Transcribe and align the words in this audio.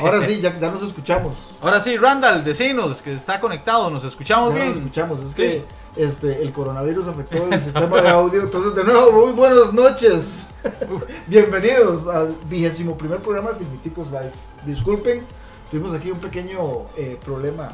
Ahora 0.00 0.24
sí, 0.24 0.40
ya, 0.40 0.56
ya 0.58 0.70
nos 0.70 0.82
escuchamos. 0.82 1.36
Ahora 1.60 1.80
sí, 1.80 1.96
Randall, 1.96 2.44
decinos 2.44 3.02
que 3.02 3.12
está 3.14 3.40
conectado, 3.40 3.90
nos 3.90 4.04
escuchamos 4.04 4.50
Ya 4.50 4.54
bien. 4.56 4.68
nos 4.68 4.76
escuchamos. 4.78 5.20
Es 5.20 5.34
que 5.34 5.64
este, 5.96 6.42
el 6.42 6.52
coronavirus 6.52 7.08
afectó 7.08 7.48
el 7.50 7.60
sistema 7.60 8.00
de 8.00 8.08
audio. 8.08 8.42
Entonces, 8.42 8.74
de 8.74 8.84
nuevo, 8.84 9.12
muy 9.26 9.32
buenas 9.32 9.72
noches. 9.72 10.46
Bienvenidos 11.26 12.06
al 12.06 12.36
vigésimo 12.48 12.96
primer 12.96 13.18
programa 13.18 13.50
de 13.50 13.56
Filmiticos 13.58 14.06
Live. 14.08 14.32
Disculpen, 14.64 15.22
tuvimos 15.70 15.94
aquí 15.94 16.10
un 16.10 16.18
pequeño 16.18 16.60
eh, 16.96 17.18
problema. 17.24 17.72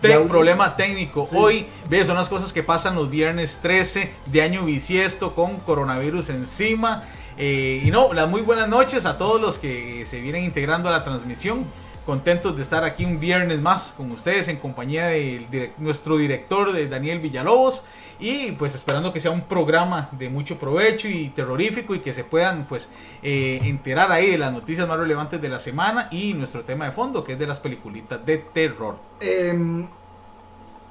Te- 0.00 0.08
de 0.08 0.14
audio. 0.14 0.28
problema 0.28 0.76
técnico. 0.76 1.26
Sí. 1.30 1.36
Hoy, 1.36 1.66
ves, 1.88 2.06
son 2.06 2.16
las 2.16 2.28
cosas 2.28 2.52
que 2.52 2.62
pasan 2.62 2.94
los 2.94 3.10
viernes 3.10 3.58
13 3.60 4.12
de 4.26 4.42
año 4.42 4.64
bisiesto 4.64 5.34
con 5.34 5.56
coronavirus 5.56 6.30
encima. 6.30 7.02
Eh, 7.38 7.82
y 7.84 7.90
no, 7.92 8.12
las 8.12 8.28
muy 8.28 8.40
buenas 8.40 8.68
noches 8.68 9.06
a 9.06 9.16
todos 9.16 9.40
los 9.40 9.58
que 9.58 10.04
se 10.06 10.20
vienen 10.20 10.42
integrando 10.42 10.88
a 10.88 10.92
la 10.92 11.04
transmisión. 11.04 11.64
Contentos 12.04 12.56
de 12.56 12.62
estar 12.62 12.84
aquí 12.84 13.04
un 13.04 13.20
viernes 13.20 13.60
más 13.60 13.92
con 13.96 14.10
ustedes 14.10 14.48
en 14.48 14.56
compañía 14.56 15.06
de 15.06 15.72
nuestro 15.78 16.16
director 16.16 16.72
de 16.72 16.88
Daniel 16.88 17.20
Villalobos 17.20 17.84
y 18.18 18.52
pues 18.52 18.74
esperando 18.74 19.12
que 19.12 19.20
sea 19.20 19.30
un 19.30 19.42
programa 19.42 20.08
de 20.12 20.28
mucho 20.28 20.58
provecho 20.58 21.06
y 21.06 21.28
terrorífico 21.28 21.94
y 21.94 22.00
que 22.00 22.12
se 22.12 22.24
puedan 22.24 22.66
pues 22.66 22.88
eh, 23.22 23.60
enterar 23.62 24.10
ahí 24.10 24.30
de 24.30 24.38
las 24.38 24.52
noticias 24.52 24.88
más 24.88 24.98
relevantes 24.98 25.40
de 25.40 25.48
la 25.48 25.60
semana 25.60 26.08
y 26.10 26.34
nuestro 26.34 26.62
tema 26.62 26.86
de 26.86 26.92
fondo 26.92 27.22
que 27.22 27.34
es 27.34 27.38
de 27.38 27.46
las 27.46 27.60
peliculitas 27.60 28.24
de 28.24 28.38
terror. 28.38 28.96
Em, 29.20 29.86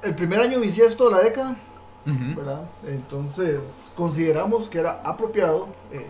el 0.02 0.14
primer 0.14 0.40
año 0.40 0.60
bisiesto 0.60 1.10
de 1.10 1.16
la 1.16 1.20
década. 1.20 1.56
¿verdad? 2.04 2.64
Entonces, 2.86 3.90
consideramos 3.94 4.70
que 4.70 4.78
era 4.78 5.02
apropiado 5.04 5.68
eh, 5.92 6.06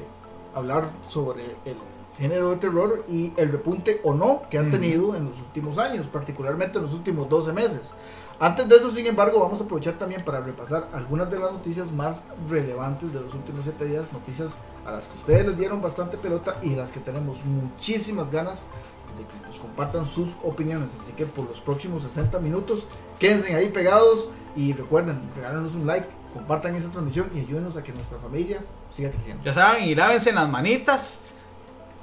hablar 0.58 0.90
sobre 1.08 1.44
el 1.64 1.76
género 2.18 2.50
de 2.50 2.56
terror 2.56 3.04
y 3.08 3.32
el 3.36 3.52
repunte 3.52 4.00
o 4.02 4.12
no 4.12 4.42
que 4.50 4.58
han 4.58 4.70
tenido 4.70 5.14
en 5.14 5.26
los 5.26 5.38
últimos 5.38 5.78
años, 5.78 6.06
particularmente 6.06 6.78
en 6.78 6.84
los 6.84 6.92
últimos 6.92 7.28
12 7.28 7.52
meses. 7.52 7.92
Antes 8.40 8.68
de 8.68 8.76
eso, 8.76 8.90
sin 8.90 9.06
embargo, 9.06 9.40
vamos 9.40 9.60
a 9.60 9.64
aprovechar 9.64 9.94
también 9.94 10.24
para 10.24 10.40
repasar 10.40 10.88
algunas 10.92 11.30
de 11.30 11.38
las 11.38 11.52
noticias 11.52 11.90
más 11.90 12.24
relevantes 12.48 13.12
de 13.12 13.20
los 13.20 13.34
últimos 13.34 13.62
7 13.64 13.84
días, 13.84 14.12
noticias 14.12 14.52
a 14.84 14.92
las 14.92 15.06
que 15.08 15.18
ustedes 15.18 15.46
les 15.46 15.58
dieron 15.58 15.82
bastante 15.82 16.16
pelota 16.16 16.56
y 16.62 16.74
las 16.74 16.92
que 16.92 17.00
tenemos 17.00 17.44
muchísimas 17.44 18.30
ganas 18.30 18.64
de 19.16 19.24
que 19.24 19.46
nos 19.46 19.58
compartan 19.58 20.06
sus 20.06 20.30
opiniones. 20.44 20.94
Así 20.94 21.12
que 21.12 21.26
por 21.26 21.48
los 21.48 21.60
próximos 21.60 22.02
60 22.02 22.38
minutos, 22.38 22.86
quédense 23.18 23.54
ahí 23.54 23.70
pegados 23.70 24.28
y 24.54 24.72
recuerden, 24.72 25.20
regálenos 25.36 25.74
un 25.74 25.86
like, 25.86 26.08
compartan 26.38 26.74
esta 26.76 26.90
transmisión 26.90 27.30
y 27.34 27.40
ayúdenos 27.40 27.76
a 27.76 27.82
que 27.82 27.92
nuestra 27.92 28.18
familia 28.18 28.60
siga 28.90 29.10
creciendo. 29.10 29.42
Ya 29.44 29.52
saben, 29.54 29.84
y 29.84 29.94
lávense 29.94 30.32
las 30.32 30.48
manitas, 30.48 31.18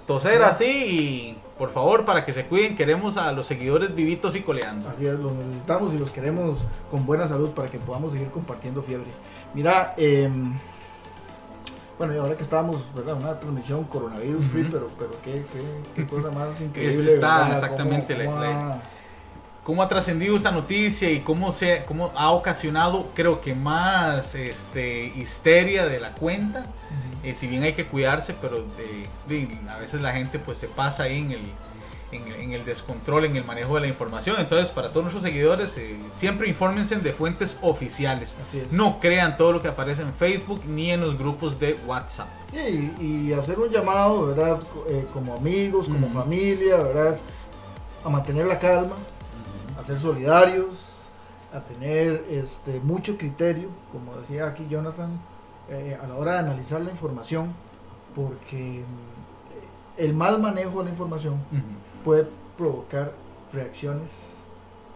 toser 0.07 0.37
Sí. 0.39 0.43
así 0.43 0.65
y 0.65 1.37
por 1.57 1.69
favor 1.71 2.03
para 2.05 2.25
que 2.25 2.33
se 2.33 2.45
cuiden, 2.45 2.75
queremos 2.75 3.15
a 3.17 3.31
los 3.31 3.47
seguidores 3.47 3.95
vivitos 3.95 4.35
y 4.35 4.41
coleando. 4.41 4.89
Así 4.89 5.05
es, 5.05 5.17
los 5.17 5.31
necesitamos 5.33 5.93
y 5.93 5.97
los 5.97 6.11
queremos 6.11 6.59
con 6.91 7.05
buena 7.05 7.27
salud 7.27 7.51
para 7.51 7.69
que 7.69 7.79
podamos 7.79 8.11
seguir 8.11 8.29
compartiendo 8.29 8.83
fiebre. 8.83 9.07
Mira, 9.53 9.93
em, 9.97 10.53
bueno, 11.97 12.13
y 12.13 12.17
ahora 12.17 12.35
que 12.35 12.43
estábamos, 12.43 12.83
¿verdad? 12.93 13.15
Una 13.15 13.39
transmisión 13.39 13.85
coronavirus 13.85 14.45
free, 14.47 14.65
pero, 14.69 14.89
pero 14.99 15.11
qué, 15.23 15.45
qué, 15.53 15.63
qué 15.95 16.05
cosa 16.07 16.29
más 16.29 16.49
increíble. 16.61 17.13
está 17.13 17.37
¿verdad? 17.43 17.53
exactamente 17.53 18.13
Cómo- 18.25 18.39
la- 18.39 18.45
cómo 18.47 18.67
la- 18.67 18.73
ha- 18.73 18.81
cómo 19.65 19.81
ha 19.83 19.87
trascendido 19.89 20.37
esta 20.37 20.51
noticia 20.51 21.09
y 21.11 21.19
cómo 21.21 21.51
se 21.51 21.83
cómo 21.85 22.11
ha 22.15 22.29
ocasionado 22.31 23.09
creo 23.15 23.41
que 23.41 23.53
más 23.55 24.33
este 24.35 25.07
histeria 25.07 25.85
de 25.87 25.99
la 25.99 26.11
cuenta. 26.11 26.67
Eh, 27.23 27.33
si 27.33 27.47
bien 27.47 27.63
hay 27.63 27.73
que 27.73 27.85
cuidarse 27.85 28.33
pero 28.39 28.63
de- 28.77 29.07
de- 29.27 29.59
a 29.69 29.77
veces 29.79 29.99
la 30.01 30.11
gente 30.13 30.37
pues 30.39 30.59
se 30.59 30.67
pasa 30.67 31.03
ahí 31.03 31.19
en 31.19 31.31
el 31.31 31.41
en, 32.11 32.27
en 32.31 32.53
el 32.53 32.63
descontrol 32.63 33.25
en 33.25 33.35
el 33.35 33.43
manejo 33.43 33.73
de 33.75 33.81
la 33.81 33.87
información. 33.87 34.35
Entonces 34.39 34.69
para 34.69 34.89
todos 34.89 35.01
nuestros 35.05 35.23
seguidores 35.23 35.75
eh, 35.77 35.97
siempre 36.15 36.47
infórmense 36.47 36.95
de 36.97 37.11
fuentes 37.11 37.57
oficiales. 37.61 38.35
Así 38.47 38.59
es. 38.59 38.71
no 38.71 38.99
crean 38.99 39.35
todo 39.35 39.51
lo 39.53 39.61
que 39.63 39.67
aparece 39.69 40.03
en 40.03 40.13
Facebook 40.13 40.61
ni 40.67 40.91
en 40.91 41.01
los 41.01 41.17
grupos 41.17 41.59
de 41.59 41.73
WhatsApp. 41.87 42.27
Y, 42.53 43.03
y 43.03 43.33
hacer 43.33 43.57
un 43.59 43.69
llamado, 43.69 44.27
¿verdad? 44.27 44.59
Eh, 44.89 45.05
como 45.11 45.35
amigos, 45.35 45.87
como 45.87 46.07
familia, 46.09 46.77
¿verdad? 46.77 47.17
A 48.03 48.09
mantener 48.09 48.45
la 48.45 48.59
calma, 48.59 48.95
a 49.77 49.83
ser 49.83 49.97
solidarios, 49.97 50.95
a 51.53 51.61
tener 51.61 52.25
este, 52.29 52.79
mucho 52.79 53.17
criterio, 53.17 53.69
como 53.91 54.15
decía 54.17 54.47
aquí 54.47 54.67
Jonathan, 54.69 55.19
eh, 55.69 55.97
a 56.01 56.07
la 56.07 56.15
hora 56.15 56.33
de 56.33 56.39
analizar 56.39 56.81
la 56.81 56.91
información, 56.91 57.53
porque 58.13 58.83
mm, 58.83 60.01
el 60.01 60.13
mal 60.13 60.39
manejo 60.41 60.79
de 60.79 60.85
la 60.85 60.89
información 60.91 61.37
puede 62.03 62.27
provocar 62.57 63.13
reacciones 63.53 64.35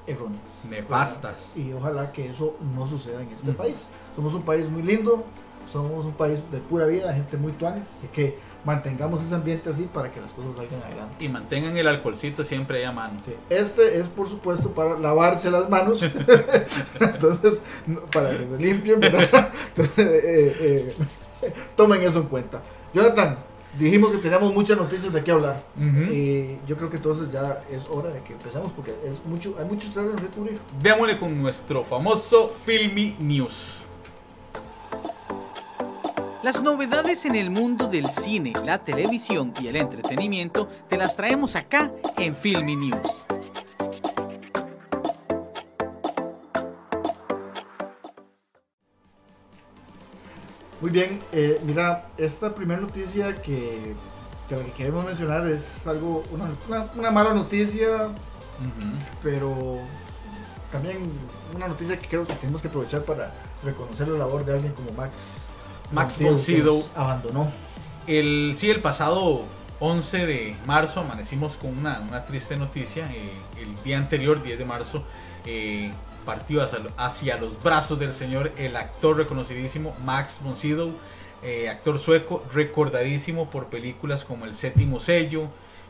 erróneas. 0.05 0.61
Nefastas. 0.69 1.57
Y 1.57 1.71
ojalá 1.73 2.11
que 2.11 2.29
eso 2.29 2.57
no 2.75 2.87
suceda 2.87 3.21
en 3.21 3.29
este 3.29 3.51
país. 3.53 3.87
Somos 4.15 4.33
un 4.33 4.41
país 4.41 4.69
muy 4.69 4.81
lindo, 4.81 5.23
somos 5.71 6.05
un 6.05 6.13
país 6.13 6.43
de 6.51 6.59
pura 6.59 6.85
vida, 6.85 7.13
gente 7.13 7.37
muy 7.37 7.51
tuanes, 7.53 7.87
así 7.97 8.07
que 8.07 8.37
mantengamos 8.65 9.23
ese 9.23 9.33
ambiente 9.35 9.69
así 9.69 9.83
para 9.83 10.11
que 10.11 10.19
las 10.19 10.31
cosas 10.31 10.55
salgan 10.55 10.81
adelante. 10.83 11.23
y 11.23 11.29
mantengan 11.29 11.77
el 11.77 11.87
alcoholcito 11.87 12.43
siempre 12.43 12.79
ahí 12.79 12.83
a 12.83 12.91
mano 12.91 13.19
Sí, 13.23 13.33
Este 13.49 13.99
es 13.99 14.07
por 14.09 14.27
supuesto 14.27 14.71
para 14.71 14.99
lavarse 14.99 15.49
las 15.49 15.69
manos, 15.69 16.01
entonces 16.99 17.63
para 18.11 18.31
que 18.37 18.47
se 18.47 18.57
limpien, 18.57 18.99
¿verdad? 18.99 19.49
Entonces, 19.69 19.97
eh, 19.97 20.95
eh, 21.41 21.53
tomen 21.75 22.01
eso 22.03 22.19
en 22.19 22.25
cuenta. 22.27 22.61
Jonathan, 22.93 23.37
dijimos 23.77 24.11
que 24.11 24.17
teníamos 24.17 24.53
muchas 24.53 24.77
noticias 24.77 25.13
de 25.13 25.23
qué 25.23 25.31
hablar. 25.31 25.63
Ujú. 25.77 26.11
Y 26.11 26.59
yo 26.67 26.75
creo 26.75 26.89
que 26.89 26.97
entonces 26.97 27.31
ya 27.31 27.61
es 27.71 27.87
hora 27.89 28.09
de 28.09 28.19
que 28.21 28.33
empecemos 28.33 28.71
porque 28.73 28.93
es 29.05 29.23
mucho, 29.25 29.55
hay 29.59 29.65
muchos 29.65 29.93
terrenos 29.93 30.19
que 30.19 30.27
cubrir. 30.27 30.59
Démosle 30.81 31.17
con 31.19 31.39
nuestro 31.41 31.83
famoso 31.83 32.51
Filmy 32.65 33.15
News. 33.19 33.85
Las 36.41 36.61
novedades 36.61 37.25
en 37.25 37.35
el 37.35 37.49
mundo 37.49 37.87
del 37.87 38.09
cine, 38.21 38.53
la 38.63 38.77
televisión 38.83 39.53
y 39.59 39.67
el 39.67 39.75
entretenimiento 39.75 40.69
te 40.89 40.97
las 40.97 41.15
traemos 41.15 41.55
acá 41.55 41.91
en 42.17 42.35
Filmy 42.35 42.75
News. 42.77 43.01
Muy 50.81 50.91
bien, 50.91 51.19
eh, 51.33 51.59
mira, 51.65 52.05
esta 52.17 52.53
primera 52.55 52.79
noticia 52.79 53.35
que, 53.41 53.93
que 54.47 54.55
la 54.55 54.63
que 54.63 54.71
queremos 54.71 55.05
mencionar 55.05 55.45
es 55.47 55.85
algo, 55.87 56.23
una, 56.31 56.45
una- 56.67 56.89
una 56.95 57.11
mala 57.11 57.33
noticia, 57.33 58.07
pero 59.21 59.77
también 60.71 60.97
una 61.53 61.67
noticia 61.67 61.99
que 61.99 62.07
creo 62.07 62.25
que 62.25 62.33
tenemos 62.35 62.61
que 62.61 62.69
aprovechar 62.69 63.01
para 63.03 63.31
reconocer 63.63 64.07
la 64.07 64.19
labor 64.19 64.45
de 64.45 64.53
alguien 64.53 64.73
como 64.73 64.91
Max. 64.93 65.48
Max 65.91 66.15
que 66.15 66.25
von 66.25 66.39
Sydow. 66.39 66.77
nos 66.77 66.91
abandonó. 66.95 67.51
El, 68.07 68.55
sí, 68.57 68.69
el 68.69 68.81
pasado 68.81 69.43
11 69.79 70.25
de 70.25 70.55
marzo 70.65 70.99
amanecimos 70.99 71.55
con 71.55 71.77
una, 71.77 71.99
una 72.01 72.25
triste 72.25 72.57
noticia. 72.57 73.11
Eh, 73.13 73.31
el 73.61 73.83
día 73.83 73.97
anterior, 73.97 74.41
10 74.41 74.59
de 74.59 74.65
marzo, 74.65 75.03
eh, 75.45 75.91
partió 76.25 76.61
hacia, 76.61 76.79
hacia 76.97 77.37
los 77.37 77.61
brazos 77.61 77.99
del 77.99 78.13
señor 78.13 78.51
el 78.57 78.75
actor 78.75 79.17
reconocidísimo 79.17 79.95
Max 80.03 80.39
von 80.43 80.55
Sydow, 80.55 80.93
eh, 81.41 81.69
actor 81.69 81.97
sueco 81.97 82.43
recordadísimo 82.53 83.49
por 83.49 83.67
películas 83.67 84.25
como 84.25 84.45
El 84.45 84.53
Séptimo 84.53 84.99
Sello, 84.99 85.49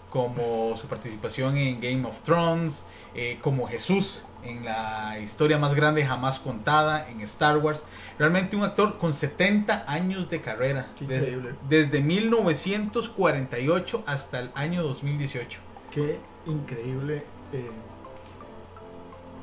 como 0.10 0.76
su 0.78 0.88
participación 0.88 1.58
en 1.58 1.80
Game 1.80 2.08
of 2.08 2.22
Thrones, 2.22 2.86
eh, 3.16 3.40
como 3.42 3.68
Jesús 3.68 4.24
en 4.44 4.64
la 4.64 5.20
historia 5.20 5.58
más 5.58 5.76
grande 5.76 6.06
jamás 6.06 6.40
contada 6.40 7.10
en 7.10 7.22
Star 7.22 7.58
Wars. 7.58 7.84
Realmente 8.18 8.56
un 8.56 8.64
actor 8.64 8.98
con 8.98 9.14
70 9.14 9.86
años 9.88 10.30
de 10.30 10.42
carrera. 10.42 10.88
Qué 10.98 11.06
Desde, 11.06 11.28
increíble. 11.32 11.56
desde 11.68 12.02
1948 12.02 14.04
hasta 14.06 14.40
el 14.40 14.52
año 14.56 14.84
2018. 14.84 15.60
Qué 15.92 16.20
increíble, 16.46 17.24
eh, 17.54 17.70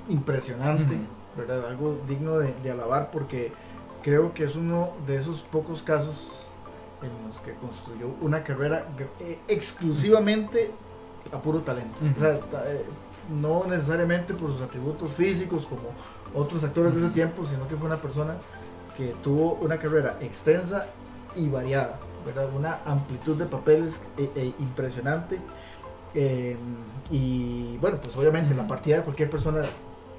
impresionante. 0.08 0.96
¿verdad? 1.37 1.66
Algo 1.66 2.00
digno 2.08 2.38
de, 2.38 2.54
de 2.62 2.70
alabar 2.70 3.11
porque 3.11 3.52
creo 4.02 4.32
que 4.32 4.44
es 4.44 4.56
uno 4.56 4.92
de 5.06 5.16
esos 5.16 5.42
pocos 5.42 5.82
casos 5.82 6.30
en 7.03 7.26
los 7.26 7.41
que 7.41 7.55
construyó 7.55 8.09
una 8.21 8.43
carrera 8.43 8.87
eh, 9.21 9.38
exclusivamente 9.49 10.71
a 11.33 11.41
puro 11.41 11.61
talento. 11.61 11.99
O 12.17 12.21
sea, 12.21 12.35
eh, 12.67 12.85
no 13.41 13.65
necesariamente 13.67 14.35
por 14.35 14.53
sus 14.53 14.62
atributos 14.62 15.11
físicos 15.12 15.67
como 15.67 15.91
otros 16.35 16.62
actores 16.65 16.95
de 16.95 17.00
ese 17.00 17.11
tiempo, 17.11 17.45
sino 17.45 17.67
que 17.69 17.76
fue 17.76 17.87
una 17.87 18.00
persona 18.00 18.37
que 18.97 19.15
tuvo 19.23 19.55
una 19.61 19.79
carrera 19.79 20.17
extensa 20.21 20.87
y 21.35 21.49
variada, 21.49 21.99
¿verdad? 22.25 22.49
Una 22.57 22.79
amplitud 22.87 23.37
de 23.37 23.47
papeles 23.47 24.00
eh, 24.17 24.31
eh, 24.35 24.53
impresionante. 24.59 25.38
eh, 26.15 26.57
y 27.11 27.76
bueno, 27.76 27.99
pues 28.03 28.17
obviamente 28.17 28.55
la 28.55 28.67
partida 28.67 28.97
de 28.97 29.03
cualquier 29.03 29.31
persona 29.31 29.65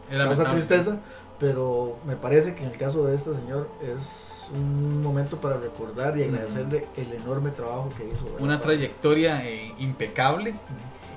causa 0.10 0.46
tristeza, 0.52 0.98
pero 1.39 1.98
me 2.06 2.15
parece 2.15 2.56
que 2.56 2.63
en 2.63 2.72
el 2.72 2.77
caso 2.77 3.06
de 3.06 3.15
este 3.15 3.34
señor 3.36 3.70
es 3.82 4.50
un 4.53 5.01
momento 5.03 5.39
para 5.41 5.58
recordar 5.58 6.17
y 6.17 6.24
agradecerle 6.24 6.86
el 6.96 7.13
enorme 7.13 7.51
trabajo 7.51 7.89
que 7.98 8.06
hizo. 8.08 8.24
¿verdad? 8.25 8.41
Una 8.41 8.60
trayectoria 8.62 9.46
eh, 9.46 9.74
impecable. 9.79 10.53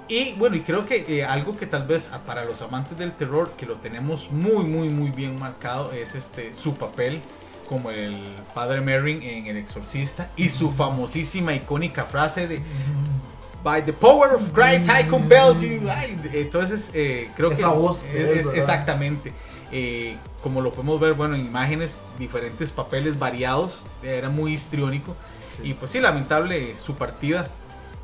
Y 0.08 0.32
bueno, 0.34 0.56
y 0.56 0.60
creo 0.62 0.84
que 0.84 1.04
eh, 1.08 1.24
algo 1.24 1.56
que 1.56 1.66
tal 1.66 1.86
vez 1.86 2.10
para 2.26 2.44
los 2.44 2.60
amantes 2.62 2.98
del 2.98 3.12
terror, 3.12 3.52
que 3.56 3.64
lo 3.66 3.76
tenemos 3.76 4.30
muy, 4.32 4.64
muy, 4.64 4.88
muy 4.88 5.10
bien 5.10 5.38
marcado, 5.38 5.92
es 5.92 6.16
este 6.16 6.52
su 6.52 6.74
papel 6.74 7.20
como 7.68 7.92
el 7.92 8.18
padre 8.52 8.80
Merrin 8.80 9.22
en 9.22 9.46
El 9.46 9.56
Exorcista 9.56 10.28
y 10.36 10.48
su 10.48 10.72
famosísima, 10.72 11.54
icónica 11.54 12.02
frase 12.04 12.48
de 12.48 12.60
By 13.62 13.84
the 13.84 13.92
power 13.92 14.34
of 14.34 14.50
Christ 14.52 14.90
I 14.90 15.04
compel 15.08 15.54
you. 15.60 15.88
Ay, 15.88 16.18
entonces, 16.32 16.90
eh, 16.94 17.30
creo 17.36 17.52
Esa 17.52 17.70
que 17.70 17.78
voz 17.78 18.04
es, 18.04 18.38
es- 18.38 18.46
exactamente. 18.54 19.32
Eh, 19.72 20.16
como 20.42 20.60
lo 20.60 20.72
podemos 20.72 20.98
ver, 21.00 21.14
bueno, 21.14 21.34
en 21.36 21.46
imágenes, 21.46 22.00
diferentes 22.18 22.72
papeles 22.72 23.18
variados, 23.18 23.86
era 24.02 24.28
muy 24.28 24.52
histriónico. 24.52 25.14
Sí. 25.62 25.68
Y 25.70 25.74
pues 25.74 25.90
sí, 25.92 26.00
lamentable 26.00 26.76
su 26.76 26.94
partida. 26.96 27.48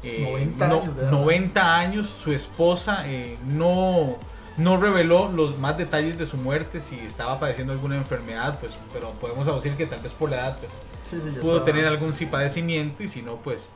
Eh, 0.03 0.29
90 0.31 0.69
no- 0.69 0.81
años 0.83 0.97
de 0.97 1.03
edad. 1.03 1.11
90 1.11 1.77
años, 1.79 2.07
su 2.09 2.33
esposa 2.33 3.03
eh, 3.09 3.37
no, 3.47 4.17
no 4.57 4.77
reveló 4.77 5.31
los 5.33 5.59
más 5.59 5.77
detalles 5.77 6.19
de 6.19 6.27
su 6.27 6.37
muerte, 6.37 6.81
si 6.81 6.97
estaba 7.01 7.41
padeciendo 7.41 7.73
alguna 7.73 7.97
enfermedad, 7.97 8.59
pues, 8.61 8.73
pero 8.93 9.11
podemos 9.13 9.49
aducir 9.49 9.73
que 9.75 9.87
tal 9.87 10.01
vez 10.01 10.13
por 10.13 10.31
la 10.31 10.37
edad, 10.37 10.59
pues, 10.59 10.73
Sí, 11.11 11.17
sí, 11.23 11.39
pudo 11.41 11.63
tener 11.63 11.87
algún 11.87 12.13
sí 12.13 12.27
padecimiento 12.27 13.03
y 13.03 13.09
si 13.09 13.23
no, 13.23 13.37
pues, 13.37 13.71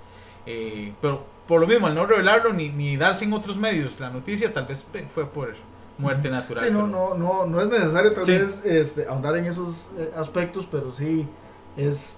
eh, 0.46 0.92
pero 1.00 1.24
por 1.48 1.60
lo 1.60 1.66
mismo, 1.66 1.86
al 1.86 1.94
no 1.94 2.06
revelarlo 2.06 2.52
ni, 2.52 2.68
ni 2.70 2.96
darse 2.96 3.24
en 3.24 3.32
otros 3.32 3.56
medios 3.56 3.98
la 4.00 4.10
noticia, 4.10 4.52
tal 4.52 4.66
vez 4.66 4.84
fue 5.14 5.26
por 5.30 5.54
muerte 6.00 6.30
natural. 6.30 6.64
Sí, 6.64 6.70
no, 6.72 6.86
pero- 6.86 6.88
no, 6.88 7.14
no, 7.14 7.46
no 7.46 7.60
es 7.60 7.68
necesario 7.68 8.12
tal 8.12 8.24
Sí. 8.24 8.32
vez 8.32 8.62
este, 8.64 9.06
ahondar 9.06 9.36
en 9.36 9.46
esos 9.46 9.88
eh, 9.98 10.10
aspectos, 10.16 10.66
pero 10.70 10.92
sí 10.92 11.28
es 11.76 12.14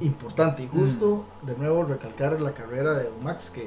importante 0.00 0.62
y 0.62 0.68
justo 0.68 1.24
de 1.42 1.56
nuevo 1.56 1.84
recalcar 1.84 2.40
la 2.40 2.52
carrera 2.52 2.94
de 2.94 3.10
Max, 3.22 3.50
que 3.54 3.66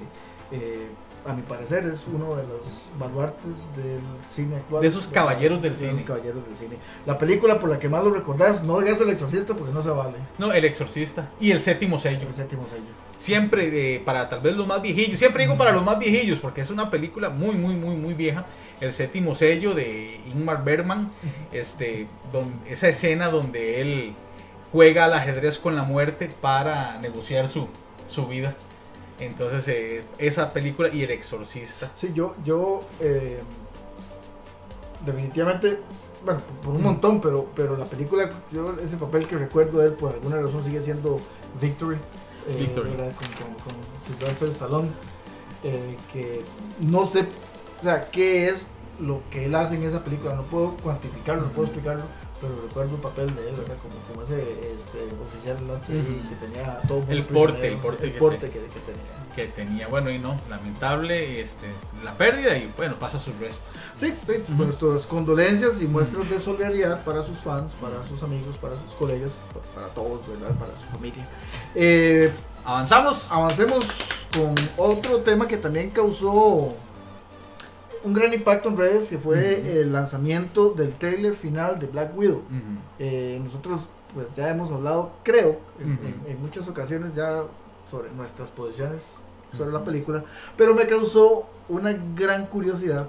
eh, 0.51 0.87
a 1.25 1.33
mi 1.33 1.41
parecer 1.43 1.85
es 1.85 2.05
uno 2.13 2.35
de 2.35 2.43
los 2.43 2.81
baluartes 2.99 3.65
del 3.77 4.01
cine 4.27 4.57
actual. 4.57 4.81
De 4.81 4.87
esos 4.89 5.07
caballeros 5.07 5.61
del 5.61 5.71
De 5.73 5.79
cine. 5.79 5.91
esos 5.91 6.03
caballeros 6.03 6.43
del 6.45 6.55
cine. 6.55 6.77
La 7.05 7.17
película 7.17 7.59
por 7.59 7.69
la 7.69 7.79
que 7.79 7.87
más 7.87 8.03
lo 8.03 8.11
recordás, 8.11 8.65
no 8.67 8.79
digas 8.81 8.99
el 9.01 9.09
exorcista 9.11 9.53
porque 9.53 9.71
no 9.73 9.81
se 9.81 9.89
vale. 9.89 10.15
No, 10.37 10.51
El 10.51 10.65
Exorcista 10.65 11.29
y 11.39 11.51
El 11.51 11.59
Séptimo 11.61 11.97
Sello. 11.97 12.27
El 12.27 12.35
séptimo 12.35 12.63
sello. 12.67 12.81
Siempre, 13.23 13.95
eh, 13.95 14.01
para 14.01 14.27
tal 14.27 14.41
vez 14.41 14.53
los 14.53 14.67
más 14.67 14.81
viejillos, 14.81 15.17
siempre 15.17 15.43
digo 15.43 15.57
para 15.57 15.71
los 15.71 15.81
más 15.81 15.97
viejillos, 15.97 16.39
porque 16.39 16.59
es 16.59 16.69
una 16.69 16.89
película 16.89 17.29
muy, 17.29 17.55
muy, 17.55 17.73
muy, 17.73 17.95
muy 17.95 18.13
vieja. 18.13 18.45
El 18.81 18.91
Séptimo 18.91 19.33
Sello 19.33 19.73
de 19.73 20.19
Ingmar 20.27 20.65
Bergman, 20.65 21.09
este, 21.53 22.07
don- 22.33 22.59
esa 22.67 22.89
escena 22.89 23.29
donde 23.29 23.79
él 23.79 24.13
juega 24.73 25.05
al 25.05 25.13
ajedrez 25.13 25.57
con 25.57 25.73
la 25.77 25.83
muerte 25.83 26.29
para 26.41 26.97
negociar 26.99 27.47
su, 27.47 27.69
su 28.09 28.27
vida. 28.27 28.55
Entonces, 29.21 29.65
eh, 29.69 30.03
esa 30.17 30.51
película 30.51 30.89
y 30.89 31.03
El 31.03 31.11
Exorcista. 31.11 31.91
Sí, 31.95 32.11
yo, 32.13 32.35
yo 32.43 32.81
eh, 32.99 33.39
definitivamente, 35.05 35.79
bueno, 36.25 36.41
por, 36.41 36.57
por 36.57 36.73
un 36.75 36.81
montón, 36.81 37.21
pero, 37.21 37.47
pero 37.55 37.77
la 37.77 37.85
película, 37.85 38.29
yo 38.51 38.75
ese 38.83 38.97
papel 38.97 39.27
que 39.27 39.37
recuerdo 39.37 39.79
de 39.79 39.87
él 39.87 39.93
por 39.93 40.11
alguna 40.11 40.41
razón 40.41 40.61
sigue 40.61 40.81
siendo 40.81 41.21
Victory, 41.61 41.95
eh. 42.47 42.71
Con, 42.75 42.87
con, 42.87 43.53
con 43.63 43.75
Sylvester 44.01 44.49
Stallone, 44.49 44.89
eh, 45.63 45.97
que 46.11 46.43
no 46.79 47.07
sé, 47.07 47.25
o 47.79 47.83
sea, 47.83 48.09
qué 48.09 48.47
es 48.49 48.65
lo 48.99 49.21
que 49.31 49.45
él 49.45 49.55
hace 49.55 49.75
en 49.75 49.83
esa 49.83 50.03
película, 50.03 50.33
no 50.35 50.43
puedo 50.43 50.75
cuantificarlo, 50.77 51.43
no 51.43 51.49
puedo 51.49 51.67
explicarlo, 51.67 52.03
pero 52.39 52.53
recuerdo 52.67 52.95
el 52.95 53.01
papel 53.01 53.35
de 53.35 53.49
él, 53.49 53.55
¿verdad? 53.55 53.75
Como, 53.81 53.95
como 54.11 54.21
ese 54.23 54.41
este, 54.77 54.99
oficial 55.23 55.57
de 55.59 55.65
Lanza 55.73 55.91
Ujú. 55.93 56.29
que 56.29 56.35
tenía 56.45 56.77
todo 56.87 56.97
mundo 56.99 57.11
El 57.13 57.23
porte, 57.25 57.67
el 57.67 57.77
porte 57.77 58.05
el 58.05 58.13
que 58.13 58.19
porte 58.19 58.37
te- 58.37 58.47
que, 58.51 58.59
que 58.59 58.79
tenía. 58.81 59.35
que 59.35 59.47
tenía, 59.47 59.87
bueno, 59.87 60.09
y 60.11 60.19
no, 60.19 60.35
lamentable, 60.49 61.41
este, 61.41 61.67
la 62.03 62.13
pérdida 62.13 62.55
y 62.57 62.71
bueno, 62.77 62.95
pasa 62.95 63.17
sus 63.19 63.35
restos. 63.39 63.73
Sí, 63.95 64.13
sí, 64.27 64.33
Ujú. 64.53 64.63
nuestras 64.65 65.05
condolencias 65.05 65.81
y 65.81 65.85
muestras 65.85 66.29
de 66.29 66.39
solidaridad 66.39 67.03
para 67.03 67.23
sus 67.23 67.37
fans, 67.39 67.71
para 67.81 68.05
sus 68.07 68.21
amigos, 68.23 68.57
para 68.57 68.75
sus 68.75 68.93
colegas, 68.93 69.31
pa- 69.53 69.81
para 69.81 69.87
todos, 69.93 70.19
¿verdad? 70.27 70.55
Para 70.55 70.71
su 70.79 70.85
familia. 70.95 71.27
Eh, 71.75 72.31
Avanzamos. 72.65 73.29
avancemos 73.31 73.85
con 74.37 74.53
otro 74.77 75.17
tema 75.19 75.47
que 75.47 75.57
también 75.57 75.89
causó 75.89 76.73
un 78.03 78.13
gran 78.13 78.33
impacto 78.33 78.69
en 78.69 78.77
redes, 78.77 79.09
que 79.09 79.17
fue 79.17 79.79
el 79.81 79.93
lanzamiento 79.93 80.71
del 80.71 80.93
trailer 80.95 81.33
final 81.33 81.79
de 81.79 81.87
Black 81.87 82.17
Widow. 82.17 82.41
Eh, 82.99 83.39
nosotros 83.43 83.87
pues 84.13 84.35
ya 84.35 84.49
hemos 84.49 84.71
hablado, 84.71 85.11
creo, 85.23 85.57
en, 85.79 85.93
Ujú. 85.93 86.03
en- 86.05 86.31
en 86.31 86.41
muchas 86.41 86.67
ocasiones 86.67 87.15
ya 87.15 87.43
sobre 87.89 88.11
nuestras 88.11 88.49
posiciones 88.49 89.01
sobre 89.55 89.71
la 89.71 89.83
película, 89.83 90.23
pero 90.57 90.73
me 90.73 90.87
causó 90.87 91.47
una 91.69 91.95
gran 92.15 92.47
curiosidad 92.47 93.07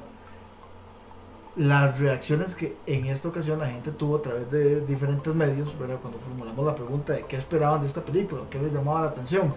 las 1.56 1.98
reacciones 2.00 2.54
que 2.54 2.76
en 2.86 3.06
esta 3.06 3.28
ocasión 3.28 3.60
la 3.60 3.66
gente 3.68 3.92
tuvo 3.92 4.16
a 4.16 4.22
través 4.22 4.50
de 4.50 4.80
diferentes 4.80 5.32
medios, 5.34 5.78
¿verdad? 5.78 5.98
cuando 6.02 6.18
formulamos 6.18 6.66
la 6.66 6.74
pregunta 6.74 7.12
de 7.12 7.24
qué 7.26 7.36
esperaban 7.36 7.80
de 7.80 7.86
esta 7.86 8.02
película, 8.04 8.42
qué 8.50 8.58
les 8.58 8.72
llamaba 8.72 9.02
la 9.02 9.08
atención. 9.08 9.54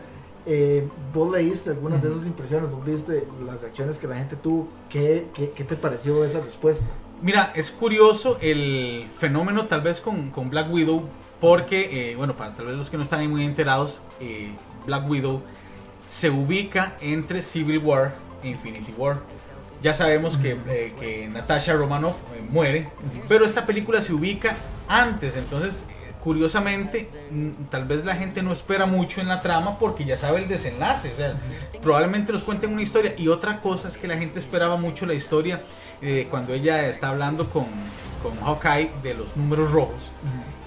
Eh, 0.49 0.87
vos 1.13 1.29
leíste 1.29 1.71
algunas 1.71 2.01
de 2.01 2.09
esas 2.09 2.25
impresiones, 2.25 2.71
vos 2.71 2.85
viste 2.85 3.27
las 3.45 3.59
reacciones 3.59 3.99
que 3.99 4.07
la 4.07 4.15
gente 4.15 4.37
tuvo, 4.37 4.69
¿qué, 4.89 5.27
qué, 5.33 5.49
qué 5.49 5.65
te 5.65 5.75
pareció 5.75 6.23
esa 6.23 6.39
respuesta? 6.39 6.85
Mira, 7.21 7.51
es 7.53 7.69
curioso 7.71 8.37
el 8.41 9.07
fenómeno 9.17 9.65
tal 9.65 9.81
vez 9.81 9.99
con, 9.99 10.29
con 10.31 10.49
Black 10.49 10.71
Widow, 10.71 11.03
porque, 11.41 12.11
eh, 12.11 12.15
bueno, 12.15 12.37
para 12.37 12.55
tal 12.55 12.67
vez 12.67 12.75
los 12.75 12.89
que 12.89 12.95
no 12.95 13.03
están 13.03 13.19
ahí 13.19 13.27
muy 13.27 13.43
enterados, 13.43 14.01
eh, 14.21 14.51
Black 14.85 15.09
Widow 15.09 15.41
se 16.07 16.29
ubica 16.29 16.95
entre 17.01 17.41
Civil 17.41 17.79
War 17.79 18.15
e 18.41 18.47
Infinity 18.47 18.93
War. 18.97 19.19
Ya 19.81 19.93
sabemos 19.93 20.37
que, 20.37 20.57
eh, 20.67 20.93
que 20.99 21.27
Natasha 21.27 21.73
Romanoff 21.73 22.15
muere, 22.49 22.89
pero 23.27 23.45
esta 23.45 23.65
película 23.65 24.01
se 24.01 24.13
ubica 24.13 24.55
antes, 24.87 25.35
entonces, 25.35 25.83
curiosamente, 26.27 27.09
mm, 27.31 27.69
tal 27.69 27.85
vez 27.85 28.03
la 28.03 28.13
gente 28.13 28.43
no 28.43 28.51
espera 28.51 28.85
mucho 28.85 29.21
en 29.21 29.29
la 29.29 29.39
trama 29.39 29.79
porque 29.79 30.03
ya 30.03 30.17
sabe 30.17 30.39
el 30.39 30.49
desenlace, 30.49 31.13
o 31.13 31.15
sea, 31.15 31.39
probablemente 31.81 32.33
nos 32.33 32.43
cuenten 32.43 32.73
una 32.73 32.81
historia. 32.81 33.13
Y 33.17 33.29
otra 33.29 33.61
cosa 33.61 33.87
es 33.87 33.97
que 33.97 34.09
la 34.09 34.17
gente 34.17 34.37
esperaba 34.37 34.75
mucho 34.75 35.05
la 35.05 35.13
historia 35.13 35.61
eh, 36.01 36.27
cuando 36.29 36.53
ella 36.53 36.85
está 36.89 37.07
hablando 37.09 37.49
con, 37.49 37.65
con 38.21 38.35
Hawkeye 38.45 38.91
de 39.03 39.13
los 39.13 39.37
números 39.37 39.71
rojos. 39.71 40.11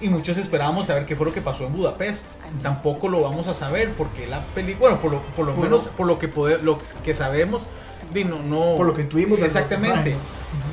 Y 0.01 0.09
muchos 0.09 0.39
esperábamos 0.39 0.87
saber 0.87 1.05
qué 1.05 1.15
fue 1.15 1.27
lo 1.27 1.31
que 1.33 1.43
pasó 1.43 1.67
en 1.67 1.73
Budapest. 1.73 2.25
Tampoco 2.63 3.07
lo 3.07 3.21
vamos 3.21 3.47
a 3.47 3.53
saber 3.53 3.91
porque 3.91 4.25
la 4.25 4.41
película, 4.55 4.89
bueno, 4.95 4.99
por 4.99 5.11
lo, 5.11 5.21
por 5.35 5.45
lo 5.45 5.53
Bueno. 5.53 5.77
menos 5.77 5.89
por 5.89 6.07
lo 6.07 6.17
que, 6.17 6.27
pode- 6.27 6.59
lo 6.63 6.79
que 7.03 7.13
sabemos, 7.13 7.67
no, 8.25 8.39
no, 8.41 8.77
Por 8.77 8.87
lo 8.87 8.95
que 8.95 9.03
los 9.03 9.39
Exactamente. 9.39 10.15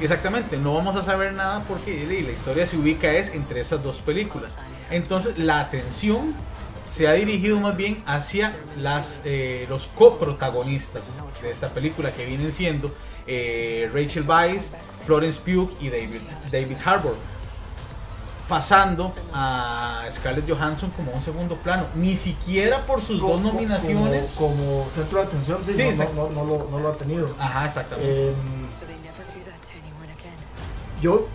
Exactamente, 0.00 0.56
no 0.56 0.74
vamos 0.74 0.96
a 0.96 1.02
saber 1.02 1.34
nada 1.34 1.62
porque 1.68 2.04
la 2.06 2.32
historia 2.32 2.66
se 2.66 2.76
ubica 2.76 3.12
es 3.12 3.28
entre 3.34 3.60
esas 3.60 3.82
dos 3.82 3.98
películas. 3.98 4.56
Entonces 4.90 5.38
la 5.38 5.60
atención 5.60 6.34
se 6.88 7.06
ha 7.06 7.12
dirigido 7.12 7.60
más 7.60 7.76
bien 7.76 8.02
hacia 8.06 8.56
las, 8.78 9.20
eh, 9.24 9.66
los 9.68 9.86
coprotagonistas 9.88 11.02
de 11.42 11.50
esta 11.50 11.68
película 11.70 12.12
que 12.12 12.24
vienen 12.24 12.52
siendo 12.52 12.94
eh, 13.26 13.90
Rachel 13.92 14.24
Weisz, 14.26 14.70
Florence 15.04 15.40
Pugh 15.40 15.70
y 15.80 15.90
David, 15.90 16.22
David 16.50 16.76
Harbour. 16.84 17.16
Pasando 18.48 19.12
a 19.34 20.06
Scarlett 20.10 20.48
Johansson 20.48 20.90
como 20.92 21.12
un 21.12 21.20
segundo 21.20 21.56
plano, 21.56 21.84
ni 21.94 22.16
siquiera 22.16 22.86
por 22.86 23.02
sus 23.02 23.20
dos 23.20 23.32
Como- 23.32 23.52
nominaciones. 23.52 24.30
Como, 24.32 24.54
como 24.56 24.86
centro 24.94 25.18
de 25.20 25.26
atención, 25.26 25.58
sí, 25.66 25.74
Sí, 25.74 25.82
no, 26.16 26.30
no, 26.30 26.44
lo, 26.46 26.66
no 26.70 26.78
lo 26.80 26.88
ha 26.88 26.96
tenido. 26.96 27.28
Ajá, 27.38 27.66
exactamente. 27.66 28.10
Eh, 28.10 28.30
again. 28.30 28.68
yo, 31.02 31.26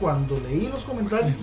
cuando 0.00 0.40
leí 0.40 0.66
los 0.66 0.82
comentarios. 0.82 1.36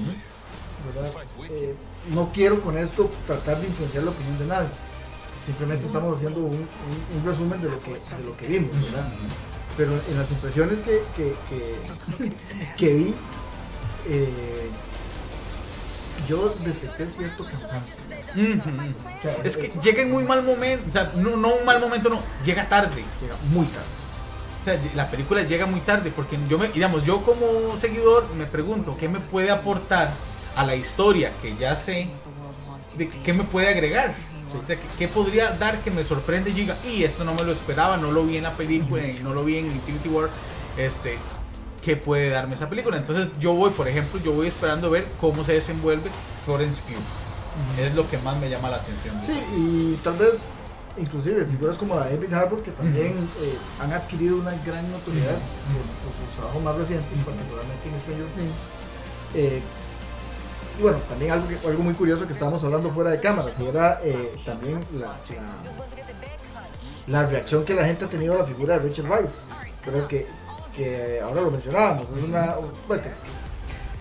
Eh, 1.51 1.75
no 2.13 2.31
quiero 2.33 2.61
con 2.61 2.77
esto 2.77 3.09
tratar 3.27 3.59
de 3.61 3.67
influenciar 3.67 4.03
la 4.03 4.11
opinión 4.11 4.37
de 4.39 4.45
nadie. 4.45 4.67
Simplemente 5.45 5.85
estamos 5.85 6.13
haciendo 6.15 6.39
un, 6.41 6.53
un- 6.55 7.19
un 7.19 7.25
resumen 7.25 7.61
de 7.61 7.69
lo 7.69 7.79
que, 7.79 7.91
de 7.91 8.23
lo 8.25 8.37
que 8.37 8.47
vimos, 8.47 8.71
¿verdad? 8.81 9.07
Pero 9.77 9.91
en 10.09 10.17
las 10.17 10.29
impresiones 10.31 10.79
que, 10.81 11.01
que, 11.17 11.35
que, 11.49 12.31
que 12.77 12.93
vi, 12.93 13.15
eh, 14.07 14.69
yo 16.27 16.53
detecté 16.63 17.07
cierto 17.07 17.43
cansancio. 17.45 17.93
Ujú. 18.35 18.69
O 19.17 19.21
sea, 19.21 19.35
Es 19.43 19.57
que 19.57 19.67
llega 19.81 20.03
en 20.03 20.11
muy 20.11 20.23
mal 20.23 20.43
momento, 20.43 20.85
o 20.87 20.91
sea, 20.91 21.11
no, 21.15 21.35
no 21.35 21.55
un 21.55 21.65
mal 21.65 21.79
momento, 21.79 22.09
no, 22.09 22.21
llega 22.45 22.67
tarde. 22.69 23.03
llega 23.21 23.35
muy 23.51 23.65
tarde. 23.65 23.85
O 24.61 24.65
sea, 24.65 24.79
la 24.95 25.09
película 25.11 25.41
llega 25.43 25.65
muy 25.65 25.81
tarde 25.81 26.11
porque 26.15 26.39
yo 26.47 26.57
me, 26.57 26.69
digamos, 26.69 27.03
yo 27.03 27.21
como 27.23 27.77
seguidor 27.77 28.25
me 28.37 28.45
pregunto 28.45 28.95
qué 28.97 29.09
me 29.09 29.19
puede 29.19 29.51
aportar 29.51 30.13
a 30.55 30.65
la 30.65 30.75
historia 30.75 31.31
que 31.41 31.55
ya 31.55 31.75
sé, 31.75 32.07
de 32.97 33.09
qué 33.09 33.33
me 33.33 33.43
puede 33.43 33.69
agregar. 33.69 34.13
¿qué, 34.99 35.07
podría 35.07 35.51
dar 35.51 35.79
que 35.79 35.91
me 35.91 36.03
sorprende 36.03 36.51
y 36.51 36.53
diga, 36.53 36.77
y 36.85 37.03
esto 37.03 37.23
no 37.23 37.33
me 37.33 37.43
lo 37.43 37.51
esperaba, 37.51 37.97
no 37.97 38.11
lo 38.11 38.25
vi 38.25 38.37
en 38.37 38.43
la 38.43 38.53
película, 38.53 39.01
no 39.23 39.33
lo 39.33 39.43
vi 39.43 39.57
en 39.57 39.65
Infinity 39.65 40.09
War, 40.09 40.29
este, 40.77 41.17
¿qué 41.81 41.97
puede 41.97 42.29
darme 42.29 42.55
esa 42.55 42.69
película? 42.69 42.97
Entonces 42.97 43.29
yo 43.39 43.53
voy, 43.53 43.71
por 43.71 43.87
ejemplo, 43.87 44.19
yo 44.21 44.33
voy 44.33 44.47
esperando 44.47 44.89
ver 44.89 45.05
cómo 45.19 45.43
se 45.43 45.53
desenvuelve 45.53 46.09
Florence 46.45 46.81
Pugh. 46.81 47.83
Es 47.83 47.93
lo 47.93 48.09
que 48.09 48.17
más 48.19 48.37
me 48.39 48.49
llama 48.49 48.69
la 48.69 48.77
atención. 48.77 49.15
Sí, 49.25 49.33
y 49.55 49.99
tal 50.03 50.13
vez 50.13 50.35
inclusive 50.97 51.45
figuras 51.45 51.77
como 51.77 51.95
la 51.95 52.05
David 52.05 52.31
Harbour 52.33 52.61
que 52.61 52.71
también 52.71 53.13
eh, 53.41 53.57
han 53.81 53.91
adquirido 53.93 54.37
una 54.37 54.51
gran 54.63 54.91
notoriedad 54.91 55.37
por, 55.73 55.81
por 56.05 56.27
sus 56.27 56.35
trabajos 56.37 56.63
más 56.63 56.75
recientes, 56.75 57.19
particularmente 57.25 57.89
en 57.89 58.01
Stranger 58.01 58.27
Things. 58.35 58.55
Eh, 59.35 59.61
y 60.77 60.81
bueno, 60.81 60.97
también 61.09 61.31
algo, 61.31 61.47
que- 61.47 61.67
algo 61.67 61.83
muy 61.83 61.93
curioso 61.93 62.25
que 62.27 62.33
estábamos 62.33 62.63
hablando 62.63 62.89
fuera 62.89 63.11
de 63.11 63.19
cámaras, 63.19 63.59
y 63.59 63.65
era 63.67 63.99
eh, 64.03 64.33
también 64.45 64.83
la, 64.99 65.07
la, 67.07 67.21
la 67.21 67.29
reacción 67.29 67.63
que 67.65 67.73
la 67.73 67.85
gente 67.85 68.05
ha 68.05 68.09
tenido 68.09 68.33
a 68.33 68.37
la 68.39 68.45
figura 68.45 68.77
de 68.79 68.87
Richard 68.87 69.09
Weiss. 69.09 69.45
Creo 69.81 70.07
que, 70.07 70.25
que 70.75 71.19
ahora 71.21 71.41
lo 71.41 71.51
mencionábamos, 71.51 72.09
es 72.15 72.23
una. 72.23 72.55
Bueno, 72.87 73.03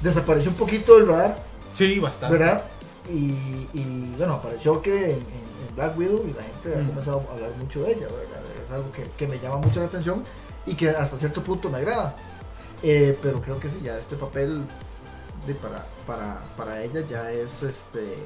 desapareció 0.01 0.51
un 0.51 0.57
poquito 0.57 0.97
del 0.97 1.07
radar, 1.09 1.37
Sí, 1.73 1.99
bastante. 1.99 2.37
¿verdad? 2.39 2.63
Y, 3.11 3.33
y, 3.75 4.15
bueno, 4.17 4.35
apareció 4.35 4.81
que 4.81 4.95
en, 4.95 5.11
en- 5.11 5.69
en 5.69 5.75
Black 5.77 5.97
Widow 5.99 6.23
y 6.27 6.33
la 6.35 6.43
gente 6.43 6.75
ha 6.79 6.83
Mm. 6.83 6.89
comenzado 6.89 7.25
a 7.31 7.35
hablar 7.35 7.51
mucho 7.59 7.83
de 7.83 7.93
ella, 7.93 8.07
¿verdad? 8.07 8.43
Es 8.65 8.71
algo 8.71 8.93
que, 8.93 9.05
que 9.17 9.27
me 9.27 9.39
llama 9.39 9.57
mucho 9.57 9.81
la 9.81 9.87
atención 9.87 10.23
y 10.67 10.75
que 10.75 10.91
hasta 10.91 11.19
cierto 11.19 11.43
punto 11.43 11.69
me 11.69 11.79
agrada. 11.79 12.15
Eh, 12.83 13.19
pero 13.23 13.41
creo 13.41 13.59
que 13.59 13.71
sí, 13.71 13.81
ya 13.83 13.97
este 13.99 14.17
papel 14.17 14.63
de 15.47 15.55
para, 15.55 15.85
para, 16.07 16.41
para 16.57 16.83
ella 16.83 17.01
ya 17.09 17.33
es 17.33 17.63
este 17.63 18.17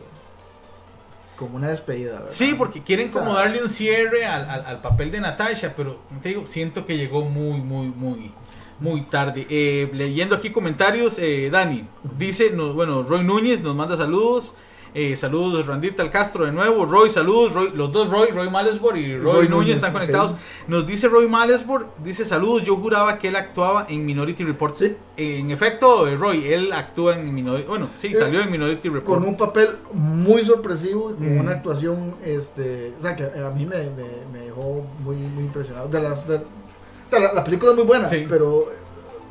como 1.36 1.56
una 1.56 1.68
despedida, 1.68 2.12
¿verdad? 2.12 2.28
Sí, 2.30 2.54
porque 2.56 2.82
quieren 2.82 3.10
como 3.10 3.34
darle 3.34 3.62
un 3.62 3.68
cierre 3.68 4.24
al, 4.24 4.48
al- 4.48 4.64
al 4.66 4.80
papel 4.80 5.10
de 5.10 5.20
Natasha, 5.20 5.74
pero 5.76 5.98
te 6.22 6.30
digo, 6.30 6.46
siento 6.46 6.86
que 6.86 6.96
llegó 6.96 7.24
muy, 7.26 7.60
muy, 7.60 7.88
muy, 7.88 8.32
muy 8.80 9.02
tarde. 9.02 9.46
Eh, 9.50 9.90
leyendo 9.92 10.34
aquí 10.36 10.50
comentarios, 10.50 11.18
eh, 11.18 11.50
Dani 11.50 11.86
dice, 12.16 12.50
no, 12.52 12.72
bueno, 12.72 13.02
Roy 13.02 13.22
Núñez 13.22 13.60
nos 13.60 13.76
manda 13.76 13.96
saludos. 13.98 14.54
Eh, 14.98 15.14
saludos 15.14 15.66
Randita 15.66 16.02
al 16.02 16.10
Castro 16.10 16.46
de 16.46 16.52
nuevo, 16.52 16.86
Roy, 16.86 17.10
saludos, 17.10 17.52
Roy, 17.52 17.70
los 17.74 17.92
dos 17.92 18.08
Roy, 18.08 18.30
Roy 18.30 18.48
Malesbor 18.48 18.96
y 18.96 19.12
Roy, 19.12 19.20
Roy 19.22 19.34
Núñez, 19.42 19.50
Núñez, 19.50 19.74
están 19.74 19.92
conectados. 19.92 20.34
Nos 20.68 20.86
dice 20.86 21.08
Roy 21.08 21.28
Malesbor, 21.28 21.90
dice 22.02 22.24
saludos, 22.24 22.62
yo 22.62 22.76
juraba 22.76 23.18
que 23.18 23.28
él 23.28 23.36
actuaba 23.36 23.84
en 23.90 24.06
Minority 24.06 24.42
Report. 24.44 24.74
Sí. 24.74 24.96
En 25.18 25.50
efecto, 25.50 26.08
eh, 26.08 26.16
Roy, 26.16 26.46
él 26.50 26.72
actúa 26.72 27.14
en 27.18 27.34
Minority, 27.34 27.68
bueno, 27.68 27.90
sí, 27.94 28.06
Eh, 28.06 28.16
salió 28.16 28.40
en 28.40 28.50
Minority 28.50 28.88
Report. 28.88 29.20
con 29.20 29.28
un 29.28 29.36
papel 29.36 29.68
muy 29.92 30.42
sorpresivo 30.42 31.10
y 31.10 31.14
con 31.14 31.36
Mm. 31.36 31.40
una 31.40 31.50
actuación 31.50 32.14
este 32.24 32.94
o 32.98 33.02
sea 33.02 33.14
que 33.14 33.24
a 33.24 33.50
mí 33.50 33.66
me, 33.66 33.76
me, 33.90 34.04
me 34.32 34.46
dejó 34.46 34.82
muy 35.04 35.16
muy 35.16 35.44
impresionado 35.44 35.88
de 35.88 36.00
las 36.00 36.26
de- 36.26 36.36
o 36.36 37.08
sea 37.10 37.18
la, 37.20 37.34
la 37.34 37.44
película 37.44 37.72
es 37.72 37.76
muy 37.76 37.84
buena 37.86 38.06
Sí. 38.06 38.24
pero 38.26 38.72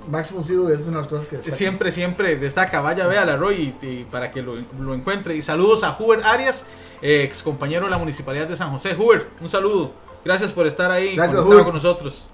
Max 0.09 0.31
von 0.31 0.43
Sydow 0.45 0.69
es 0.69 0.81
una 0.81 0.89
de 0.91 0.95
las 0.97 1.07
cosas 1.07 1.27
que 1.27 1.37
destaca. 1.37 1.57
Siempre, 1.57 1.91
siempre 1.91 2.35
destaca. 2.35 2.81
Vaya, 2.81 3.07
véala, 3.07 3.35
Roy, 3.37 3.75
y, 3.81 3.85
y 3.85 4.03
para 4.09 4.31
que 4.31 4.41
lo, 4.41 4.55
lo 4.79 4.93
encuentre. 4.93 5.35
Y 5.35 5.41
saludos 5.41 5.83
a 5.83 5.95
Hubert 5.99 6.23
Arias, 6.25 6.63
ex 7.01 7.41
compañero 7.43 7.85
de 7.85 7.91
la 7.91 7.97
Municipalidad 7.97 8.47
de 8.47 8.55
San 8.57 8.71
José. 8.71 8.95
Hubert, 8.97 9.27
un 9.41 9.49
saludo. 9.49 9.91
Gracias 10.23 10.51
por 10.51 10.65
estar 10.67 10.89
ahí 10.91 11.15
Gracias, 11.15 11.39
con 11.41 11.73
nosotros. 11.73 12.27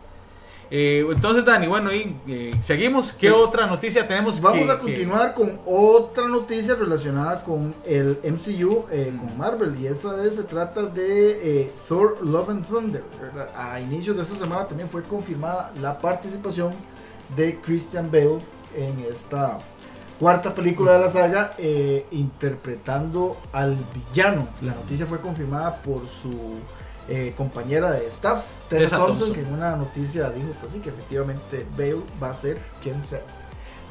Eh, 0.74 1.06
entonces, 1.14 1.44
Dani, 1.44 1.68
bueno, 1.68 1.92
y 1.94 2.16
eh, 2.30 2.52
seguimos. 2.62 3.12
¿Qué 3.12 3.28
Sí. 3.28 3.34
otra 3.34 3.68
noticia 3.68 4.08
tenemos? 4.08 4.40
Vamos 4.40 4.62
que- 4.66 4.72
a 4.72 4.76
que- 4.78 4.84
continuar 4.84 5.34
con 5.34 5.60
otra 5.66 6.30
noticia 6.30 6.76
relacionada 6.76 7.44
con 7.44 7.76
el 7.86 8.20
MCU, 8.24 8.86
eh, 8.90 9.12
Mm. 9.14 9.18
con 9.18 9.38
Marvel, 9.38 9.76
y 9.82 9.88
esta 9.88 10.14
vez 10.14 10.36
se 10.38 10.44
trata 10.44 10.84
de 10.84 11.64
eh, 11.64 11.72
Thor 11.90 12.26
Love 12.26 12.50
and 12.52 12.66
Thunder. 12.66 13.04
¿verdad? 13.22 13.50
A 13.54 13.82
inicios 13.82 14.16
de 14.16 14.24
esta 14.24 14.38
semana 14.38 14.66
también 14.66 14.88
fue 14.90 15.04
confirmada 15.04 15.74
la 15.82 16.00
participación 16.00 16.72
de 17.36 17.60
Christian 17.62 18.12
Bale 18.12 18.40
en 18.76 19.06
esta 19.12 19.58
cuarta 20.20 20.54
película 20.54 20.94
de 20.94 21.00
la 21.00 21.10
saga, 21.10 21.54
eh, 21.58 22.06
interpretando 22.12 23.38
al 23.52 23.78
villano. 23.94 24.48
La 24.62 24.74
noticia 24.74 25.06
fue 25.06 25.20
confirmada 25.20 25.78
por 25.78 26.02
su 26.08 26.60
eh, 27.10 27.34
compañera 27.36 27.92
de 27.92 28.08
staff, 28.08 28.44
Tessa, 28.70 28.98
Thompson, 28.98 29.18
Thompson. 29.18 29.34
que 29.36 29.42
en 29.42 29.54
una 29.54 29.76
noticia 29.76 30.30
dijo 30.30 30.50
pues 30.60 30.74
sí, 30.74 30.80
que 30.80 30.90
efectivamente 30.90 31.66
Bale 31.78 32.02
va 32.22 32.30
a 32.30 32.34
ser 32.34 32.60
quien 32.82 33.06
sea 33.06 33.22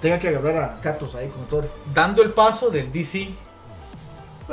tenga 0.00 0.18
que 0.18 0.28
agarrar 0.28 0.56
a 0.56 0.80
Katos 0.80 1.14
ahí 1.14 1.28
con 1.28 1.44
Thor. 1.46 1.68
Dando 1.94 2.22
el 2.22 2.30
paso 2.30 2.70
del 2.70 2.90
DC. 2.90 3.30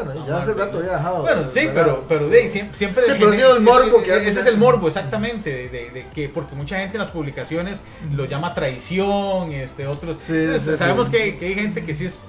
Bueno, 0.05 0.25
ya 0.27 0.37
hace 0.37 0.53
rato 0.53 0.81
ya 0.83 0.93
dejado. 0.93 1.21
Bueno, 1.23 1.47
sí, 1.47 1.67
pero, 1.73 2.03
pero 2.07 2.27
de, 2.29 2.49
siempre. 2.49 2.77
Sí, 2.77 2.87
pero 3.19 3.31
ha 3.31 3.35
sido 3.35 3.55
el 3.57 3.63
morbo 3.63 4.03
que 4.03 4.15
ese, 4.27 4.39
es 4.41 4.45
el 4.45 4.57
morbo, 4.57 4.87
exactamente. 4.87 5.49
De, 5.51 5.69
de- 5.69 5.91
de 5.91 6.05
que, 6.13 6.29
porque 6.29 6.55
mucha 6.55 6.77
gente 6.79 6.97
en 6.97 6.99
las 7.01 7.11
publicaciones 7.11 7.79
lo 8.15 8.25
llama 8.25 8.53
traición, 8.53 9.51
este, 9.51 9.87
otros. 9.87 10.17
Sí, 10.19 10.33
Entonces, 10.35 10.73
sí, 10.73 10.77
sabemos. 10.77 11.09
Que, 11.09 11.37
que 11.37 11.47
hay 11.47 11.55
gente 11.55 11.83
que 11.85 11.95
sí 11.95 12.05
es 12.05 12.19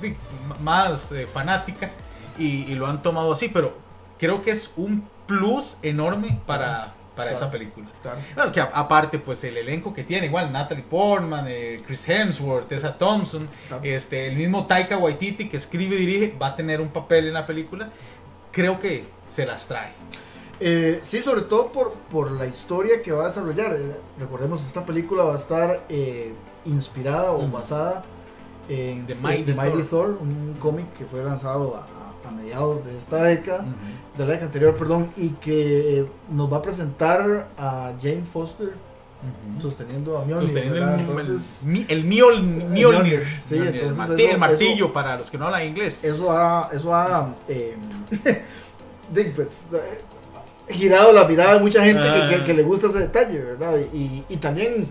más 0.60 1.12
eh, 1.12 1.26
fanática 1.32 1.90
y, 2.38 2.64
y 2.70 2.74
lo 2.74 2.86
han 2.86 3.02
tomado 3.02 3.32
así, 3.32 3.48
pero 3.48 3.76
creo 4.18 4.42
que 4.42 4.50
es 4.52 4.70
un 4.76 5.08
plus 5.26 5.76
enorme 5.82 6.40
para, 6.46 6.94
para 7.18 7.30
Claro. 7.32 7.44
esa 7.44 7.50
película. 7.52 7.86
Claro. 8.00 8.18
Claro 8.34 8.52
que 8.52 8.60
a- 8.62 8.70
aparte, 8.72 9.18
pues 9.18 9.44
el 9.44 9.56
elenco 9.58 9.92
que 9.92 10.04
tiene, 10.04 10.26
igual 10.26 10.50
Natalie 10.50 10.84
Portman, 10.84 11.44
eh, 11.48 11.76
Chris 11.86 12.08
Hemsworth, 12.08 12.68
Tessa 12.68 12.96
Thompson, 12.96 13.48
Claro. 13.68 13.82
este, 13.84 14.26
el 14.28 14.36
mismo 14.36 14.66
Taika 14.66 14.96
Waititi 14.96 15.48
que 15.50 15.56
escribe 15.58 15.96
y 15.96 16.06
dirige, 16.06 16.38
va 16.40 16.46
a 16.48 16.54
tener 16.54 16.80
un 16.80 16.88
papel 16.88 17.26
en 17.28 17.34
la 17.34 17.44
película. 17.44 17.90
Creo 18.52 18.78
que 18.78 19.04
se 19.28 19.44
las 19.44 19.66
trae. 19.68 19.90
Eh, 20.60 20.98
sí, 21.02 21.20
sobre 21.20 21.42
todo 21.42 21.70
por, 21.70 21.92
por 22.10 22.32
la 22.32 22.46
historia 22.46 23.02
que 23.02 23.12
va 23.12 23.22
a 23.22 23.26
desarrollar. 23.26 23.72
Eh, 23.74 23.92
recordemos, 24.18 24.66
esta 24.66 24.84
película 24.86 25.22
va 25.24 25.34
a 25.34 25.36
estar 25.36 25.84
eh, 25.88 26.32
inspirada 26.64 27.30
o 27.32 27.38
Ujú. 27.44 27.52
basada 27.52 28.02
en 28.68 29.06
The 29.06 29.14
Mighty 29.14 29.44
The 29.44 29.54
Mighty 29.54 29.82
Thor. 29.82 29.86
Thor, 29.88 30.18
un 30.20 30.56
cómic 30.58 30.92
que 30.94 31.04
fue 31.04 31.22
lanzado 31.22 31.76
a, 31.76 31.86
a- 32.26 32.30
mediados 32.30 32.84
de 32.84 32.96
esta 32.98 33.22
década, 33.24 33.64
de 34.16 34.24
la 34.24 34.30
década 34.30 34.46
anterior, 34.46 34.76
perdón, 34.76 35.10
y 35.16 35.30
que 35.30 36.00
eh, 36.00 36.06
nos 36.30 36.52
va 36.52 36.58
a 36.58 36.62
presentar 36.62 37.48
a 37.58 37.92
Jane 38.00 38.22
Foster 38.22 38.70
sosteniendo 39.60 40.16
a 40.16 40.24
Mjolnir. 40.24 40.48
Sosteniendo 40.48 40.76
el, 40.78 41.00
Entonces, 41.00 41.62
el 41.88 42.04
Mjol- 42.08 42.42
Mjolnir. 42.68 43.22
Sí, 43.42 43.54
Mjolnir, 43.56 43.74
entonces 43.74 43.90
el, 43.90 43.96
martillo, 43.96 44.24
eso- 44.24 44.32
el 44.34 44.38
martillo 44.38 44.84
eso- 44.86 44.92
para 44.92 45.16
los 45.16 45.30
que 45.30 45.38
no 45.38 45.46
hablan 45.46 45.66
inglés. 45.66 46.04
eso 46.04 46.30
ha, 46.30 46.70
eso 46.72 46.94
ha 46.94 47.34
eh, 47.48 47.76
de, 49.12 49.24
pues, 49.26 49.66
eh, 49.72 50.72
girado 50.72 51.12
la 51.12 51.24
mirada 51.24 51.54
de 51.54 51.60
mucha 51.60 51.84
gente 51.84 52.02
que, 52.02 52.28
que- 52.28 52.42
Ah. 52.42 52.44
que 52.44 52.54
le 52.54 52.62
gusta 52.62 52.88
ese 52.88 53.00
detalle, 53.00 53.38
¿verdad? 53.40 53.76
Y, 53.92 54.22
y 54.28 54.36
también 54.36 54.86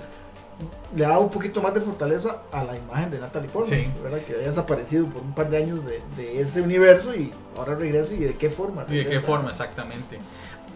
le 0.97 1.05
dado 1.05 1.21
un 1.21 1.29
poquito 1.29 1.61
más 1.61 1.73
de 1.73 1.81
fortaleza 1.81 2.41
a 2.51 2.63
la 2.63 2.75
imagen 2.75 3.11
de 3.11 3.19
Natalie 3.19 3.49
Portman, 3.49 3.79
Sí. 3.79 3.87
¿verdad? 4.03 4.19
Que 4.21 4.33
había 4.33 4.47
desaparecido 4.47 5.05
por 5.05 5.21
un 5.21 5.33
par 5.33 5.49
de 5.49 5.57
años 5.57 5.85
de, 5.85 6.01
de 6.17 6.41
ese 6.41 6.61
universo 6.61 7.13
y 7.15 7.31
ahora 7.55 7.75
regresa 7.75 8.13
y 8.15 8.19
de 8.19 8.35
qué 8.35 8.49
forma. 8.49 8.83
¿Y 8.89 8.95
de 8.95 8.97
qué 9.03 9.09
regresa. 9.09 9.25
forma 9.27 9.51
exactamente? 9.51 10.19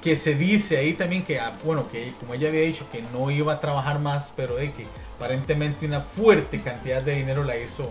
Que 0.01 0.15
se 0.15 0.35
dice 0.35 0.77
ahí 0.77 0.93
también 0.93 1.23
que, 1.23 1.39
ah, 1.39 1.53
bueno, 1.63 1.87
que 1.91 2.13
como 2.19 2.33
ella 2.33 2.49
había 2.49 2.61
dicho 2.61 2.85
que 2.91 3.03
no 3.13 3.29
iba 3.31 3.53
a 3.53 3.59
trabajar 3.59 3.99
más, 3.99 4.31
pero 4.35 4.55
de 4.55 4.71
que 4.71 4.85
aparentemente 5.17 5.85
una 5.85 6.01
fuerte 6.01 6.61
cantidad 6.61 7.01
de 7.01 7.15
dinero 7.15 7.43
la 7.43 7.57
hizo 7.57 7.89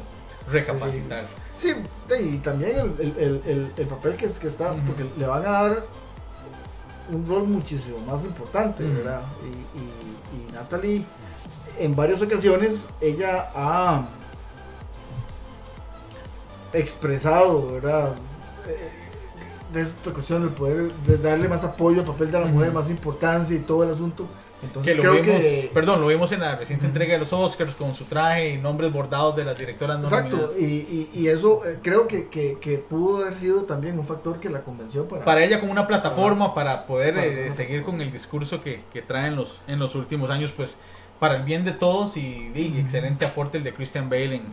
recapacitar. 0.50 1.24
Sí, 1.54 1.74
y 2.20 2.36
también 2.38 2.78
el, 2.78 2.94
el- 3.00 3.18
el- 3.18 3.42
el- 3.46 3.72
el 3.76 3.86
papel 3.86 4.16
que, 4.16 4.26
es, 4.26 4.38
que 4.38 4.46
está, 4.48 4.72
porque 4.86 5.04
le 5.18 5.26
van 5.26 5.42
a 5.46 5.50
dar 5.50 5.84
un 7.12 7.26
rol 7.26 7.44
muchísimo 7.46 7.98
más 7.98 8.24
importante. 8.24 8.82
¿verdad? 8.84 9.20
Y, 9.44 9.78
y- 9.78 10.48
y 10.48 10.52
Natalie, 10.52 11.02
en 11.80 11.96
varias 11.96 12.22
ocasiones, 12.22 12.86
ella 13.00 13.50
ha 13.54 14.06
expresado, 16.72 17.72
¿verdad? 17.72 18.14
Eh, 18.68 18.90
De 19.72 19.82
esta 19.82 20.10
cuestión 20.12 20.42
del 20.42 20.50
poder, 20.52 20.92
de 21.06 21.18
darle 21.18 21.48
más 21.48 21.62
apoyo 21.64 22.00
al 22.00 22.06
papel 22.06 22.30
de 22.32 22.40
la 22.40 22.46
mujer, 22.46 22.72
más 22.72 22.90
importancia 22.90 23.54
y 23.54 23.60
todo 23.60 23.84
el 23.84 23.90
asunto. 23.90 24.26
Entonces 24.62 24.94
que 24.94 25.02
lo 25.02 25.10
creo 25.12 25.22
vimos, 25.22 25.40
que... 25.40 25.70
perdón, 25.72 26.02
lo 26.02 26.08
vimos 26.08 26.32
en 26.32 26.40
la 26.40 26.54
reciente 26.56 26.84
entrega 26.84 27.14
de 27.14 27.20
los 27.20 27.32
Oscars 27.32 27.74
con 27.74 27.94
su 27.94 28.04
traje 28.04 28.50
y 28.50 28.58
nombres 28.58 28.92
bordados 28.92 29.34
de 29.34 29.44
las 29.44 29.56
directoras 29.56 29.98
no 29.98 30.04
Exacto, 30.04 30.50
y, 30.58 30.64
y- 30.64 31.10
y 31.14 31.28
eso 31.28 31.64
eh, 31.64 31.78
creo 31.82 32.06
que, 32.06 32.28
que, 32.28 32.58
que 32.60 32.76
pudo 32.76 33.22
haber 33.22 33.32
sido 33.34 33.62
también 33.62 33.98
un 33.98 34.06
factor 34.06 34.38
que 34.38 34.50
la 34.50 34.60
convenció 34.62 35.08
para... 35.08 35.24
Para 35.24 35.42
ella 35.44 35.60
como 35.60 35.72
una 35.72 35.86
plataforma 35.86 36.52
para 36.52 36.84
poder 36.86 37.14
Para 37.14 37.26
eh, 37.26 37.52
seguir 37.52 37.84
con 37.84 38.02
el 38.02 38.12
discurso 38.12 38.60
que, 38.60 38.82
que 38.92 39.00
trae 39.00 39.28
en 39.28 39.36
los, 39.36 39.62
en 39.66 39.78
los 39.78 39.94
últimos 39.94 40.28
años, 40.30 40.52
pues 40.54 40.76
para 41.20 41.36
el 41.36 41.42
bien 41.44 41.64
de 41.64 41.72
todos 41.72 42.16
y, 42.16 42.50
y 42.54 42.78
excelente 42.80 43.24
aporte 43.26 43.58
el 43.58 43.64
de 43.64 43.72
Christian 43.74 44.08
Bale 44.10 44.36
en, 44.36 44.44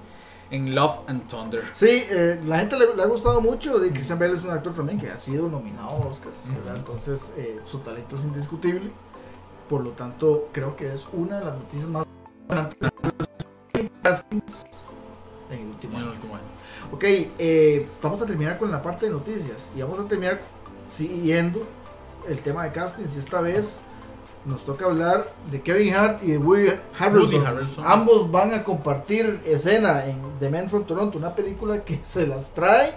en 0.51 0.75
Love 0.75 0.99
and 1.07 1.27
Thunder. 1.27 1.63
Sí, 1.73 2.03
eh, 2.09 2.39
la 2.45 2.59
gente 2.59 2.77
le, 2.77 2.95
le 2.95 3.01
ha 3.01 3.07
gustado 3.07 3.41
mucho. 3.41 3.79
De 3.79 3.89
Christian 3.91 4.19
Bale 4.19 4.37
es 4.37 4.43
un 4.43 4.51
actor 4.51 4.73
también 4.75 4.99
que 4.99 5.09
ha 5.09 5.17
sido 5.17 5.49
nominado 5.49 5.89
a 5.89 6.07
Oscars, 6.07 6.37
¿verdad? 6.53 6.75
Entonces, 6.75 7.31
eh, 7.37 7.59
su 7.65 7.79
talento 7.79 8.15
es 8.17 8.25
indiscutible. 8.25 8.91
Por 9.69 9.83
lo 9.83 9.91
tanto, 9.91 10.49
creo 10.51 10.75
que 10.75 10.93
es 10.93 11.07
una 11.11 11.39
de 11.39 11.45
las 11.45 11.55
noticias 11.55 11.89
más 11.89 12.05
importantes 12.41 12.89
en 15.49 15.59
el 15.59 15.67
último 15.67 15.93
En 15.93 15.99
el 15.99 16.03
año. 16.03 16.11
último 16.11 16.35
año. 16.35 16.43
Ok, 16.91 17.03
eh, 17.03 17.87
vamos 18.01 18.21
a 18.21 18.25
terminar 18.25 18.57
con 18.57 18.71
la 18.71 18.81
parte 18.81 19.07
de 19.07 19.11
noticias 19.11 19.69
y 19.75 19.81
vamos 19.81 19.99
a 19.99 20.05
terminar 20.07 20.41
siguiendo 20.89 21.67
el 22.29 22.39
tema 22.39 22.63
de 22.63 22.71
castings. 22.71 23.15
Y 23.15 23.19
esta 23.19 23.41
vez 23.41 23.77
nos 24.47 24.65
toca 24.65 24.85
hablar 24.85 25.31
de 25.51 25.61
Kevin 25.61 25.93
Hart 25.93 26.23
y 26.23 26.31
de 26.31 26.37
Woody 26.37 26.69
Harrelson. 26.97 27.33
Woody 27.33 27.45
Harrelson. 27.45 27.83
Ambos 27.85 28.31
van 28.31 28.53
a 28.53 28.63
compartir 28.63 29.41
escena 29.45 30.05
en 30.05 30.21
The 30.39 30.49
Man 30.49 30.69
from 30.69 30.85
Toronto, 30.85 31.17
una 31.17 31.35
película 31.35 31.83
que 31.83 31.99
se 32.03 32.25
las 32.25 32.53
trae 32.53 32.95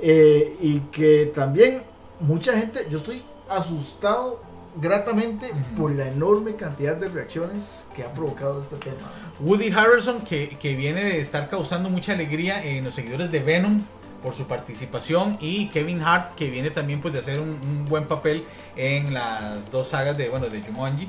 eh, 0.00 0.56
y 0.60 0.80
que 0.80 1.30
también 1.34 1.82
mucha 2.20 2.56
gente, 2.56 2.86
yo 2.90 2.98
estoy 2.98 3.22
asustado 3.48 4.40
gratamente 4.78 5.52
por 5.76 5.90
la 5.94 6.08
enorme 6.08 6.54
cantidad 6.56 6.96
de 6.96 7.08
reacciones 7.08 7.86
que 7.94 8.02
ha 8.02 8.12
provocado 8.12 8.60
este 8.60 8.76
tema. 8.76 9.10
Woody 9.40 9.70
Harrelson, 9.70 10.20
que, 10.22 10.56
que 10.58 10.76
viene 10.76 11.04
de 11.04 11.20
estar 11.20 11.48
causando 11.48 11.88
mucha 11.88 12.12
alegría 12.12 12.64
en 12.64 12.84
los 12.84 12.94
seguidores 12.94 13.30
de 13.30 13.40
Venom 13.40 13.82
por 14.26 14.34
su 14.34 14.48
participación 14.48 15.38
y 15.40 15.68
Kevin 15.68 16.02
Hart 16.02 16.34
que 16.34 16.50
viene 16.50 16.70
también 16.70 17.00
pues 17.00 17.14
de 17.14 17.20
hacer 17.20 17.38
un, 17.38 17.50
un 17.50 17.84
buen 17.88 18.06
papel 18.06 18.42
en 18.74 19.14
las 19.14 19.70
dos 19.70 19.90
sagas 19.90 20.16
de 20.18 20.28
bueno 20.28 20.48
de 20.48 20.62
Jumanji 20.62 21.08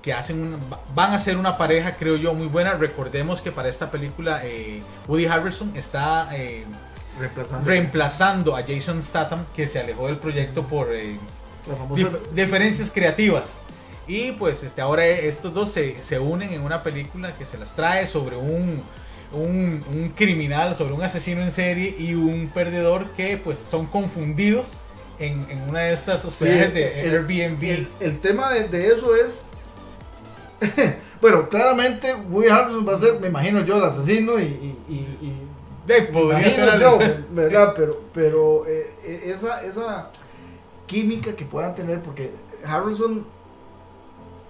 que 0.00 0.14
hacen 0.14 0.40
un- 0.40 0.58
van 0.94 1.12
a 1.12 1.18
ser 1.18 1.36
una 1.36 1.58
pareja 1.58 1.96
creo 1.96 2.16
yo 2.16 2.32
muy 2.32 2.46
buena. 2.46 2.72
Recordemos 2.72 3.42
que 3.42 3.52
para 3.52 3.68
esta 3.68 3.90
película 3.90 4.40
eh, 4.42 4.80
Woody 5.06 5.26
Harrelson 5.26 5.76
está 5.76 6.30
eh, 6.34 6.64
Reemplazando. 7.20 7.68
reemplazando 7.68 8.56
a 8.56 8.62
Jason 8.66 9.02
Statham 9.02 9.44
que 9.54 9.68
se 9.68 9.78
alejó 9.78 10.06
del 10.06 10.16
proyecto 10.16 10.62
por 10.66 10.94
eh, 10.94 11.18
dif- 11.90 12.20
diferencias 12.32 12.90
creativas. 12.90 13.50
Y 14.08 14.32
pues 14.32 14.62
este, 14.62 14.80
ahora 14.80 15.04
estos 15.06 15.52
dos 15.52 15.72
se, 15.72 16.00
se 16.00 16.18
unen 16.18 16.54
en 16.54 16.62
una 16.62 16.82
película 16.82 17.36
que 17.36 17.44
se 17.44 17.58
las 17.58 17.74
trae 17.74 18.06
sobre 18.06 18.36
un, 18.36 18.82
un, 19.32 19.82
un 19.92 20.08
criminal, 20.14 20.74
sobre 20.76 20.94
un 20.94 21.02
asesino 21.02 21.42
en 21.42 21.50
serie 21.52 21.94
y 21.98 22.14
un 22.14 22.48
perdedor 22.52 23.08
que 23.10 23.36
pues 23.38 23.58
son 23.58 23.86
confundidos 23.86 24.78
en, 25.18 25.46
en 25.50 25.62
una 25.68 25.80
de 25.80 25.92
estas 25.92 26.20
sociedades 26.22 26.72
de 26.74 27.00
el- 27.02 27.10
Airbnb. 27.14 27.62
El, 27.64 27.88
el 28.00 28.18
tema 28.20 28.52
de, 28.52 28.68
de 28.68 28.88
eso 28.88 29.14
es. 29.16 29.42
bueno, 31.20 31.48
claramente 31.48 32.14
Woody 32.14 32.48
Harrelson 32.48 32.86
va 32.88 32.94
a 32.94 32.98
ser, 32.98 33.20
me 33.20 33.28
imagino 33.28 33.64
yo, 33.64 33.76
el 33.78 33.84
asesino 33.84 34.38
y. 34.38 34.44
y, 34.44 34.78
y- 34.88 35.18
y- 35.26 35.42
De, 35.86 36.00
me 36.02 36.06
podría 36.08 36.40
imagino 36.40 36.70
ser 36.70 36.80
yo. 36.80 36.98
¿verdad? 37.30 37.74
Pero, 37.76 38.02
pero 38.12 38.64
eh, 38.66 39.22
esa, 39.26 39.62
esa 39.62 40.10
química 40.86 41.34
que 41.36 41.44
puedan 41.44 41.74
tener, 41.74 42.00
porque 42.00 42.30
Harrelson 42.64 43.24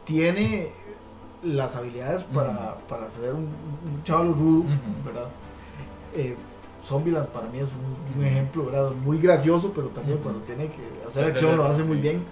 tiene 0.04 0.68
las 1.46 1.76
habilidades 1.76 2.24
para, 2.24 2.50
Ujú. 2.50 2.86
para 2.88 3.06
tener 3.08 3.32
un, 3.32 3.42
un 3.94 4.02
chaval 4.04 4.34
rudo, 4.34 4.60
Ujú. 4.60 5.04
¿verdad? 5.04 5.28
Eh, 6.14 6.36
Zombieland 6.82 7.28
para 7.28 7.48
mí 7.48 7.58
es 7.58 7.70
un, 7.72 8.20
un 8.20 8.26
ejemplo, 8.26 8.66
¿verdad? 8.66 8.90
Muy 9.04 9.18
gracioso, 9.18 9.72
pero 9.74 9.88
también 9.88 10.18
cuando 10.18 10.40
tiene 10.42 10.66
que 10.66 11.06
hacer 11.08 11.24
acción 11.24 11.56
lo 11.56 11.64
hace 11.64 11.82
muy 11.82 11.96
bien. 11.98 12.22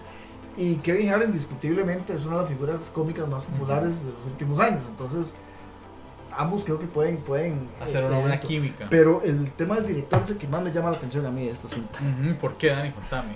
Y 0.57 0.77
Kevin 0.77 1.09
Hart 1.11 1.25
indiscutiblemente 1.25 2.15
es 2.15 2.25
una 2.25 2.37
de 2.37 2.41
las 2.43 2.51
figuras 2.51 2.91
cómicas 2.95 3.27
más 3.29 3.43
populares 3.43 4.05
de 4.05 4.13
los 4.13 4.25
últimos 4.27 4.61
años. 4.61 4.83
Entonces, 4.89 5.35
ambos 6.37 6.63
creo 6.65 6.79
que 6.79 6.87
pueden, 6.87 7.17
pueden 7.17 7.69
Hacer 7.81 8.05
eh, 8.05 8.07
una 8.07 8.19
buena 8.19 8.35
esto. 8.37 8.47
química. 8.47 8.87
Pero 8.89 9.23
el 9.25 9.51
tema 9.53 9.75
del 9.77 9.87
director 9.89 10.21
es 10.21 10.31
el 10.31 10.37
que 10.37 10.47
más 10.47 10.63
me 10.63 10.71
llama 10.71 10.91
la 10.91 10.97
atención 10.99 11.27
a 11.27 11.31
mí 11.31 11.45
de 11.47 11.51
esta 11.51 11.67
cinta. 11.67 11.99
¿Por 12.41 12.55
qué, 12.55 12.69
Dani? 12.69 12.93
Contame. 12.93 13.33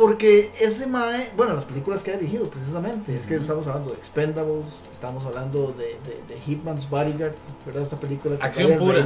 Porque 0.00 0.50
ese 0.58 0.86
Mae, 0.86 1.30
bueno, 1.36 1.52
las 1.52 1.66
películas 1.66 2.02
que 2.02 2.10
ha 2.10 2.16
dirigido 2.16 2.48
precisamente, 2.48 3.14
es 3.14 3.26
que 3.26 3.34
estamos 3.34 3.66
hablando 3.66 3.90
de 3.90 3.96
Expendables, 3.98 4.78
estamos 4.90 5.26
hablando 5.26 5.74
de, 5.76 5.98
de, 6.08 6.22
de 6.34 6.40
Hitman's 6.46 6.88
Bodyguard, 6.88 7.34
¿verdad? 7.66 7.82
Esta 7.82 7.96
película 7.98 8.36
con 8.36 8.46
Acción 8.46 8.78
pura. 8.78 9.00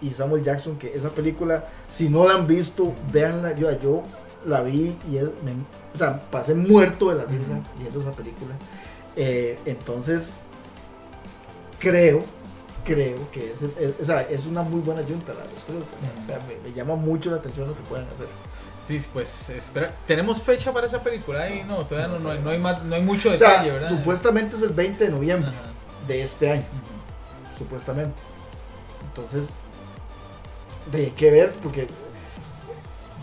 Y, 0.00 0.06
y 0.06 0.10
Samuel 0.10 0.42
Jackson, 0.42 0.78
que 0.78 0.94
esa 0.94 1.10
película, 1.10 1.62
si 1.90 2.08
no 2.08 2.26
la 2.26 2.36
han 2.36 2.46
visto, 2.46 2.94
véanla. 3.12 3.54
Yo, 3.54 3.70
yo 3.80 4.02
la 4.46 4.62
vi 4.62 4.96
y 5.10 5.18
es- 5.18 5.24
me- 5.44 5.52
o 5.94 5.98
sea, 5.98 6.18
pasé 6.30 6.54
muerto 6.54 7.10
de 7.10 7.16
la 7.16 7.24
risa 7.24 7.60
viendo 7.78 8.00
esa 8.00 8.12
película. 8.12 8.54
Eh, 9.14 9.58
entonces, 9.66 10.34
creo, 11.78 12.22
creo 12.84 13.30
que 13.30 13.52
es, 13.52 13.62
es, 13.62 13.94
o 14.00 14.04
sea, 14.06 14.22
es 14.22 14.46
una 14.46 14.62
muy 14.62 14.80
buena 14.80 15.02
junta 15.02 15.34
la 15.34 15.40
de. 15.40 15.48
O 15.48 16.26
sea, 16.26 16.40
me, 16.48 16.68
me 16.70 16.74
llama 16.74 16.94
mucho 16.96 17.30
la 17.30 17.36
atención 17.36 17.68
lo 17.68 17.74
que 17.74 17.82
pueden 17.82 18.06
hacer. 18.06 18.26
Sí, 18.88 18.98
pues 19.12 19.50
espera. 19.50 19.92
¿Tenemos 20.06 20.42
fecha 20.42 20.72
para 20.72 20.86
esa 20.86 21.02
película? 21.02 21.42
Ahí 21.42 21.62
no, 21.68 21.84
todavía 21.84 22.08
no, 22.08 22.18
no, 22.18 22.30
hay, 22.30 22.38
no, 22.40 22.50
hay, 22.50 22.58
más- 22.58 22.82
no 22.82 22.94
hay 22.94 23.02
mucho 23.02 23.30
O 23.30 23.36
sea, 23.36 23.50
detalle, 23.50 23.70
¿verdad? 23.72 23.88
supuestamente 23.90 24.56
es 24.56 24.62
el 24.62 24.70
20 24.70 25.04
de 25.04 25.10
noviembre 25.10 25.50
Ajá. 25.50 26.06
de 26.06 26.22
este 26.22 26.50
año, 26.50 26.64
supuestamente. 27.58 28.14
Entonces, 29.08 29.50
de 30.90 31.10
que 31.12 31.30
ver, 31.30 31.52
porque 31.62 31.86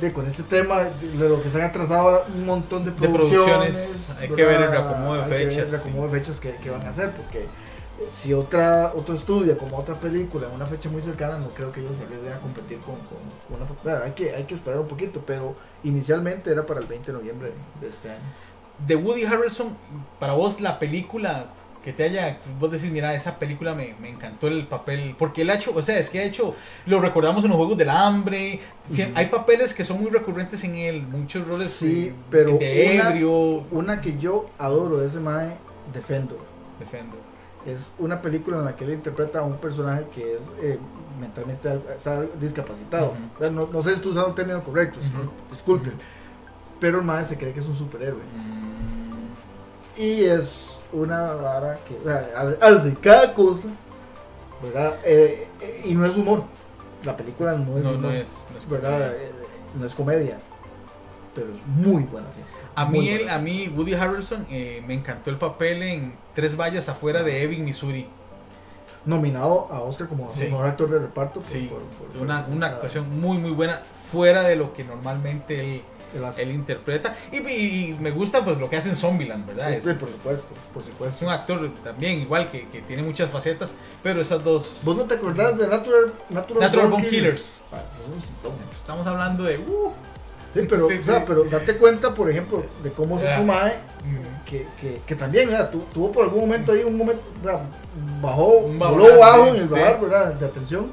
de, 0.02 0.14
con 0.14 0.28
este 0.28 0.44
tema 0.44 0.84
de 0.84 1.30
lo 1.30 1.42
que 1.42 1.50
se 1.50 1.60
han 1.60 1.70
atrasado 1.70 2.26
un 2.36 2.46
montón 2.46 2.86
de 2.86 2.92
De 2.92 2.98
producciones, 3.10 3.76
producciones, 3.76 4.18
hay 4.22 4.30
que 4.30 4.46
ver 4.46 4.62
el 4.62 4.70
reacomodo 4.70 5.16
de 5.16 5.24
que 5.24 5.30
fechas, 5.50 5.58
El 5.66 5.72
reacomodo 5.72 6.08
sí. 6.10 6.14
de 6.14 6.20
fechas 6.20 6.40
que, 6.40 6.56
que 6.58 6.70
van 6.70 6.82
a 6.86 6.90
hacer, 6.90 7.10
porque 7.12 7.48
si 8.14 8.34
otra 8.34 8.92
otro 8.96 9.16
estudio 9.16 9.58
como 9.58 9.78
otra 9.78 9.96
película 9.96 10.48
en 10.48 10.54
una 10.54 10.66
fecha 10.66 10.90
muy 10.90 11.02
cercana, 11.02 11.38
no 11.38 11.48
creo 11.50 11.72
que 11.72 11.80
ellos 11.82 11.96
se 11.96 12.04
arriesguen 12.04 12.34
a 12.34 12.40
competir 12.40 12.78
con, 12.80 12.96
con, 12.96 13.18
con 13.48 13.58
una 13.58 13.66
popular. 13.66 14.04
Hay 14.04 14.12
que, 14.12 14.34
hay 14.36 14.44
que 14.44 14.56
esperar 14.56 14.80
un 14.80 14.88
poquito, 14.88 15.22
pero 15.26 15.56
inicialmente 15.84 16.52
era 16.52 16.66
para 16.66 16.80
el 16.82 16.88
20 16.88 17.12
de 17.12 17.18
noviembre 17.18 17.52
de 17.82 17.88
este 17.88 18.10
año. 18.12 18.20
de 18.86 18.96
Woody 18.96 19.24
Harrelson, 19.26 19.78
para 20.20 20.34
vos 20.34 20.60
la 20.62 20.78
película 20.80 21.48
que 21.84 21.94
te 21.94 22.04
haya, 22.04 22.40
vos 22.60 22.72
decís, 22.72 22.90
mira, 22.92 23.14
esa 23.14 23.38
película 23.38 23.76
me, 23.76 23.96
me 24.02 24.10
encantó 24.10 24.48
el 24.48 24.68
papel, 24.68 25.16
porque 25.20 25.44
él 25.44 25.52
ha 25.52 25.54
hecho, 25.54 25.72
o 25.76 25.84
sea, 25.84 26.00
es 26.00 26.10
que 26.10 26.20
ha 26.20 26.24
hecho, 26.24 26.56
lo 26.88 27.00
recordamos 27.00 27.44
en 27.44 27.52
los 27.52 27.58
Juegos 27.58 27.78
del 27.78 27.92
Hambre, 27.92 28.60
hay 29.14 29.28
papeles 29.28 29.72
que 29.76 29.84
son 29.84 30.02
muy 30.02 30.10
recurrentes 30.10 30.64
en 30.64 30.74
él, 30.74 31.04
muchos 31.04 31.48
roles 31.48 31.70
Sí, 31.70 32.08
eh, 32.08 32.14
pero 32.32 32.58
de 32.58 32.98
una- 33.00 33.10
ebrio, 33.12 33.32
Una 33.72 34.02
que 34.02 34.18
yo 34.18 34.50
adoro 34.58 34.98
de 34.98 35.08
ese 35.08 35.20
Mae, 35.20 35.58
Defender. 35.94 36.40
Defender. 36.80 37.20
Es 37.66 37.92
una 37.98 38.22
película 38.22 38.58
en 38.58 38.66
la 38.66 38.76
que 38.76 38.84
él 38.84 38.92
interpreta 38.94 39.40
a 39.40 39.44
un 39.44 39.58
personaje 39.58 40.06
que 40.14 40.36
es 40.36 40.42
eh, 40.62 40.78
mentalmente 41.20 41.68
al- 41.70 41.82
está 41.96 42.22
discapacitado. 42.40 43.14
No, 43.40 43.68
no 43.68 43.82
sé 43.82 43.90
si 43.90 43.96
estoy 43.96 44.12
usando 44.12 44.30
el 44.30 44.36
término 44.36 44.64
correcto, 44.64 45.00
Ujú. 45.00 45.30
disculpen. 45.50 45.94
Pero 46.80 47.02
el 47.02 47.04
se 47.28 47.38
cree 47.38 47.54
que 47.54 47.62
es 47.62 47.68
un 47.68 47.76
superhéroe. 47.76 48.22
Mm, 48.22 50.00
Y 50.02 50.24
es 50.26 50.78
una 50.94 51.34
vara 51.34 51.80
que 51.88 51.96
o 51.98 52.04
sea, 52.04 52.30
hace, 52.38 52.58
hace 52.62 52.94
cada 52.96 53.34
cosa, 53.34 53.70
¿verdad? 54.62 54.96
Eh, 55.04 55.48
eh, 55.62 55.82
y 55.86 55.96
no 55.96 56.06
es 56.06 56.16
humor. 56.18 56.44
La 57.04 57.16
película 57.18 57.54
no 57.54 57.78
es 57.78 57.84
no, 57.84 57.90
humor, 57.92 58.02
no 58.04 58.12
es, 58.12 58.46
no 58.52 58.58
es 58.60 58.70
¿verdad? 58.70 59.12
comedia. 59.12 59.30
No 59.80 59.86
es 59.86 59.96
comedia. 59.96 60.38
Pero 61.36 61.48
es 61.54 61.68
muy 61.68 62.04
buena, 62.04 62.32
sí. 62.32 62.40
A 62.76 62.86
Muy 62.86 63.00
mí, 63.00 63.10
él, 63.10 63.30
a 63.30 63.38
mí 63.40 63.68
Woody 63.76 63.94
Harrelson 63.94 64.48
eh, 64.50 64.82
me 64.88 64.94
encantó 64.94 65.30
el 65.30 65.38
papel 65.38 65.84
en 65.84 66.16
Tres 66.34 66.56
vallas 66.58 66.90
afuera 66.90 67.22
de 67.24 67.44
Ebbing, 67.44 67.64
Missouri. 67.64 68.08
Nominado 69.06 69.68
a 69.72 69.82
Oscar 69.82 70.08
como 70.08 70.32
Sí. 70.34 70.46
mejor 70.46 70.66
actor 70.66 70.90
de 70.90 71.00
reparto. 71.00 71.40
por- 71.42 71.48
Sí, 71.50 71.70
por- 71.70 71.82
por- 71.82 72.22
una, 72.22 72.40
actuación 72.68 73.20
muy 73.22 73.38
muy 73.38 73.52
buena 73.52 73.80
fuera 74.12 74.42
de 74.44 74.56
lo 74.56 74.74
que 74.74 74.84
normalmente 74.84 75.60
él, 75.60 75.82
él 76.38 76.52
interpreta 76.52 77.16
y, 77.32 77.38
y 77.38 77.98
me 78.00 78.10
gusta 78.12 78.44
pues 78.44 78.58
lo 78.58 78.68
que 78.70 78.78
hace 78.78 78.90
en 78.90 78.96
Zombieland, 78.96 79.46
¿verdad? 79.46 79.70
Sí, 79.70 79.76
Es- 79.76 79.82
por 80.00 80.10
es- 80.10 80.16
supuesto, 80.16 80.48
por 80.74 80.82
Es 80.84 80.90
supuesto. 80.90 81.26
un 81.26 81.32
actor 81.32 81.72
también 81.84 82.20
igual 82.22 82.50
que, 82.50 82.68
que 82.70 82.82
tiene 82.82 83.04
muchas 83.04 83.30
facetas, 83.30 83.74
pero 84.02 84.22
esas 84.22 84.44
dos 84.44 84.82
¿Vos 84.84 84.98
no 84.98 85.04
te 85.04 85.14
acordás 85.16 85.56
de 85.58 85.68
Natural, 85.68 86.12
Natural, 86.30 86.62
Natural 86.62 86.88
Born 86.88 87.02
Born 87.04 87.06
Killers. 87.08 87.62
Ah, 87.72 87.82
eso 87.92 88.02
es 88.18 88.30
un 88.44 88.76
estamos 88.76 89.06
hablando 89.06 89.44
de 89.44 89.60
uh, 89.60 89.92
Sí, 90.56 90.62
pero, 90.68 90.88
Sí, 90.88 90.98
o 91.00 91.04
sea, 91.04 91.20
sí. 91.20 91.24
pero 91.28 91.44
date 91.44 91.78
cuenta, 91.78 92.14
por 92.14 92.32
ejemplo, 92.32 92.64
de 92.82 92.92
cómo 92.92 93.20
se 93.20 93.26
Ya. 93.26 93.42
Mae, 93.42 93.74
que, 94.46 94.66
que, 94.80 95.02
que 95.06 95.16
también. 95.16 95.50
Tu- 95.72 95.80
tuvo 95.94 96.12
por 96.12 96.24
algún 96.24 96.42
momento 96.42 96.72
ahí 96.72 96.84
un 96.84 96.98
momento, 96.98 97.22
bajó, 98.22 98.48
Un 98.60 98.80
voló 98.80 99.20
bajo 99.20 99.48
en 99.48 99.56
el 99.58 99.70
radar, 99.70 100.00
¿verdad? 100.00 100.34
De 100.34 100.46
atención. 100.46 100.92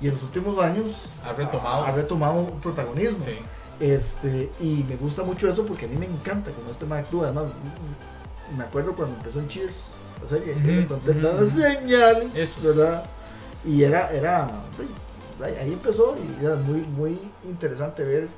Y 0.00 0.08
en 0.08 0.14
los 0.14 0.22
últimos 0.22 0.58
años 0.62 1.08
Ha 1.24 1.32
retomado. 1.32 1.84
ha, 1.84 1.88
ha 1.88 1.92
retomado 1.92 2.40
un 2.40 2.60
protagonismo. 2.60 3.18
Este, 3.80 4.50
y 4.60 4.84
me 4.88 4.96
gusta 4.96 5.22
mucho 5.22 5.48
eso 5.48 5.64
porque 5.66 5.84
a 5.84 5.88
mí 5.88 5.96
me 5.96 6.06
encanta 6.06 6.50
como 6.52 6.70
este 6.70 6.86
Mae 6.86 7.00
actúa. 7.00 7.26
Además, 7.26 7.44
me 8.56 8.64
acuerdo 8.64 8.94
cuando 8.94 9.16
empezó 9.16 9.38
en 9.40 9.48
Cheers, 9.48 9.88
la 10.22 10.28
serie, 10.28 10.54
señales. 11.50 12.56
Y 13.64 13.82
era, 13.82 14.10
era, 14.10 14.48
ahí 15.44 15.54
ahí 15.60 15.72
empezó 15.72 16.16
y 16.16 16.44
era 16.44 16.54
muy, 16.56 16.80
muy 16.80 17.18
interesante 17.46 18.02
ver 18.04 18.28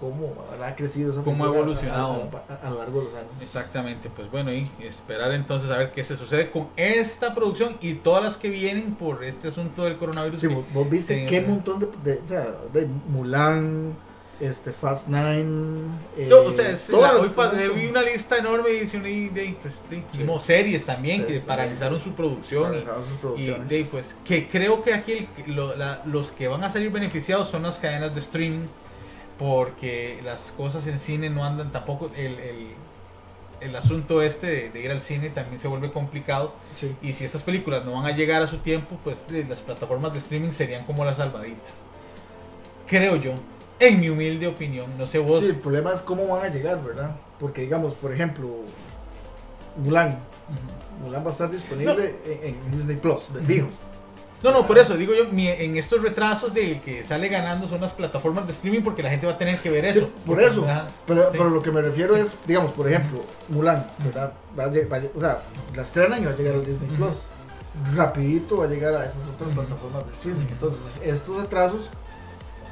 cómo 0.00 0.32
ha 0.62 0.74
crecido 0.76 1.10
esa 1.12 1.22
Cómo 1.22 1.44
ha 1.44 1.48
evolucionado. 1.48 2.28
a, 2.48 2.52
a- 2.54 2.66
a 2.66 2.70
lo 2.70 2.78
largo 2.78 2.98
de 3.00 3.04
los 3.06 3.14
años. 3.14 3.30
Exactamente, 3.40 4.10
pues 4.14 4.30
bueno, 4.30 4.52
y 4.52 4.68
esperar 4.80 5.32
entonces 5.32 5.70
a 5.70 5.78
ver 5.78 5.92
qué 5.92 6.04
se 6.04 6.16
sucede 6.16 6.50
con 6.50 6.68
esta 6.76 7.34
producción 7.34 7.76
y 7.80 7.94
todas 7.94 8.22
las 8.22 8.36
que 8.36 8.48
vienen 8.50 8.94
por 8.94 9.24
este 9.24 9.48
asunto 9.48 9.84
del 9.84 9.96
coronavirus. 9.96 10.40
Sí, 10.40 10.48
que- 10.48 10.54
vos, 10.54 10.64
vos 10.72 10.90
viste 10.90 11.26
qué 11.26 11.40
montón 11.42 11.80
de, 11.80 11.86
de, 12.04 12.20
o 12.24 12.28
sea, 12.28 12.54
de 12.72 12.86
Mulan, 13.08 13.96
este, 14.40 14.72
Fast 14.72 15.08
Nine, 15.08 15.88
eh, 16.16 16.32
o 16.32 16.52
sea, 16.52 16.70
es 16.70 16.88
la- 16.90 17.16
hoy 17.16 17.30
pas- 17.30 17.50
todo- 17.50 17.74
vi 17.74 17.86
una 17.86 18.02
lista 18.02 18.36
enorme 18.38 18.70
y 18.70 19.28
de, 19.30 19.56
pues, 19.60 19.82
de- 19.90 20.04
Sí. 20.12 20.24
series 20.38 20.84
también 20.84 21.26
que 21.26 21.40
paralizaron 21.40 21.98
su 21.98 22.12
producción. 22.12 22.72
y- 23.36 23.42
Y 23.42 23.46
de, 23.68 23.84
pues 23.90 24.14
que 24.24 24.46
creo 24.46 24.80
que 24.82 24.94
aquí 24.94 25.26
el- 25.44 25.56
lo- 25.56 25.74
la- 25.74 26.02
los 26.06 26.30
que 26.30 26.46
van 26.46 26.62
a 26.62 26.70
salir 26.70 26.90
beneficiados 26.92 27.48
son 27.48 27.64
las 27.64 27.80
cadenas 27.80 28.14
de 28.14 28.20
streaming 28.20 28.66
porque 29.38 30.20
las 30.24 30.52
cosas 30.56 30.86
en 30.86 30.98
cine 30.98 31.30
no 31.30 31.44
andan 31.44 31.70
tampoco 31.72 32.10
el, 32.16 32.38
el, 32.38 32.66
el 33.60 33.76
asunto 33.76 34.20
este 34.22 34.46
de, 34.46 34.70
de 34.70 34.80
ir 34.80 34.90
al 34.90 35.00
cine 35.00 35.30
también 35.30 35.58
se 35.60 35.68
vuelve 35.68 35.90
complicado 35.92 36.52
Sí. 36.74 36.94
y 37.02 37.12
si 37.12 37.24
estas 37.24 37.42
películas 37.42 37.84
no 37.84 37.92
van 37.92 38.04
a 38.06 38.10
llegar 38.10 38.42
a 38.42 38.46
su 38.46 38.58
tiempo 38.58 38.98
pues 39.04 39.26
de- 39.28 39.44
las 39.44 39.60
plataformas 39.60 40.12
de 40.12 40.18
streaming 40.18 40.50
serían 40.52 40.84
como 40.84 41.04
la 41.04 41.14
salvadita 41.14 41.70
creo 42.86 43.16
yo 43.16 43.32
En 43.80 44.00
mi 44.00 44.08
humilde 44.08 44.46
opinión, 44.48 44.86
no 44.98 45.06
sé 45.06 45.18
vos. 45.20 45.38
Sí, 45.40 45.46
el 45.50 45.56
problema 45.60 45.92
es 45.92 46.00
cómo 46.02 46.26
van 46.26 46.44
a 46.44 46.48
llegar, 46.48 46.82
¿verdad? 46.82 47.14
Porque 47.38 47.60
digamos, 47.60 47.94
por 47.94 48.12
ejemplo, 48.12 48.48
Mulan. 49.76 50.18
Mulan 51.04 51.22
va 51.22 51.28
a 51.28 51.30
estar 51.32 51.48
disponible 51.48 52.16
en, 52.26 52.56
en 52.56 52.70
Disney 52.72 52.96
Plus, 52.96 53.32
de 53.32 53.40
fijo. 53.42 53.68
No, 54.42 54.52
no, 54.52 54.66
por 54.66 54.78
eso 54.78 54.96
digo 54.96 55.12
yo, 55.14 55.24
mi- 55.32 55.48
en 55.48 55.76
estos 55.76 56.00
retrasos 56.02 56.54
del 56.54 56.80
que 56.80 57.02
sale 57.02 57.28
ganando 57.28 57.66
son 57.66 57.80
las 57.80 57.92
plataformas 57.92 58.46
de 58.46 58.52
streaming 58.52 58.82
porque 58.82 59.02
la 59.02 59.10
gente 59.10 59.26
va 59.26 59.32
a 59.32 59.38
tener 59.38 59.58
que 59.58 59.68
ver 59.70 59.84
eso. 59.84 60.00
Sí, 60.00 60.12
por 60.24 60.40
eso. 60.40 60.64
Ajá. 60.64 60.88
Pero, 61.06 61.22
Sí. 61.24 61.28
pero 61.32 61.50
lo 61.50 61.60
que 61.62 61.72
me 61.72 61.82
refiero 61.82 62.14
es, 62.16 62.36
digamos, 62.46 62.70
por 62.72 62.88
ejemplo, 62.88 63.24
Mulan, 63.48 63.84
¿verdad? 64.04 64.32
Va 64.56 64.64
a 64.64 64.70
lle- 64.70 64.90
va 64.90 64.96
a 64.98 65.00
lle- 65.00 65.10
o 65.16 65.20
sea, 65.20 65.42
la 65.74 65.82
estrenan 65.82 66.22
y 66.22 66.26
va 66.26 66.32
a 66.32 66.36
llegar 66.36 66.54
al 66.54 66.64
Disney. 66.64 66.88
Plus. 66.96 67.24
Rapidito 67.94 68.56
va 68.58 68.64
a 68.64 68.68
llegar 68.68 68.94
a 68.94 69.04
esas 69.06 69.28
otras 69.28 69.50
plataformas 69.50 70.06
de 70.06 70.12
streaming. 70.12 70.46
Entonces, 70.50 70.80
estos 71.02 71.40
atrasos, 71.42 71.88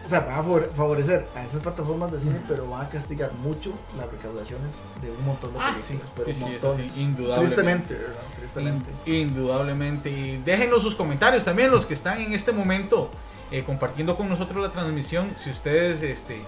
o 0.07 0.09
sea, 0.09 0.21
van 0.21 0.39
a 0.39 0.43
favore- 0.43 0.69
favorecer 0.71 1.27
a 1.35 1.45
esas 1.45 1.61
plataformas 1.63 2.13
de 2.13 2.21
cine, 2.21 2.41
pero 2.49 2.71
van 2.71 2.87
a 2.87 2.89
castigar 2.89 3.33
mucho 3.35 3.73
las 3.99 4.09
recaudaciones 4.11 4.81
de 5.03 5.11
un 5.11 5.25
montón 5.27 5.53
de 5.53 5.59
Ah, 5.61 5.73
películas. 5.75 5.87
sí, 5.87 5.99
pero 6.15 6.33
sí, 6.35 6.45
un 6.45 6.51
montón. 6.53 6.77
sí, 6.77 7.03
indudablemente. 7.03 7.47
Tristemente, 7.55 7.95
¿verdad? 7.95 8.23
Tristemente. 8.39 8.91
In- 9.07 9.15
Indudablemente. 9.29 10.11
Y 10.11 10.37
déjenos 10.39 10.83
sus 10.83 10.95
comentarios 10.95 11.45
también, 11.45 11.71
los 11.71 11.85
que 11.87 11.95
están 11.95 12.21
en 12.21 12.33
este 12.33 12.53
momento 12.53 13.11
eh, 13.51 13.63
compartiendo 13.65 14.17
con 14.17 14.29
nosotros 14.29 14.63
la 14.63 14.71
transmisión. 14.73 15.29
Si 15.39 15.51
ustedes, 15.51 16.03
este, 16.03 16.41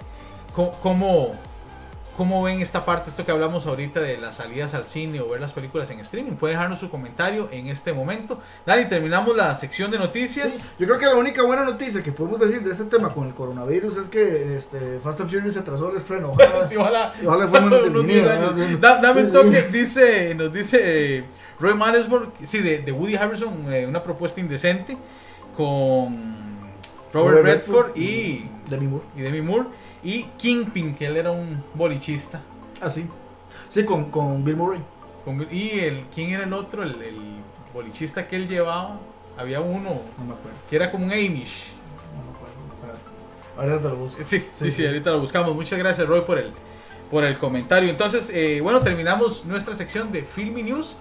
co- 0.55 0.73
cómo, 0.83 1.35
cómo 2.19 2.43
ven 2.43 2.61
esta 2.61 2.85
parte, 2.85 3.11
esto 3.11 3.25
que 3.25 3.31
hablamos 3.31 3.65
ahorita 3.67 4.01
de 4.01 4.17
las 4.19 4.35
salidas 4.35 4.75
al 4.75 4.85
cine 4.87 5.21
o 5.21 5.29
ver 5.29 5.41
las 5.41 5.53
películas 5.53 5.89
en 5.91 6.01
streaming, 6.01 6.33
pueden 6.33 6.57
dejarnos 6.57 6.81
su 6.81 6.91
comentario 6.91 7.49
en 7.53 7.69
este 7.69 7.93
momento. 7.93 8.41
Dani, 8.67 8.87
terminamos 8.87 9.37
la 9.37 9.55
sección 9.55 9.91
de 9.93 9.99
noticias. 10.01 10.53
Sí, 10.53 10.69
yo 10.81 10.87
creo 10.89 10.99
que 10.99 11.07
la 11.07 11.15
única 11.15 11.43
buena 11.45 11.63
noticia 11.65 12.03
que 12.03 12.11
podemos 12.11 12.41
decir 12.41 12.61
de 12.65 12.73
este 12.73 12.85
tema 12.87 13.15
con 13.15 13.29
el 13.29 13.35
coronavirus 13.35 13.99
es 13.99 14.09
que 14.09 14.57
este, 14.57 14.99
Fast 15.01 15.21
and 15.21 15.31
Furious 15.31 15.55
se 15.55 15.61
atrasó 15.61 15.91
el 15.93 15.97
estreno. 15.97 16.33
Ojalá- 16.33 16.67
Sí, 16.69 16.77
ojalá. 16.77 17.15
Ojalá 17.25 17.47
fuera 17.47 17.67
una 17.67 17.77
unos 17.79 17.95
definida, 18.07 18.37
10 18.37 18.51
años. 18.51 18.71
¿no? 18.73 18.77
Da- 18.79 19.01
dame 19.01 19.23
un 19.23 19.33
toque, 19.33 19.63
dice, 19.71 20.35
nos 20.35 20.53
dice 20.53 20.79
eh, 21.19 21.25
Roy 21.61 21.75
Manesburg, 21.75 22.33
sí, 22.43 22.59
de, 22.61 22.81
de 22.81 22.91
Woody 22.91 23.15
Harrison, 23.15 23.73
eh, 23.73 23.87
una 23.87 24.03
propuesta 24.03 24.41
indecente 24.41 24.97
con 25.57 26.59
Robert, 27.13 27.45
Redford 27.45 27.97
y, 27.97 28.49
Demi 28.69 28.87
Moore. 28.89 29.05
y 29.17 29.21
Demi 29.23 29.41
Moore 29.41 29.69
y 30.03 30.25
Kingpin, 30.37 30.95
que 30.95 31.07
él 31.07 31.17
era 31.17 31.31
un 31.31 31.63
bolichista. 31.75 32.41
Ah, 32.81 32.91
sí. 32.91 33.07
Sí, 33.69 33.85
con, 33.85 34.11
con 34.11 34.45
Bill 34.45 34.57
Murray. 34.57 34.81
Con- 35.25 35.47
y 35.51 35.81
el, 35.81 36.05
¿quién 36.15 36.31
era 36.31 36.45
el 36.45 36.53
otro? 36.53 36.83
El, 36.83 37.03
el 37.03 37.19
bolichista 37.75 38.27
que 38.29 38.37
él 38.37 38.49
llevaba. 38.49 38.99
Había 39.37 39.61
uno 39.61 40.01
No 40.19 40.25
me 40.25 40.33
acuerdo. 40.35 40.59
que 40.69 40.77
era 40.77 40.91
como 40.91 41.05
un 41.05 41.13
Amish. 41.13 41.69
No 42.17 42.25
me 42.25 42.37
acuerdo. 42.37 42.99
Ahorita 43.57 43.81
te 43.81 43.89
lo 43.89 43.97
busco. 43.97 44.23
Sí, 44.25 44.39
sí, 44.41 44.47
sí, 44.59 44.71
sí. 44.71 44.87
ahorita 44.87 45.11
lo 45.11 45.21
buscamos. 45.21 45.55
Muchas 45.55 45.79
gracias, 45.79 46.07
Roy, 46.09 46.23
por 46.23 46.39
el, 46.39 46.51
por 47.11 47.25
el 47.25 47.39
comentario. 47.39 47.89
Entonces, 47.91 48.31
eh, 48.33 48.61
bueno, 48.63 48.81
terminamos 48.81 49.45
nuestra 49.45 49.75
sección 49.75 50.11
de 50.13 50.23
Filmy 50.23 50.63
News. 50.63 50.97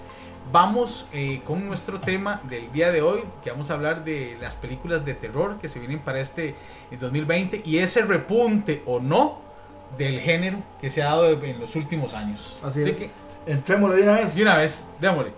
Vamos 0.51 1.05
eh, 1.11 1.41
con 1.43 1.67
nuestro 1.67 1.99
tema 1.99 2.41
del 2.47 2.71
día 2.71 2.91
de 2.91 3.01
hoy, 3.01 3.19
que 3.43 3.51
vamos 3.51 3.69
a 3.69 3.73
hablar 3.73 4.05
de 4.05 4.37
las 4.39 4.55
películas 4.55 5.03
de 5.03 5.13
terror 5.13 5.57
que 5.59 5.67
se 5.67 5.77
vienen 5.77 5.99
para 5.99 6.21
este 6.21 6.55
eh, 6.89 6.97
2020 6.99 7.63
y 7.65 7.79
ese 7.79 8.03
repunte 8.03 8.81
o 8.85 9.01
no 9.01 9.39
del 9.97 10.19
género 10.21 10.59
que 10.79 10.89
se 10.89 11.03
ha 11.03 11.07
dado 11.07 11.43
en 11.43 11.59
los 11.59 11.75
últimos 11.75 12.13
años. 12.13 12.57
Así 12.63 12.81
es. 12.81 12.95
que, 12.95 13.09
Entrémosle 13.45 13.97
de 13.97 14.03
una 14.03 14.13
vez. 14.13 14.35
de 14.35 14.41
una 14.41 14.57
vez, 14.57 14.87
démosle. 14.99 15.31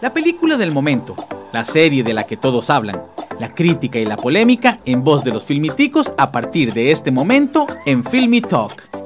La 0.00 0.12
película 0.12 0.56
del 0.56 0.72
momento, 0.72 1.16
la 1.52 1.64
serie 1.64 2.02
de 2.02 2.14
la 2.14 2.24
que 2.24 2.38
todos 2.38 2.70
hablan, 2.70 3.02
la 3.38 3.54
crítica 3.54 3.98
y 3.98 4.06
la 4.06 4.16
polémica 4.16 4.78
en 4.86 5.04
voz 5.04 5.22
de 5.22 5.32
los 5.32 5.44
filmiticos 5.44 6.12
a 6.16 6.32
partir 6.32 6.72
de 6.72 6.92
este 6.92 7.10
momento 7.10 7.66
en 7.84 8.04
Filmy 8.04 8.40
Talk. 8.40 9.05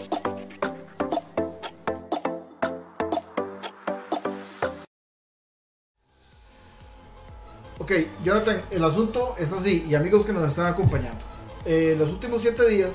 Ok, 7.90 7.96
Jonathan, 8.22 8.62
el 8.70 8.84
asunto 8.84 9.34
es 9.36 9.52
así, 9.52 9.84
y 9.90 9.96
amigos 9.96 10.24
que 10.24 10.32
nos 10.32 10.48
están 10.48 10.66
acompañando. 10.66 11.18
Eh, 11.64 11.96
los 11.98 12.10
últimos 12.10 12.40
7 12.40 12.68
días, 12.68 12.94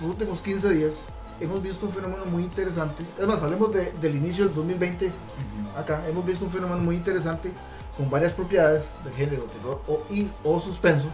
los 0.00 0.10
últimos 0.10 0.42
15 0.42 0.70
días, 0.70 0.94
hemos 1.40 1.62
visto 1.62 1.86
un 1.86 1.92
fenómeno 1.92 2.24
muy 2.24 2.42
interesante. 2.42 3.04
Es 3.16 3.26
más, 3.28 3.40
hablemos 3.44 3.72
de- 3.72 3.92
del 4.00 4.16
inicio 4.16 4.46
del 4.46 4.56
2020. 4.56 5.08
Acá 5.78 6.02
hemos 6.08 6.26
visto 6.26 6.44
un 6.44 6.50
fenómeno 6.50 6.80
muy 6.82 6.96
interesante 6.96 7.52
con 7.96 8.10
varias 8.10 8.32
propiedades 8.32 8.82
del 9.04 9.14
género 9.14 9.44
terror 9.44 9.80
o, 9.86 10.02
y, 10.10 10.28
o 10.42 10.58
suspenso, 10.58 11.06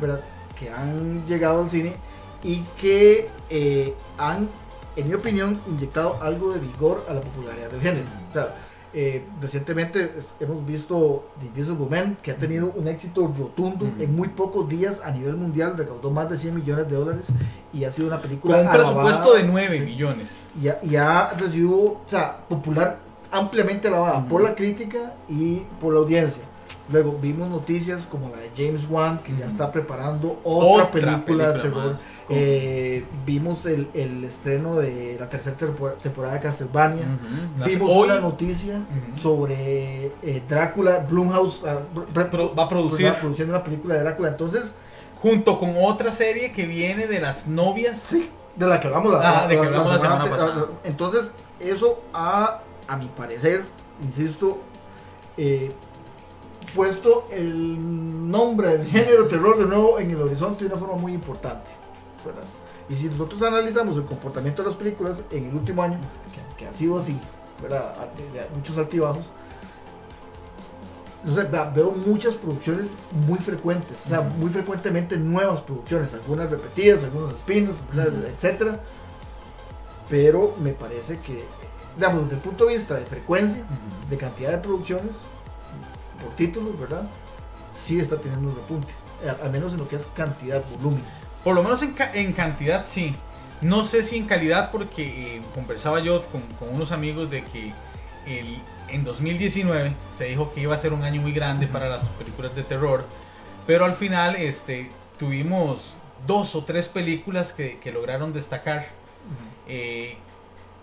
¿verdad? 0.00 0.20
Que 0.58 0.70
han 0.70 1.26
llegado 1.26 1.60
al 1.60 1.68
cine 1.68 1.94
y 2.42 2.62
que 2.80 3.28
eh, 3.50 3.94
han, 4.16 4.48
en 4.96 5.08
mi 5.08 5.12
opinión, 5.14 5.60
inyectado 5.68 6.16
algo 6.22 6.54
de 6.54 6.60
vigor 6.60 7.04
a 7.06 7.12
la 7.12 7.20
popularidad 7.20 7.70
del 7.70 7.82
género. 7.82 8.06
O 8.30 8.32
sea, 8.32 8.54
eh, 8.92 9.24
recientemente 9.40 10.12
hemos 10.40 10.66
visto 10.66 11.28
The 11.38 11.46
Invisible 11.46 11.86
Man, 11.88 12.16
que 12.22 12.32
ha 12.32 12.36
tenido 12.36 12.72
un 12.72 12.88
éxito 12.88 13.32
rotundo 13.38 13.88
en 13.98 14.16
muy 14.16 14.28
pocos 14.28 14.68
días 14.68 15.00
a 15.04 15.12
nivel 15.12 15.36
mundial, 15.36 15.76
recaudó 15.76 16.10
más 16.10 16.28
de 16.28 16.36
100 16.36 16.54
millones 16.56 16.88
de 16.88 16.96
dólares 16.96 17.26
y 17.72 17.84
ha 17.84 17.90
sido 17.90 18.08
una 18.08 18.20
película 18.20 18.56
Con 18.56 18.66
un 18.66 18.72
presupuesto 18.72 19.22
alabada, 19.22 19.42
de 19.42 19.44
9 19.44 19.78
sí, 19.78 19.84
millones. 19.84 20.48
y, 20.60 20.68
ha, 20.68 20.78
y 20.82 20.96
ha 20.96 21.30
recibido, 21.34 21.76
o 21.76 22.04
sea, 22.08 22.38
popular 22.48 22.98
ampliamente 23.30 23.88
alabada 23.88 24.24
por 24.24 24.42
la 24.42 24.54
crítica 24.54 25.14
y 25.28 25.62
por 25.80 25.92
la 25.94 26.00
audiencia. 26.00 26.42
Luego 26.90 27.16
vimos 27.20 27.48
noticias 27.48 28.02
como 28.10 28.28
la 28.30 28.38
de 28.38 28.50
James 28.56 28.86
Wan, 28.90 29.20
que 29.20 29.36
ya 29.36 29.46
está 29.46 29.70
preparando 29.70 30.40
otra, 30.42 30.90
película, 30.90 31.52
de 31.52 31.60
terror. 31.60 31.96
Eh, 32.28 33.04
vimos 33.24 33.64
el, 33.66 33.88
el 33.94 34.24
estreno 34.24 34.74
de 34.76 35.16
la 35.18 35.28
tercera 35.28 35.56
tempor- 35.56 35.96
temporada 35.96 36.34
de 36.34 36.40
Castlevania. 36.40 37.04
Vimos 37.64 37.90
hoy 37.92 38.08
una 38.10 38.20
noticia 38.20 38.80
sobre 39.16 40.06
eh, 40.22 40.42
Drácula, 40.48 40.98
Blumhouse 40.98 41.62
ah, 41.64 41.80
va 42.16 42.62
a 42.64 42.68
producir 42.68 43.12
produciendo 43.14 43.54
una 43.54 43.62
película 43.62 43.94
de 43.94 44.00
Drácula. 44.00 44.28
Entonces, 44.30 44.74
junto 45.22 45.58
con 45.58 45.74
otra 45.80 46.10
serie 46.12 46.50
que 46.50 46.66
viene 46.66 47.06
de 47.06 47.20
las 47.20 47.46
novias. 47.46 48.00
sí, 48.00 48.28
de 48.56 48.66
la 48.66 48.80
que 48.80 48.88
hablamos 48.88 49.12
la, 49.12 49.42
Ah, 49.44 49.46
de 49.46 49.54
que 49.60 49.66
hablamos 49.66 49.92
la 49.92 49.98
semana 49.98 50.24
pasada. 50.28 50.66
Entonces, 50.82 51.32
eso 51.60 52.02
ha, 52.12 52.60
a 52.88 52.96
mi 52.96 53.06
parecer, 53.06 53.64
insisto, 54.02 54.58
eh, 55.36 55.70
puesto 56.74 57.26
el 57.30 58.30
nombre 58.30 58.76
del 58.78 58.86
género 58.86 59.26
terror 59.28 59.58
de 59.58 59.66
nuevo 59.66 59.98
en 59.98 60.10
el 60.10 60.22
horizonte 60.22 60.64
de 60.64 60.70
una 60.72 60.78
forma 60.80 60.96
muy 60.96 61.12
importante. 61.12 61.70
¿verdad? 62.24 62.42
Y 62.88 62.94
si 62.94 63.06
nosotros 63.08 63.42
analizamos 63.42 63.96
el 63.96 64.04
comportamiento 64.04 64.62
de 64.62 64.68
las 64.68 64.76
películas 64.76 65.22
en 65.30 65.48
el 65.48 65.54
último 65.54 65.82
año, 65.82 65.98
que, 66.34 66.56
que 66.56 66.66
ha 66.68 66.72
sido 66.72 66.98
así, 66.98 67.16
¿verdad? 67.62 67.94
Muchos 68.54 68.76
altibajos, 68.78 69.24
no 71.24 71.34
sé, 71.34 71.44
vea- 71.44 71.70
veo 71.70 71.92
muchas 71.92 72.34
producciones 72.36 72.94
muy 73.26 73.38
frecuentes, 73.38 74.04
o 74.06 74.08
sea, 74.08 74.20
muy 74.22 74.50
frecuentemente 74.50 75.16
nuevas 75.16 75.60
producciones, 75.60 76.12
algunas 76.14 76.50
repetidas, 76.50 77.04
algunos 77.04 77.34
espinos, 77.34 77.76
etcétera. 78.34 78.80
Pero 80.08 80.54
me 80.60 80.72
parece 80.72 81.18
que, 81.20 81.44
digamos, 81.96 82.24
desde 82.24 82.36
el 82.36 82.42
punto 82.42 82.66
de 82.66 82.74
vista 82.74 82.94
de 82.96 83.04
frecuencia, 83.06 83.62
de 84.08 84.16
cantidad 84.16 84.50
de 84.50 84.58
producciones 84.58 85.12
por 86.20 86.34
títulos, 86.36 86.78
¿verdad? 86.78 87.08
Sí 87.72 87.98
está 88.00 88.16
teniendo 88.18 88.50
un 88.50 88.56
repunte, 88.56 88.92
al 89.28 89.46
al 89.46 89.50
menos 89.52 89.72
en 89.72 89.78
lo 89.78 89.88
que 89.88 89.96
es 89.96 90.06
cantidad, 90.06 90.62
volumen. 90.76 91.02
Por 91.44 91.54
lo 91.54 91.62
menos 91.62 91.82
en, 91.82 91.92
ca- 91.92 92.10
en 92.14 92.32
cantidad 92.32 92.86
sí. 92.86 93.14
No 93.62 93.84
sé 93.84 94.02
si 94.02 94.16
en 94.16 94.26
calidad 94.26 94.70
porque 94.70 95.36
eh, 95.36 95.42
conversaba 95.54 96.00
yo 96.00 96.24
con, 96.26 96.40
con 96.58 96.74
unos 96.74 96.92
amigos 96.92 97.30
de 97.30 97.44
que 97.44 97.72
el, 98.26 98.58
en 98.88 99.04
2019 99.04 99.94
se 100.16 100.24
dijo 100.24 100.52
que 100.54 100.62
iba 100.62 100.74
a 100.74 100.78
ser 100.78 100.92
un 100.94 101.02
año 101.04 101.20
muy 101.20 101.32
grande 101.32 101.66
para 101.66 101.88
las 101.88 102.04
películas 102.10 102.54
de 102.54 102.62
terror. 102.62 103.04
Pero 103.66 103.84
al 103.84 103.94
final 103.94 104.36
este, 104.36 104.90
tuvimos 105.18 105.96
dos 106.26 106.54
o 106.54 106.64
tres 106.64 106.88
películas 106.88 107.52
que, 107.52 107.78
que 107.78 107.92
lograron 107.92 108.32
destacar. 108.32 108.88
Eh, 109.68 110.16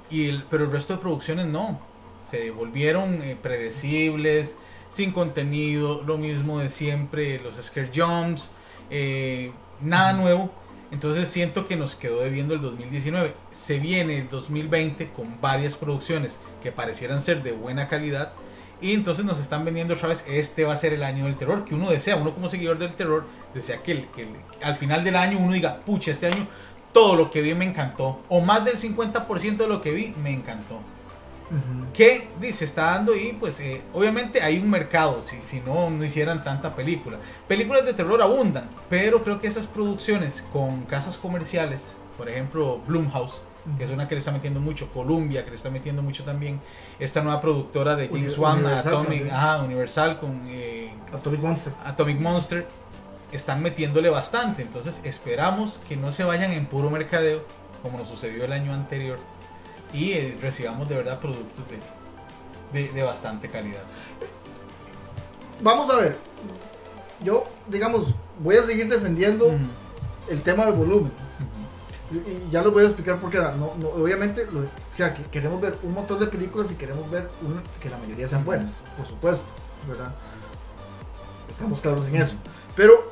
y 0.09 0.29
el, 0.29 0.43
pero 0.43 0.65
el 0.65 0.71
resto 0.71 0.93
de 0.93 0.99
producciones 0.99 1.47
no. 1.47 1.79
Se 2.25 2.51
volvieron 2.51 3.21
eh, 3.21 3.37
predecibles, 3.41 4.55
sin 4.89 5.11
contenido, 5.11 6.01
lo 6.05 6.17
mismo 6.17 6.59
de 6.59 6.69
siempre, 6.69 7.39
los 7.39 7.55
scare 7.55 7.91
jumps, 7.93 8.51
eh, 8.89 9.51
nada 9.81 10.13
nuevo. 10.13 10.51
Entonces 10.91 11.27
siento 11.27 11.67
que 11.67 11.75
nos 11.75 11.95
quedó 11.95 12.21
debiendo 12.21 12.53
el 12.53 12.61
2019. 12.61 13.35
Se 13.51 13.77
viene 13.79 14.17
el 14.19 14.29
2020 14.29 15.09
con 15.09 15.41
varias 15.41 15.75
producciones 15.75 16.39
que 16.63 16.71
parecieran 16.71 17.19
ser 17.21 17.43
de 17.43 17.51
buena 17.51 17.87
calidad. 17.89 18.31
Y 18.79 18.93
entonces 18.93 19.25
nos 19.25 19.39
están 19.39 19.65
vendiendo 19.65 19.95
otra 19.95 20.07
vez, 20.07 20.23
este 20.27 20.63
va 20.63 20.73
a 20.73 20.77
ser 20.77 20.93
el 20.93 21.03
año 21.03 21.25
del 21.25 21.35
terror, 21.35 21.65
que 21.65 21.73
uno 21.75 21.89
desea, 21.89 22.15
uno 22.15 22.33
como 22.33 22.47
seguidor 22.47 22.77
del 22.77 22.93
terror, 22.93 23.25
desea 23.53 23.81
que, 23.81 23.91
el- 23.91 24.07
que 24.11 24.21
el- 24.21 24.29
al 24.63 24.75
final 24.75 25.03
del 25.03 25.15
año 25.15 25.39
uno 25.39 25.51
diga, 25.53 25.77
pucha, 25.81 26.11
este 26.11 26.27
año 26.27 26.47
todo 26.93 27.15
lo 27.15 27.29
que 27.31 27.41
vi 27.41 27.53
me 27.55 27.65
encantó. 27.65 28.21
O 28.29 28.39
más 28.39 28.63
del 28.63 28.77
50% 28.77 29.63
de 29.63 29.67
lo 29.67 29.81
que 29.81 29.91
vi 29.91 30.13
me 30.23 30.31
encantó. 30.31 30.79
Que 31.93 32.27
dice 32.41 32.65
está 32.65 32.91
dando 32.91 33.15
y 33.15 33.33
pues 33.33 33.59
eh, 33.59 33.81
obviamente 33.93 34.41
hay 34.41 34.59
un 34.59 34.69
mercado 34.69 35.21
si, 35.21 35.37
si 35.43 35.61
no 35.61 35.89
no 35.89 36.03
hicieran 36.03 36.43
tanta 36.43 36.75
película. 36.75 37.17
Películas 37.47 37.85
de 37.85 37.93
terror 37.93 38.21
abundan 38.21 38.69
pero 38.89 39.23
creo 39.23 39.39
que 39.39 39.47
esas 39.47 39.67
producciones 39.67 40.43
con 40.51 40.83
casas 40.83 41.17
comerciales 41.17 41.95
por 42.17 42.27
ejemplo, 42.27 42.81
Blumhouse, 42.87 43.43
que 43.77 43.83
es 43.83 43.91
una 43.91 44.07
que 44.07 44.15
le 44.15 44.19
está 44.19 44.31
metiendo 44.31 44.59
mucho, 44.59 44.91
Columbia, 44.91 45.43
que 45.43 45.51
le 45.51 45.55
está 45.55 45.69
metiendo 45.69 46.01
mucho 46.01 46.23
también, 46.23 46.59
esta 46.99 47.21
nueva 47.21 47.39
productora 47.39 47.95
de 47.95 48.07
James 48.07 48.37
Wan, 48.37 48.65
Atomic, 48.65 49.31
ajá, 49.31 49.59
Universal 49.61 50.19
con 50.19 50.41
eh, 50.47 50.91
Atomic 51.13 51.41
Monster. 51.41 51.73
Atomic 51.85 52.19
Monster, 52.19 52.67
están 53.31 53.61
metiéndole 53.61 54.09
bastante. 54.09 54.63
Entonces 54.63 54.99
esperamos 55.03 55.79
que 55.87 55.95
no 55.95 56.11
se 56.11 56.23
vayan 56.23 56.51
en 56.51 56.65
puro 56.65 56.89
mercadeo, 56.89 57.43
como 57.83 57.99
nos 57.99 58.07
sucedió 58.07 58.45
el 58.45 58.51
año 58.51 58.73
anterior, 58.73 59.19
y 59.93 60.11
eh, 60.13 60.37
recibamos 60.41 60.87
de 60.89 60.95
verdad 60.95 61.19
productos 61.19 61.63
de, 62.73 62.81
de- 62.81 62.91
de 62.93 63.03
bastante 63.03 63.47
calidad. 63.49 63.81
Vamos 65.61 65.89
a 65.89 65.95
ver. 65.95 66.17
Yo, 67.23 67.45
digamos, 67.67 68.13
voy 68.39 68.57
a 68.57 68.63
seguir 68.63 68.87
defendiendo 68.89 69.51
el 70.29 70.41
tema 70.41 70.65
del 70.65 70.75
volumen. 70.75 71.11
Y 72.11 72.15
y 72.17 72.47
ya 72.51 72.61
les 72.61 72.71
voy 72.71 72.83
a 72.83 72.87
explicar 72.87 73.17
por 73.17 73.29
qué. 73.29 73.37
No, 73.37 73.73
no, 73.79 73.87
obviamente, 73.89 74.45
lo- 74.51 74.61
o 74.61 74.95
sea, 74.95 75.13
que 75.13 75.23
queremos 75.23 75.59
ver 75.61 75.77
un 75.83 75.93
montón 75.93 76.19
de 76.19 76.27
películas 76.27 76.71
y 76.71 76.75
queremos 76.75 77.09
ver 77.09 77.29
una, 77.41 77.61
que 77.81 77.89
la 77.89 77.97
mayoría 77.97 78.27
sean 78.27 78.45
buenas, 78.45 78.75
por 78.95 79.05
supuesto, 79.07 79.47
¿verdad? 79.87 80.13
Estamos 81.49 81.81
claros 81.81 82.07
en 82.07 82.15
eso. 82.17 82.35
Pero, 82.75 83.11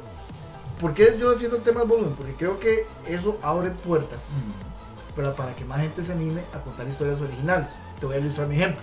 ¿por 0.80 0.94
qué 0.94 1.16
yo 1.20 1.32
defiendo 1.32 1.58
el 1.58 1.64
tema 1.64 1.80
del 1.82 1.90
volumen? 1.90 2.14
Porque 2.16 2.34
creo 2.36 2.60
que 2.60 2.86
eso 3.08 3.38
abre 3.42 3.72
puertas 3.72 4.28
¿verdad? 5.15 5.36
para 5.36 5.56
que 5.56 5.63
más 5.65 5.80
gente 5.80 6.04
se 6.04 6.12
anime 6.13 6.41
a 6.54 6.60
contar 6.62 6.88
historias 6.88 7.21
originales. 7.21 7.69
Te 7.99 8.06
voy 8.06 8.15
a 8.15 8.19
ilustrar 8.19 8.47
mi 8.47 8.56
ejemplo. 8.56 8.82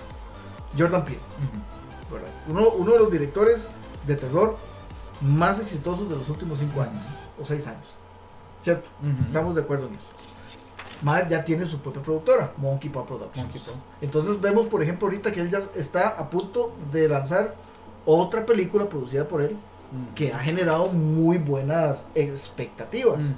Jordan 0.78 1.04
Peele, 1.04 1.18
Ujú. 1.18 2.14
¿verdad? 2.14 2.30
Uno, 2.48 2.68
uno 2.70 2.92
de 2.92 2.98
los 2.98 3.10
directores 3.12 3.58
de 4.06 4.16
terror 4.16 4.56
más 5.20 5.58
exitosos 5.58 6.08
de 6.08 6.16
los 6.16 6.28
últimos 6.28 6.58
5 6.58 6.80
años 6.82 7.02
o 7.40 7.44
6 7.44 7.66
años. 7.68 7.96
¿Cierto? 8.62 8.88
Ujú. 9.02 9.26
Estamos 9.26 9.54
de 9.54 9.60
acuerdo 9.62 9.86
en 9.88 9.94
eso. 9.94 10.06
Matt 11.02 11.28
ya 11.28 11.44
tiene 11.44 11.66
su 11.66 11.80
propia 11.80 12.00
productora, 12.00 12.52
Monkey 12.56 12.88
Paw 12.88 13.04
Productions. 13.04 13.44
Monkey 13.44 13.60
Paw. 13.60 13.74
Entonces 14.00 14.40
vemos, 14.40 14.66
por 14.66 14.82
ejemplo, 14.82 15.08
ahorita 15.08 15.32
que 15.32 15.40
él 15.40 15.50
ya 15.50 15.60
está 15.74 16.08
a 16.10 16.30
punto 16.30 16.72
de 16.92 17.08
lanzar 17.08 17.54
otra 18.06 18.46
película 18.46 18.88
producida 18.88 19.26
por 19.26 19.42
él 19.42 19.56
que 20.14 20.32
ha 20.32 20.38
generado 20.38 20.86
muy 20.86 21.36
buenas 21.38 22.06
expectativas, 22.14 23.24
Ujú. 23.24 23.34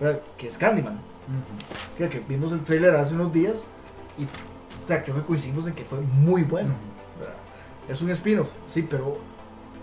¿verdad? 0.00 0.22
que 0.38 0.46
es 0.48 0.56
Candyman. 0.56 1.00
Ujú. 1.28 1.96
Que, 1.98 2.08
que 2.08 2.20
vimos 2.20 2.52
el 2.52 2.62
tráiler 2.64 2.94
hace 2.96 3.14
unos 3.14 3.32
días 3.32 3.64
y 4.18 4.24
o 4.24 4.88
sea, 4.88 5.02
creo 5.02 5.16
que 5.16 5.22
coincidimos 5.22 5.66
en 5.66 5.74
que 5.74 5.84
fue 5.84 6.00
muy 6.00 6.42
bueno. 6.44 6.74
Es 7.88 8.00
un 8.02 8.10
spin-off, 8.10 8.48
sí, 8.66 8.82
pero 8.82 9.18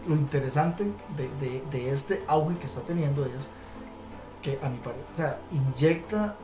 lo 0.08 0.16
interesante 0.16 0.84
de, 1.18 1.30
de- 1.46 1.64
de 1.72 1.90
este 1.92 2.24
auge 2.28 2.58
que 2.58 2.66
está 2.68 2.82
teniendo 2.82 3.26
es 3.26 3.50
que 4.44 4.60
a 4.64 4.70
mi 4.70 4.78
parecer, 4.78 5.06
o 5.12 5.16
sea, 5.16 5.40
inyecta, 5.52 6.36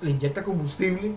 le 0.00 0.10
inyecta 0.10 0.42
combustible, 0.44 1.14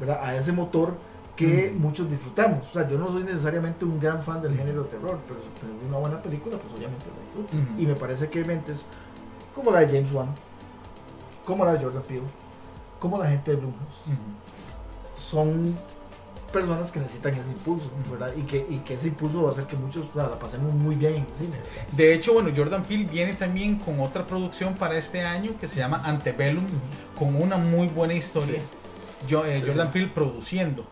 ¿verdad? 0.00 0.20
A 0.22 0.34
ese 0.36 0.52
motor 0.52 0.94
que 1.36 1.70
Ujú. 1.70 1.80
muchos 1.80 2.10
disfrutamos. 2.10 2.68
O 2.68 2.72
sea, 2.72 2.88
yo 2.88 2.98
no 2.98 3.10
soy 3.10 3.24
necesariamente 3.24 3.84
un 3.84 3.98
gran 3.98 4.22
fan 4.22 4.40
del 4.42 4.56
género 4.56 4.84
terror, 4.84 5.18
pero, 5.26 5.40
pero 5.60 5.72
una 5.88 5.98
buena 5.98 6.22
película, 6.22 6.56
pues 6.58 6.72
obviamente 6.74 7.04
la 7.06 7.24
disfruto. 7.24 7.80
Y 7.80 7.86
me 7.86 7.94
parece 7.94 8.28
que 8.28 8.44
mentes 8.44 8.86
como 9.54 9.70
la 9.70 9.80
de 9.80 9.86
James 9.88 10.12
Wan, 10.12 10.28
como 11.44 11.64
la 11.64 11.72
de 11.74 11.84
Jordan 11.84 12.02
Peele, 12.02 12.22
como 12.98 13.18
la 13.18 13.28
gente 13.28 13.50
de 13.52 13.56
Blumhouse, 13.58 14.06
Ujú. 14.06 15.20
son 15.20 15.76
personas 16.52 16.90
que 16.92 17.00
necesitan 17.00 17.34
ese 17.34 17.50
impulso. 17.50 17.90
¿verdad? 18.10 18.32
Y 18.36 18.42
que, 18.42 18.66
y 18.68 18.78
que 18.80 18.94
ese 18.94 19.08
impulso 19.08 19.42
va 19.42 19.48
a 19.48 19.52
hacer 19.52 19.64
que 19.66 19.76
muchos 19.76 20.06
o 20.10 20.12
sea, 20.18 20.28
la 20.28 20.38
pasemos 20.38 20.72
muy 20.74 20.94
bien 20.94 21.14
en 21.14 21.20
el 21.30 21.34
cine. 21.36 21.56
De 21.92 22.12
hecho, 22.14 22.34
bueno, 22.34 22.50
Jordan 22.54 22.82
Peele 22.84 23.04
viene 23.04 23.32
también 23.34 23.76
con 23.78 23.98
otra 24.00 24.24
producción 24.26 24.74
para 24.74 24.96
este 24.98 25.22
año 25.22 25.52
que 25.58 25.66
se 25.66 25.76
llama 25.78 26.02
Antebellum, 26.04 26.66
con 27.18 27.34
una 27.40 27.56
muy 27.56 27.86
buena 27.88 28.12
historia. 28.14 28.60
Yo, 29.26 29.46
eh, 29.46 29.60
Sí. 29.60 29.66
Jordan 29.68 29.90
Peele 29.92 30.08
produciendo. 30.08 30.84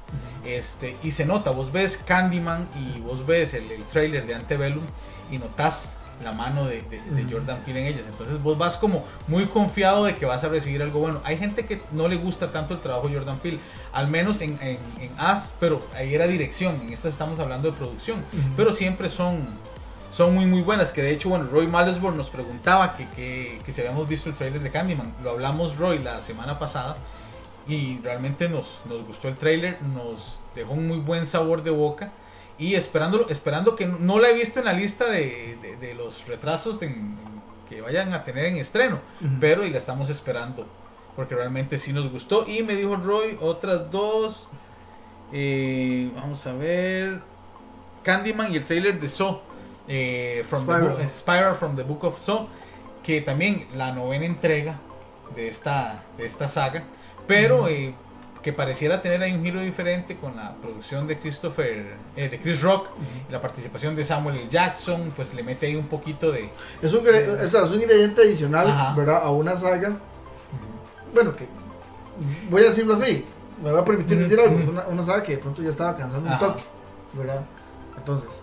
Este, 0.45 0.97
y 1.03 1.11
se 1.11 1.27
nota, 1.27 1.51
vos 1.51 1.71
ves 1.71 1.99
Candyman 1.99 2.67
y 2.79 3.01
vos 3.01 3.27
ves 3.27 3.53
el, 3.55 3.71
el 3.71 3.85
trailer 3.85 4.27
de 4.27 4.35
Antebellum 4.37 4.85
y 5.31 5.37
notas 5.39 5.95
la 6.22 6.33
mano 6.33 6.66
de, 6.66 6.83
de- 6.83 7.00
de. 7.24 7.33
Jordan 7.33 7.59
Peele 7.64 7.80
en 7.80 7.87
ellas. 7.94 8.04
Entonces 8.09 8.42
vos 8.42 8.59
vas 8.59 8.76
como 8.76 9.04
muy 9.28 9.46
confiado 9.46 10.04
de 10.04 10.16
que 10.16 10.26
vas 10.26 10.42
a 10.44 10.48
recibir 10.48 10.83
algo 10.83 11.00
bueno. 11.00 11.20
Hay 11.24 11.38
gente 11.38 11.66
que 11.66 11.80
no 11.92 12.09
le 12.09 12.16
gusta 12.16 12.52
tanto 12.52 12.74
el 12.74 12.80
trabajo 12.80 13.09
de 13.09 13.16
Jordan 13.16 13.38
Peele, 13.38 13.59
al 13.92 14.09
menos 14.09 14.40
en, 14.40 14.59
en, 14.62 14.78
en 15.00 15.11
As, 15.18 15.54
pero 15.61 15.85
ahí 15.94 16.14
era 16.14 16.26
dirección, 16.26 16.80
en 16.80 16.92
esta 16.92 17.09
estamos 17.09 17.38
hablando 17.38 17.70
de 17.70 17.76
producción. 17.76 18.18
Ujú. 18.18 18.52
Pero 18.56 18.72
siempre 18.72 19.09
son, 19.09 19.46
son 20.12 20.35
muy 20.35 20.46
muy 20.46 20.62
buenas. 20.62 20.92
Que 20.92 21.02
de 21.02 21.11
hecho, 21.12 21.28
bueno, 21.30 21.46
Roy 21.50 21.66
Malesborn 21.66 22.16
nos 22.16 22.30
preguntaba 22.30 22.96
que, 22.96 23.09
que, 23.11 23.61
que 23.64 23.72
si 23.72 23.80
habíamos 23.80 24.06
visto 24.09 24.28
el 24.28 24.35
trailer 24.35 24.61
de 24.61 24.70
Candyman. 24.70 25.14
Lo 25.22 25.30
hablamos 25.30 25.76
Roy 25.76 25.98
la 26.00 26.20
semana 26.22 26.59
pasada 26.59 26.96
y 27.68 27.98
realmente 28.02 28.48
nos, 28.48 28.80
nos 28.88 29.04
gustó 29.06 29.28
el 29.28 29.37
trailer, 29.37 29.80
nos 29.83 30.40
dejó 30.54 30.72
un 30.72 30.88
muy 30.88 30.98
buen 30.98 31.24
sabor 31.26 31.62
de 31.62 31.70
boca 31.70 32.11
y 32.61 32.75
esperándolo, 32.77 33.29
esperando 33.31 33.75
que 33.75 33.87
no 33.87 34.18
la 34.20 34.29
he 34.29 34.35
visto 34.35 34.61
en 34.61 34.66
la 34.66 34.73
lista 34.73 35.07
de, 35.07 35.57
de- 35.61 35.77
de 35.77 35.94
los 35.94 36.27
retrasos 36.29 36.81
en- 36.83 37.16
que 37.68 37.81
vayan 37.81 38.12
a 38.12 38.23
tener 38.23 38.44
en 38.46 38.57
estreno, 38.57 39.01
pero 39.40 39.64
y 39.64 39.70
la 39.70 39.79
estamos 39.79 40.11
esperando 40.11 40.66
porque 41.16 41.35
realmente 41.35 41.79
sí 41.79 41.92
nos 41.92 42.11
gustó. 42.11 42.46
Y 42.49 42.62
me 42.62 42.75
dijo 42.77 42.96
Roy 42.96 43.37
otras 43.40 43.90
dos, 43.90 44.49
eh, 45.33 46.11
vamos 46.16 46.46
a 46.46 46.53
ver, 46.55 47.20
Candyman 48.03 48.53
y 48.53 48.57
el 48.57 48.64
trailer 48.64 48.99
de 49.01 49.09
Saw, 49.09 49.40
eh, 49.88 50.44
from 50.46 50.66
the 50.66 50.73
Spiral. 50.73 50.90
Book- 50.96 51.11
Spiral 51.11 51.55
from 51.55 51.77
the 51.77 51.83
Book 51.83 52.05
of 52.05 52.20
Saw, 52.20 52.49
que 53.03 53.20
también 53.20 53.66
la 53.75 53.92
novena 53.92 54.27
entrega 54.27 54.79
de 55.35 55.49
esta, 55.49 56.03
de 56.16 56.27
esta 56.27 56.49
saga, 56.49 56.83
pero 57.27 57.68
eh, 57.68 57.94
que 58.42 58.53
pareciera 58.53 59.02
tener 59.02 59.23
ahí 59.23 59.33
un 59.35 59.42
giro 59.44 59.60
diferente 59.60 60.17
con 60.17 60.35
la 60.37 60.54
producción 60.56 61.06
de 61.06 61.19
Christopher, 61.19 61.94
eh, 62.17 62.29
de 62.29 62.38
Chris 62.40 62.62
Rock, 62.62 62.88
y 63.29 63.33
la 63.33 63.40
participación 63.40 63.94
de 63.94 64.04
Samuel 64.04 64.37
L. 64.37 64.48
Jackson, 64.48 65.12
pues 65.15 65.35
le 65.35 65.42
mete 65.42 65.67
ahí 65.67 65.77
un 65.77 65.87
poquito 65.88 66.33
de... 66.33 66.50
Es 66.81 66.92
un, 66.94 67.00
o 67.06 67.48
sea, 67.48 67.65
es 67.65 67.71
un 67.73 67.83
ingrediente 67.83 68.23
adicional, 68.23 68.67
Ajá. 68.69 68.94
¿verdad? 68.96 69.21
A 69.23 69.31
una 69.31 69.56
saga, 69.56 69.92
bueno, 71.15 71.35
que 71.37 71.46
voy 72.50 72.62
a 72.62 72.67
decirlo 72.67 72.94
así, 72.94 73.25
me 73.62 73.71
va 73.73 73.81
a 73.81 73.85
permitir 73.85 74.19
decir 74.19 74.40
algo, 74.40 74.58
es 74.58 74.69
una, 74.69 74.87
una 74.87 75.02
saga 75.02 75.23
que 75.23 75.33
de 75.33 75.38
pronto 75.38 75.62
ya 75.62 75.71
estaba 75.71 75.96
cansando 75.96 76.27
un 76.29 76.35
Ajá. 76.35 76.46
toque, 76.46 76.62
¿verdad? 77.15 77.42
Entonces, 77.96 78.40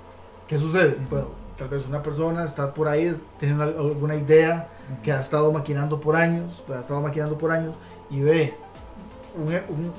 ¿qué 0.47 0.57
sucede? 0.59 0.95
Bueno, 1.09 1.29
tal 1.57 1.69
vez 1.69 1.85
una 1.87 2.03
persona 2.03 2.43
está 2.45 2.71
por 2.73 2.87
ahí, 2.87 3.05
es- 3.07 3.21
tiene 3.39 3.55
al- 3.63 3.75
alguna 3.79 4.15
idea 4.15 4.67
que 5.01 5.11
ha 5.11 5.19
estado 5.19 5.51
maquinando 5.51 5.99
por 5.99 6.15
años, 6.15 6.63
ha 6.73 6.79
estado 6.79 7.01
maquinando 7.01 7.37
por 7.37 7.51
años 7.51 7.73
y 8.11 8.21
ve 8.21 8.53
un, 9.37 9.47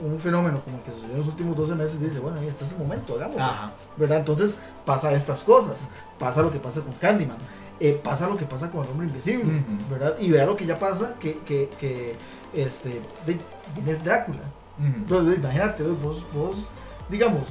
un- 0.04 0.12
un 0.12 0.20
fenómeno 0.20 0.60
como 0.64 0.76
el 0.78 0.82
que 0.82 0.92
sucedió 0.92 1.12
en 1.14 1.18
los 1.20 1.28
últimos 1.28 1.56
12 1.56 1.74
meses 1.74 2.00
dice, 2.00 2.18
bueno, 2.18 2.38
ahí 2.40 2.46
está 2.48 2.64
ese 2.64 2.76
momento, 2.76 3.14
hagámoslo. 3.14 3.42
Ajá. 3.42 3.72
¿verdad? 3.96 4.18
Entonces 4.18 4.56
pasa 4.84 5.12
estas 5.12 5.42
cosas, 5.42 5.88
pasa 6.18 6.42
lo 6.42 6.50
que 6.50 6.58
pasa 6.58 6.80
con 6.80 6.92
Candyman, 6.94 7.36
eh, 7.80 7.98
pasa 8.02 8.26
lo 8.28 8.36
que 8.36 8.44
pasa 8.44 8.70
con 8.70 8.84
el 8.84 8.90
hombre 8.90 9.06
invisible. 9.06 9.64
¿verdad? 9.90 10.16
Y 10.18 10.30
vea 10.30 10.44
lo 10.46 10.56
que 10.56 10.66
ya 10.66 10.78
pasa, 10.78 11.14
que, 11.20 11.38
que, 11.46 11.70
que 11.78 12.14
este, 12.54 13.00
de, 13.26 13.38
viene 13.84 13.98
Drácula. 14.02 14.40
Entonces, 14.80 15.38
imagínate, 15.38 15.82
vos, 15.84 16.24
vos, 16.32 16.68
digamos, 17.08 17.42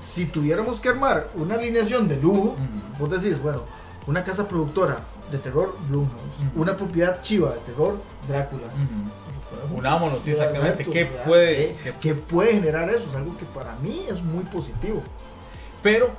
si 0.00 0.26
tuviéramos 0.26 0.80
que 0.80 0.88
armar 0.88 1.28
una 1.34 1.54
alineación 1.54 2.08
de 2.08 2.16
lujo, 2.20 2.56
vos 2.98 3.10
decís, 3.10 3.40
bueno, 3.42 3.62
una 4.06 4.22
casa 4.24 4.46
productora 4.48 4.98
de 5.30 5.38
terror, 5.38 5.74
Blumhouse, 5.88 6.12
una 6.56 6.76
propiedad 6.76 7.22
chiva 7.22 7.54
de 7.54 7.60
terror, 7.60 7.96
Drácula. 8.28 8.64
Unámonos, 9.74 10.22
sí, 10.22 10.32
exactamente. 10.32 10.84
¿Qué 10.84 11.04
¿verdad? 11.04 11.24
puede, 11.24 11.62
Eh, 11.70 11.76
qué- 11.82 11.92
¿Qué 12.00 12.14
puede 12.14 12.52
generar 12.52 12.90
eso? 12.90 13.08
Es 13.10 13.16
algo 13.16 13.36
que 13.36 13.44
para 13.46 13.74
mí 13.76 14.04
es 14.08 14.22
muy 14.22 14.44
positivo. 14.44 15.02
Pero 15.82 16.10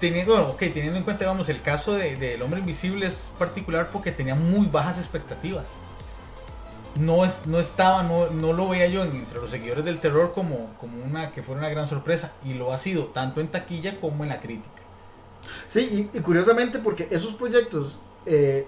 teniendo, 0.00 0.32
bueno, 0.34 0.54
teniendo 0.58 0.96
en 0.98 1.04
cuenta, 1.04 1.26
vamos, 1.26 1.48
el 1.48 1.62
caso 1.62 1.94
de- 1.94 2.16
del 2.16 2.40
hombre 2.42 2.60
invisible 2.60 3.06
es 3.06 3.30
particular 3.38 3.90
porque 3.92 4.12
tenía 4.12 4.34
muy 4.34 4.66
bajas 4.66 4.98
expectativas. 4.98 5.64
No, 6.96 7.24
es, 7.24 7.46
no 7.46 7.60
estaba, 7.60 8.02
no, 8.02 8.28
no 8.30 8.52
lo 8.52 8.68
veía 8.68 8.86
yo 8.88 9.04
en- 9.04 9.14
entre 9.14 9.38
los 9.40 9.50
seguidores 9.50 9.84
del 9.84 10.00
terror 10.00 10.32
como, 10.34 10.70
como 10.80 11.02
una 11.04 11.30
que 11.30 11.42
fuera 11.42 11.60
una 11.60 11.68
gran 11.68 11.86
sorpresa. 11.86 12.32
Y 12.44 12.54
lo 12.54 12.72
ha 12.72 12.78
sido 12.78 13.06
tanto 13.06 13.40
en 13.40 13.48
taquilla 13.48 14.00
como 14.00 14.24
en 14.24 14.30
la 14.30 14.40
crítica. 14.40 14.82
Sí, 15.68 16.08
y, 16.12 16.18
y 16.18 16.20
curiosamente 16.20 16.78
porque 16.80 17.06
esos 17.10 17.34
proyectos 17.34 17.98
eh, 18.26 18.66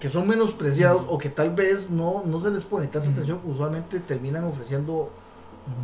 que 0.00 0.08
son 0.08 0.26
menospreciados 0.26 1.04
o 1.08 1.18
que 1.18 1.28
tal 1.28 1.50
vez 1.50 1.90
no, 1.90 2.22
no 2.24 2.40
se 2.40 2.50
les 2.50 2.64
pone 2.64 2.86
tanta 2.86 3.10
atención, 3.10 3.40
usualmente 3.44 4.00
terminan 4.00 4.44
ofreciendo 4.44 5.10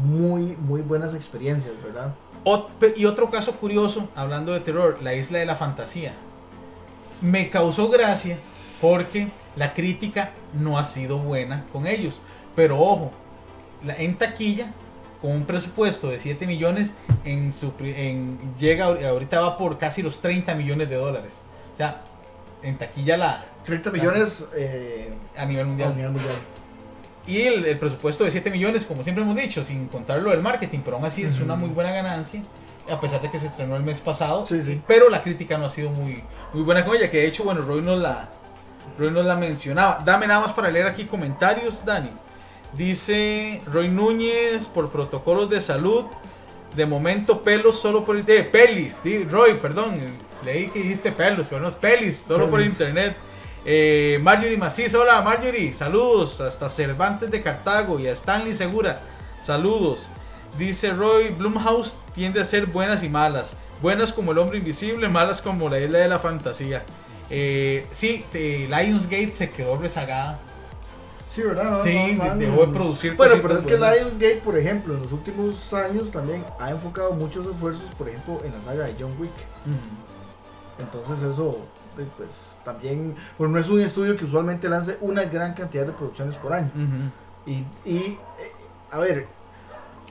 muy, 0.05 0.57
muy 0.57 0.81
buenas 0.81 1.15
experiencias, 1.15 1.75
¿verdad? 1.85 2.15
Ot- 2.45 2.95
y 2.97 3.05
otro 3.05 3.29
caso 3.31 3.53
curioso, 3.53 4.09
hablando 4.17 4.53
de 4.53 4.61
terror, 4.61 4.99
la 5.03 5.15
isla 5.15 5.39
de 5.39 5.47
la 5.47 5.55
fantasía. 5.57 6.15
Me 7.21 7.51
causó 7.51 7.89
gracia 7.89 8.39
porque 8.81 9.29
la 9.57 9.75
crítica 9.75 10.33
no 10.59 10.79
ha 10.79 10.85
sido 10.85 11.19
buena 11.19 11.65
con 11.73 11.87
ellos. 11.87 12.21
Pero 12.55 12.79
ojo, 12.81 13.11
la- 13.85 13.97
en 13.97 14.17
taquilla, 14.17 14.73
con 15.21 15.31
un 15.33 15.45
presupuesto 15.45 16.09
de 16.09 16.19
7 16.19 16.47
millones, 16.47 16.93
en 17.25 17.53
su, 17.53 17.73
en, 17.81 18.39
llega 18.59 18.87
ahor- 18.87 19.05
ahorita 19.05 19.41
va 19.41 19.57
por 19.59 19.77
casi 19.79 20.03
los 20.03 20.21
30 20.21 20.55
millones 20.55 20.89
de 20.89 20.97
dólares. 20.97 21.35
O 21.75 21.77
sea, 21.77 22.03
en 22.63 22.79
taquilla 22.79 23.17
la, 23.17 23.45
30 23.67 23.91
millones 23.91 24.45
eh, 24.55 25.13
a 25.37 25.45
nivel 25.45 25.65
a 25.65 25.67
mundial. 25.69 25.97
nivel 25.97 26.13
mundial. 26.13 26.35
Y 27.27 27.43
el, 27.43 27.65
el 27.65 27.79
presupuesto 27.79 28.23
de 28.25 28.31
7 28.31 28.51
millones, 28.51 28.85
como 28.85 29.03
siempre 29.03 29.25
hemos 29.25 29.35
dicho, 29.37 29.65
sin 29.65 29.89
contar 29.89 30.21
lo 30.23 30.31
del 30.31 30.41
marketing, 30.41 30.79
pero 30.85 30.97
aún 30.97 31.05
así 31.07 31.23
es 31.23 31.41
una 31.41 31.57
muy 31.57 31.69
buena 31.71 31.91
ganancia. 31.91 32.43
A 32.89 33.01
pesar 33.01 33.21
de 33.21 33.29
que 33.33 33.41
se 33.41 33.47
estrenó 33.49 33.77
el 33.77 33.83
mes 33.83 33.99
pasado, 33.99 34.47
Sí, 34.47 34.63
sí. 34.63 34.81
pero 34.87 35.09
la 35.09 35.21
crítica 35.23 35.59
no 35.59 35.67
ha 35.67 35.71
sido 35.71 35.91
muy, 35.91 36.23
muy 36.53 36.63
buena 36.63 36.85
con 36.85 36.95
ella. 36.97 37.11
Que 37.11 37.17
de 37.19 37.27
hecho, 37.27 37.43
bueno, 37.43 37.63
Roy 37.63 37.83
nos 37.83 37.99
la, 37.99 38.31
Roy 38.97 39.11
nos 39.11 39.27
la 39.27 39.35
mencionaba. 39.35 40.01
Dame 40.05 40.29
nada 40.29 40.39
más 40.41 40.53
para 40.53 40.71
leer 40.71 40.87
aquí 40.87 41.05
comentarios, 41.05 41.85
Dani. 41.85 42.11
Dice 42.75 43.61
Roy 43.73 43.89
Núñez, 43.89 44.67
por 44.67 44.91
protocolos 44.91 45.51
de 45.51 45.61
salud, 45.61 46.05
de 46.77 46.87
momento 46.87 47.43
pelos 47.43 47.77
solo 47.81 48.05
por 48.05 48.17
eh, 48.19 48.43
pelis, 48.45 49.01
Roy, 49.31 49.55
perdón, 49.55 49.99
leí 50.45 50.69
que 50.69 50.81
dijiste 50.81 51.11
pelos, 51.11 51.47
pero 51.49 51.63
no 51.63 51.69
es 51.69 51.75
pelis, 51.75 52.17
solo 52.19 52.49
por 52.51 52.61
Pelis. 52.61 52.73
internet. 52.75 53.17
Eh, 53.69 54.21
Marjorie 54.23 54.57
Macís, 54.57 54.95
hola 54.95 55.21
Marjorie, 55.23 55.73
saludos 55.73 56.41
hasta 56.41 56.69
Cervantes 56.69 57.33
de 57.33 57.43
Cartago 57.43 57.99
y 57.99 58.07
a 58.07 58.13
Stanley 58.13 58.55
Segura, 58.55 59.01
saludos. 59.43 60.07
Dice 60.57 60.93
Roy, 60.93 61.31
Blumhouse 61.31 61.97
tiende 62.15 62.41
a 62.41 62.45
ser 62.45 62.67
buenas 62.67 63.03
y 63.03 63.09
malas, 63.09 63.55
buenas 63.83 64.13
como 64.13 64.31
el 64.31 64.39
hombre 64.39 64.59
invisible, 64.59 65.09
malas 65.09 65.43
como 65.43 65.69
la 65.69 65.81
isla 65.81 65.99
de 65.99 66.07
la 66.07 66.21
fantasía. 66.21 66.85
Eh, 67.29 67.85
sí, 67.91 68.25
eh, 68.35 68.69
Lionsgate 68.71 69.33
se 69.33 69.51
quedó 69.51 69.77
rezagada. 69.77 70.39
Sí, 71.29 71.43
¿verdad? 71.43 71.65
No, 71.65 71.83
Sí, 71.83 72.15
no, 72.17 72.25
no, 72.25 72.37
dejó 72.37 72.67
de 72.67 72.73
producir 72.73 73.17
Bueno, 73.17 73.35
pero 73.43 73.59
es 73.59 73.67
que 73.67 73.75
buenas. 73.75 73.97
Lionsgate, 73.97 74.41
por 74.45 74.57
ejemplo, 74.57 74.95
en 74.95 75.03
los 75.03 75.11
últimos 75.11 75.75
años 75.75 76.13
también 76.13 76.45
ha 76.61 76.71
enfocado 76.71 77.15
muchos 77.15 77.45
esfuerzos, 77.45 77.93
por 77.99 78.09
ejemplo, 78.09 78.41
en 78.45 78.53
la 78.53 78.63
saga 78.63 78.85
de 78.85 78.95
John 78.97 79.13
Wick. 79.19 79.33
Entonces 80.79 81.23
eso, 81.23 81.59
eh, 81.99 82.07
pues 82.17 82.57
también, 82.65 83.15
bueno, 83.39 83.55
no 83.55 83.61
es 83.61 83.69
un 83.69 83.81
estudio 83.81 84.17
que 84.17 84.25
usualmente 84.25 84.69
lance 84.69 84.99
una 85.01 85.25
gran 85.25 85.55
cantidad 85.55 85.87
de 85.87 85.93
producciones 85.93 86.37
por 86.37 86.53
año. 86.53 86.71
Y, 87.47 87.65
y, 87.85 87.97
eh, 87.99 88.19
a 88.91 88.99
ver, 88.99 89.27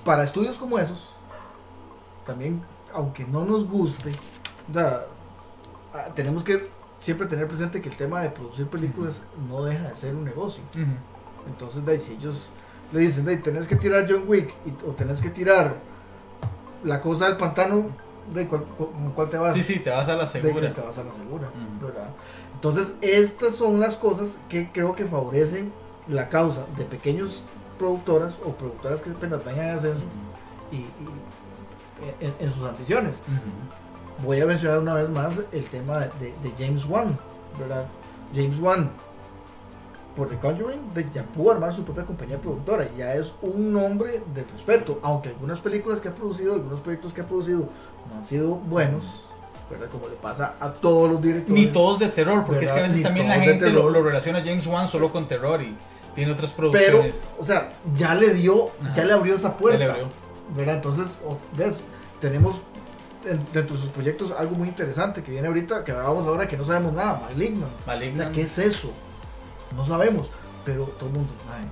para 0.04 0.24
estudios 0.24 0.58
como 0.58 0.80
esos, 0.80 1.10
también, 2.26 2.62
aunque 2.94 3.26
no 3.26 3.46
nos 3.46 3.68
guste, 3.70 4.12
ah, 4.76 5.02
tenemos 6.16 6.44
que 6.44 6.68
siempre 7.00 7.28
tener 7.28 7.48
presente 7.48 7.82
que 7.82 7.90
el 7.90 7.96
tema 7.96 8.22
de 8.22 8.30
producir 8.30 8.68
películas 8.68 9.22
no 9.50 9.64
deja 9.64 9.90
de 9.90 9.96
ser 9.96 10.16
un 10.16 10.24
negocio. 10.24 10.64
Entonces, 11.48 11.86
de 11.86 11.92
ahí, 11.92 12.00
si 12.00 12.14
ellos 12.14 12.50
le 12.92 13.02
dicen, 13.02 13.26
de 13.26 13.32
ahí, 13.32 13.38
tenés 13.38 13.68
que 13.68 13.76
tirar 13.76 14.06
John 14.10 14.24
Wick 14.28 14.54
y- 14.66 14.72
o 14.88 14.92
tenés 14.94 15.22
que 15.22 15.30
tirar 15.30 15.76
la 16.84 17.02
cosa 17.02 17.28
del 17.28 17.38
pantano, 17.38 17.88
¿de 18.34 18.48
cuál, 18.48 18.64
cu- 18.64 18.92
con 18.92 19.12
cuál 19.12 19.30
te 19.30 19.38
vas? 19.38 19.54
Sí, 19.56 19.64
sí, 19.64 19.80
te 19.80 19.90
vas 19.90 20.08
a 20.10 20.16
la 20.16 20.24
De 20.26 20.28
segura. 20.30 20.72
te 20.74 20.82
vas 20.82 20.98
a 20.98 21.04
la 21.04 21.14
segura. 21.14 21.50
Entonces, 22.54 22.94
estas 23.02 23.56
son 23.56 23.80
las 23.80 23.96
cosas 23.96 24.38
que 24.50 24.72
creo 24.72 24.96
que 24.96 25.06
favorecen 25.06 25.72
la 26.08 26.30
causa 26.30 26.66
de 26.78 26.86
pequeños 26.86 27.44
productoras 27.78 28.36
o 28.46 28.52
productoras 28.54 29.02
que 29.02 29.10
apenas 29.12 29.44
vayan 29.44 29.66
en 29.66 29.72
ascenso 29.76 30.06
y, 30.72 30.78
y- 30.78 30.90
en, 32.20 32.34
en 32.40 32.52
sus 32.52 32.66
ambiciones. 32.68 33.22
Voy 34.24 34.40
a 34.40 34.46
mencionar 34.46 34.80
una 34.80 34.94
vez 34.96 35.10
más 35.10 35.42
el 35.52 35.66
tema 35.66 35.98
de, 36.00 36.34
de 36.42 36.54
James 36.58 36.86
Wan, 36.86 37.18
¿verdad? 37.60 37.86
James 38.34 38.60
Wan, 38.60 38.92
por 40.16 40.30
The 40.30 40.38
Conjuring, 40.38 40.94
de, 40.94 41.06
ya 41.14 41.24
pudo 41.24 41.52
armar 41.52 41.74
su 41.74 41.84
propia 41.84 42.06
compañía 42.06 42.38
productora, 42.38 42.88
ya 42.98 43.14
es 43.16 43.34
un 43.42 43.74
nombre 43.74 44.22
de 44.34 44.44
respeto, 44.52 45.00
aunque 45.04 45.30
algunas 45.30 45.60
películas 45.60 46.00
que 46.00 46.08
ha 46.08 46.16
producido, 46.16 46.54
algunos 46.54 46.80
proyectos 46.82 47.14
que 47.14 47.22
ha 47.22 47.26
producido 47.26 47.68
no 48.10 48.18
han 48.18 48.24
sido 48.24 48.56
buenos, 48.56 49.06
¿verdad? 49.70 49.88
Como 49.92 50.08
le 50.08 50.16
pasa 50.16 50.54
a 50.60 50.72
todos 50.72 51.10
los 51.10 51.22
directores. 51.22 51.54
Ni 51.54 51.68
todos 51.72 52.00
de 52.00 52.08
terror, 52.10 52.46
porque 52.46 52.66
es 52.66 52.72
que 52.72 52.80
a 52.80 52.84
veces 52.84 52.98
Ni 52.98 53.04
también 53.04 53.28
la 53.28 53.36
gente 53.40 53.70
lo, 53.72 53.90
relaciona 54.04 54.40
a 54.40 54.44
James 54.44 54.66
Wan 54.68 54.88
solo 54.88 55.12
con 55.12 55.28
terror 55.28 55.62
y 55.62 55.76
tiene 56.14 56.32
otras 56.32 56.52
Pero, 56.54 56.72
producciones. 56.72 57.16
o 57.40 57.46
sea, 57.46 57.70
ya 57.94 58.16
le 58.16 58.34
dio, 58.34 58.70
Ajá. 58.82 58.94
ya 58.96 59.04
le 59.06 59.14
abrió 59.14 59.36
esa 59.36 59.50
Ya 59.50 59.58
puerta. 59.58 59.78
le 59.80 59.86
abrió. 59.90 60.08
¿verdad? 60.56 60.76
Entonces, 60.76 61.18
ves, 61.58 61.82
tenemos 62.22 62.56
en- 63.26 63.40
dentro 63.52 63.76
de 63.76 63.82
sus 63.82 63.90
proyectos 63.90 64.32
algo 64.38 64.56
muy 64.56 64.68
interesante 64.70 65.24
que 65.24 65.32
viene 65.32 65.48
ahorita, 65.48 65.84
que 65.84 65.92
hablábamos 65.92 66.26
ahora 66.28 66.48
que 66.48 66.56
no 66.56 66.64
sabemos 66.64 66.94
nada, 66.94 67.20
Malignant. 67.28 67.72
Malignant. 67.88 68.32
¿Qué 68.34 68.44
es 68.44 68.58
eso? 68.60 68.92
No 69.76 69.86
sabemos, 69.86 70.30
pero 70.66 70.84
todo 70.86 71.08
el 71.10 71.16
mundo, 71.16 71.34
"Mae, 71.48 71.66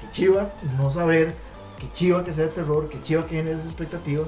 que 0.00 0.10
chiva 0.12 0.48
no 0.76 0.90
saber, 0.90 1.34
que 1.78 1.90
chiva 1.92 2.24
que 2.24 2.32
sea 2.32 2.44
de 2.44 2.50
terror, 2.50 2.88
que 2.88 3.00
chiva 3.02 3.26
que 3.26 3.36
genere 3.36 3.56
esa 3.58 3.66
expectativa 3.66 4.24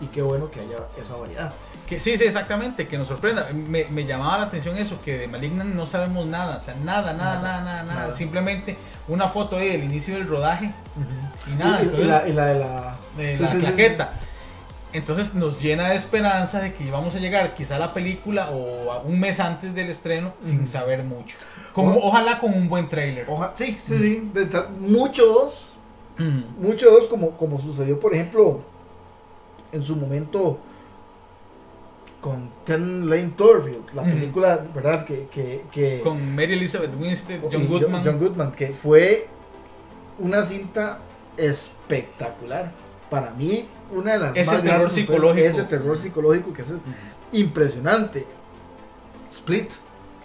y 0.00 0.06
qué 0.06 0.22
bueno 0.22 0.50
que 0.50 0.60
haya 0.60 0.76
esa 1.00 1.16
variedad. 1.16 1.52
Que 1.88 1.98
sí, 1.98 2.18
sí, 2.18 2.24
exactamente, 2.24 2.86
que 2.86 2.98
nos 2.98 3.08
sorprenda. 3.08 3.48
Me, 3.52 3.86
me 3.86 4.04
llamaba 4.04 4.36
la 4.38 4.44
atención 4.44 4.76
eso, 4.76 5.00
que 5.02 5.16
de 5.18 5.26
Malignant 5.28 5.74
no 5.74 5.86
sabemos 5.86 6.26
nada, 6.26 6.58
o 6.58 6.60
sea, 6.60 6.74
nada, 6.84 7.14
nada, 7.14 7.40
nada, 7.40 7.62
Nada, 7.62 7.82
nada. 7.84 8.14
Simplemente 8.14 8.76
una 9.08 9.28
foto 9.28 9.56
ahí 9.56 9.68
del 9.70 9.84
inicio 9.84 10.14
del 10.14 10.28
rodaje 10.28 10.70
y 11.46 11.50
nada. 11.54 11.78
y, 11.80 11.84
y 11.84 11.86
entonces- 11.86 12.06
la, 12.08 12.28
y 12.28 12.32
la 12.34 12.46
de 12.46 12.58
la, 12.58 12.96
de 13.16 13.36
sí, 13.36 13.42
la 13.42 13.48
sí, 13.50 13.54
sí, 13.56 13.60
claqueta. 13.62 14.12
Entonces 14.92 15.34
nos 15.34 15.60
llena 15.60 15.88
de 15.88 15.96
esperanza 15.96 16.60
de 16.60 16.72
que 16.74 16.90
vamos 16.90 17.14
a 17.14 17.18
llegar 17.18 17.54
quizá 17.54 17.76
a 17.76 17.78
la 17.78 17.92
película 17.94 18.48
o 18.50 18.92
a 18.92 18.98
un 19.00 19.18
mes 19.20 19.38
antes 19.40 19.74
del 19.74 19.88
estreno 19.90 20.32
sin 20.42 20.66
saber 20.66 21.04
mucho. 21.04 21.36
O- 21.74 22.08
ojalá 22.08 22.38
con 22.40 22.52
un 22.54 22.68
buen 22.68 22.88
trailer. 22.88 23.26
Oja- 23.28 23.52
sí, 23.54 23.78
sí, 23.82 23.98
sí, 23.98 24.30
de 24.34 24.46
tal- 24.46 24.70
muchos 24.80 25.72
Mm. 26.18 26.60
muchos 26.66 27.06
como, 27.06 27.30
como 27.36 27.60
sucedió 27.60 28.00
por 28.00 28.12
ejemplo 28.12 28.60
en 29.70 29.84
su 29.84 29.94
momento 29.94 30.58
con 32.20 32.50
Ten 32.64 33.08
Lane 33.08 33.32
Thorfield, 33.36 33.92
la 33.94 34.02
Ujú. 34.02 34.10
película, 34.10 34.64
¿verdad? 34.74 35.04
Que, 35.04 35.28
que, 35.30 35.64
que 35.70 36.00
Con 36.02 36.34
Mary 36.34 36.54
Elizabeth 36.54 36.90
Winstead, 36.98 37.40
John 37.52 37.68
Goodman. 37.68 38.02
John 38.04 38.18
Goodman, 38.18 38.50
que 38.52 38.68
fue 38.72 39.28
una 40.18 40.42
cinta 40.44 40.98
espectacular. 41.36 42.72
Para 43.08 43.30
mí, 43.30 43.68
una 43.92 44.12
de 44.14 44.18
las 44.18 44.36
Ese 44.36 44.50
más 44.50 44.62
terror 44.62 44.64
grandes 44.64 44.92
sorpresas, 44.92 44.94
psicológico. 44.94 45.46
Ese 45.48 45.62
terror 45.64 45.96
psicológico 45.98 46.52
que 46.52 46.62
es, 46.62 46.70
es 46.70 46.82
impresionante. 47.32 48.26
Split, 49.28 49.70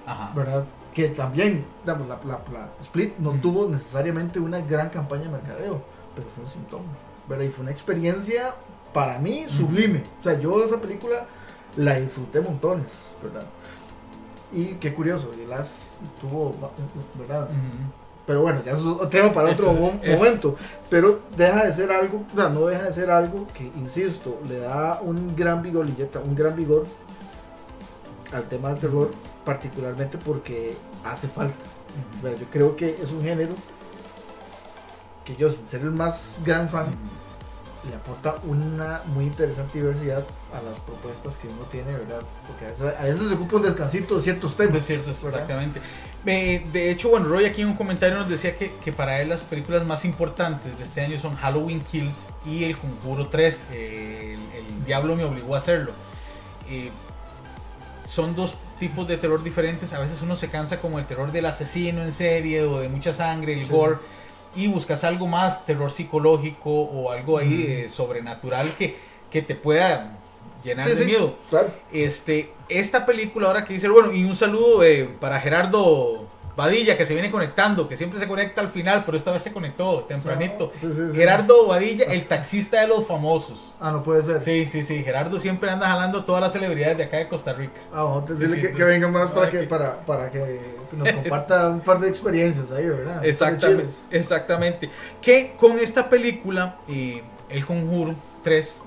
Ajá. 0.05 0.31
¿verdad? 0.35 0.65
Que 0.93 1.09
también, 1.09 1.65
digamos, 1.83 2.07
la, 2.07 2.15
la- 2.25 2.41
la 2.53 2.69
Split 2.81 3.17
no 3.17 3.31
tuvo 3.31 3.67
necesariamente 3.69 4.39
una 4.39 4.59
gran 4.61 4.89
campaña 4.89 5.23
de 5.23 5.29
mercadeo, 5.29 5.81
pero 6.15 6.27
fue 6.33 6.43
un 6.43 6.49
síntoma, 6.49 6.83
¿verdad? 7.27 7.45
Y 7.45 7.49
fue 7.49 7.63
una 7.63 7.71
experiencia 7.71 8.53
para 8.93 9.17
mí 9.17 9.45
sublime. 9.47 10.03
O 10.19 10.23
sea, 10.23 10.39
yo 10.39 10.63
esa 10.63 10.77
película 10.79 11.25
la 11.77 11.99
disfruté 11.99 12.41
montones, 12.41 13.15
¿verdad? 13.23 13.45
Y 14.51 14.75
qué 14.75 14.93
curioso, 14.93 15.31
y 15.43 15.47
las 15.47 15.93
tuvo, 16.21 16.55
¿verdad? 17.17 17.47
Pero 18.27 18.43
bueno, 18.43 18.61
ya 18.63 18.73
eso 18.73 19.01
es 19.03 19.09
tema 19.09 19.33
para 19.33 19.49
otro 19.49 19.71
es- 20.03 20.19
momento. 20.21 20.55
Pero 20.91 21.21
deja 21.35 21.65
de 21.65 21.71
ser 21.71 21.91
algo, 21.91 22.21
o 22.31 22.35
sea, 22.35 22.49
no 22.49 22.67
deja 22.67 22.83
de 22.83 22.91
ser 22.91 23.09
algo 23.09 23.47
que, 23.53 23.63
insisto, 23.75 24.39
le 24.47 24.59
da 24.59 24.99
un 25.01 25.35
gran 25.35 25.63
vigor, 25.63 25.87
un 26.23 26.35
gran 26.35 26.55
vigor 26.55 26.85
al 28.31 28.43
tema 28.43 28.69
del 28.69 28.77
terror, 28.79 29.09
particularmente 29.45 30.17
porque 30.17 30.75
hace 31.05 31.27
falta. 31.27 31.55
Bueno, 32.21 32.37
yo 32.37 32.45
creo 32.51 32.75
que 32.75 32.97
es 33.01 33.11
un 33.11 33.23
género 33.23 33.53
que 35.25 35.35
yo, 35.35 35.49
sin 35.49 35.65
ser 35.65 35.81
el 35.81 35.91
más 35.91 36.39
gran 36.43 36.69
fan, 36.69 36.87
le 37.89 37.95
aporta 37.95 38.35
una 38.43 39.01
muy 39.07 39.25
interesante 39.25 39.77
diversidad 39.79 40.23
a 40.53 40.61
las 40.61 40.79
propuestas 40.79 41.35
que 41.35 41.47
uno 41.47 41.63
tiene, 41.69 41.91
¿verdad? 41.91 42.21
Porque 42.47 42.65
a 42.65 42.69
veces, 42.69 42.93
a 42.97 43.03
veces 43.03 43.27
se 43.27 43.33
ocupa 43.33 43.57
un 43.57 43.63
descansito 43.63 44.15
de 44.15 44.21
ciertos 44.21 44.55
temas. 44.55 44.87
¿verdad? 44.87 45.09
exactamente. 45.09 45.81
Eh, 46.25 46.65
de 46.71 46.91
hecho, 46.91 47.09
bueno, 47.09 47.27
Roy 47.27 47.45
aquí 47.45 47.61
en 47.61 47.67
un 47.67 47.75
comentario 47.75 48.17
nos 48.17 48.29
decía 48.29 48.55
que, 48.55 48.71
que 48.83 48.93
para 48.93 49.21
él 49.21 49.29
las 49.29 49.41
películas 49.41 49.85
más 49.85 50.05
importantes 50.05 50.77
de 50.77 50.83
este 50.83 51.01
año 51.01 51.19
son 51.19 51.35
Halloween 51.35 51.81
Kills 51.81 52.15
y 52.45 52.63
El 52.63 52.77
Conjuro 52.77 53.27
3. 53.27 53.63
eh, 53.71 54.37
el, 54.53 54.65
el 54.65 54.85
Diablo 54.85 55.17
me 55.17 55.25
obligó 55.25 55.55
a 55.55 55.57
hacerlo. 55.57 55.91
Eh, 56.69 56.91
son 58.07 58.35
dos 58.35 58.55
tipos 58.79 59.07
de 59.07 59.17
terror 59.17 59.43
diferentes. 59.43 59.93
A 59.93 59.99
veces 59.99 60.21
uno 60.21 60.35
se 60.35 60.49
cansa 60.49 60.79
como 60.81 60.99
el 60.99 61.05
terror 61.05 61.31
del 61.31 61.45
asesino 61.45 62.03
en 62.03 62.11
serie 62.13 62.63
o 62.63 62.79
de 62.79 62.89
mucha 62.89 63.13
sangre, 63.13 63.53
el 63.53 63.65
Sí, 63.67 63.71
gore. 63.71 63.97
Y 64.55 64.67
buscas 64.67 65.03
algo 65.03 65.25
más 65.27 65.65
terror 65.65 65.91
psicológico 65.91 66.69
o 66.69 67.11
algo 67.11 67.37
ahí 67.39 67.65
eh, 67.67 67.89
sobrenatural 67.89 68.75
que, 68.75 68.95
que 69.31 69.41
te 69.41 69.55
pueda 69.55 70.17
llenar 70.63 70.85
Sí, 70.85 70.91
de 70.91 70.97
sí, 70.97 71.05
miedo. 71.05 71.37
claro. 71.49 71.71
Este, 71.91 72.53
esta 72.69 73.05
película 73.05 73.47
ahora 73.47 73.65
que 73.65 73.73
dice, 73.73 73.89
bueno, 73.89 74.13
y 74.13 74.23
un 74.23 74.35
saludo 74.35 74.83
eh, 74.83 75.09
para 75.19 75.39
Gerardo 75.39 76.27
Badilla 76.55 76.95
que 76.97 77.05
se 77.05 77.13
viene 77.13 77.31
conectando, 77.31 77.87
que 77.89 77.97
siempre 77.97 78.19
se 78.19 78.27
conecta 78.27 78.61
al 78.61 78.69
final, 78.69 79.03
pero 79.05 79.17
esta 79.17 79.31
vez 79.31 79.41
se 79.41 79.51
conectó 79.51 80.03
tempranito. 80.07 80.71
Sí, 80.79 80.87
sí, 80.93 81.01
sí. 81.11 81.15
Gerardo 81.15 81.67
Badilla, 81.67 82.05
el 82.05 82.25
taxista 82.27 82.81
de 82.81 82.87
los 82.87 83.07
famosos. 83.07 83.73
Ah, 83.79 83.91
no 83.91 84.03
puede 84.03 84.21
ser. 84.21 84.41
Sí, 84.43 84.67
sí, 84.69 84.83
sí, 84.83 85.03
Gerardo 85.03 85.39
siempre 85.39 85.71
anda 85.71 85.87
jalando 85.87 86.23
todas 86.25 86.41
las 86.41 86.53
celebridades 86.53 86.97
de 86.97 87.05
acá 87.05 87.17
de 87.17 87.27
Costa 87.27 87.53
Rica. 87.53 87.81
Ah, 87.91 88.03
vamos 88.03 88.29
a 88.29 88.33
decirle 88.33 88.55
Sí, 88.55 88.61
que, 88.61 88.71
que 88.73 88.83
venga 88.83 89.07
más 89.07 89.31
para 89.31 89.49
que, 89.49 89.61
que- 89.61 89.67
para, 89.67 89.95
para 90.05 90.29
que 90.29 90.59
nos 90.95 91.11
comparta 91.11 91.69
un 91.69 91.81
par 91.81 91.99
de 91.99 92.07
experiencias 92.09 92.71
ahí, 92.71 92.87
¿verdad? 92.87 93.25
Exactamente, 93.25 93.91
exactamente. 94.11 94.89
Que 95.21 95.55
con 95.57 95.79
esta 95.79 96.07
película, 96.09 96.77
eh, 96.87 97.23
El 97.49 97.65
Conjuro 97.65 98.13
3, 98.43 98.81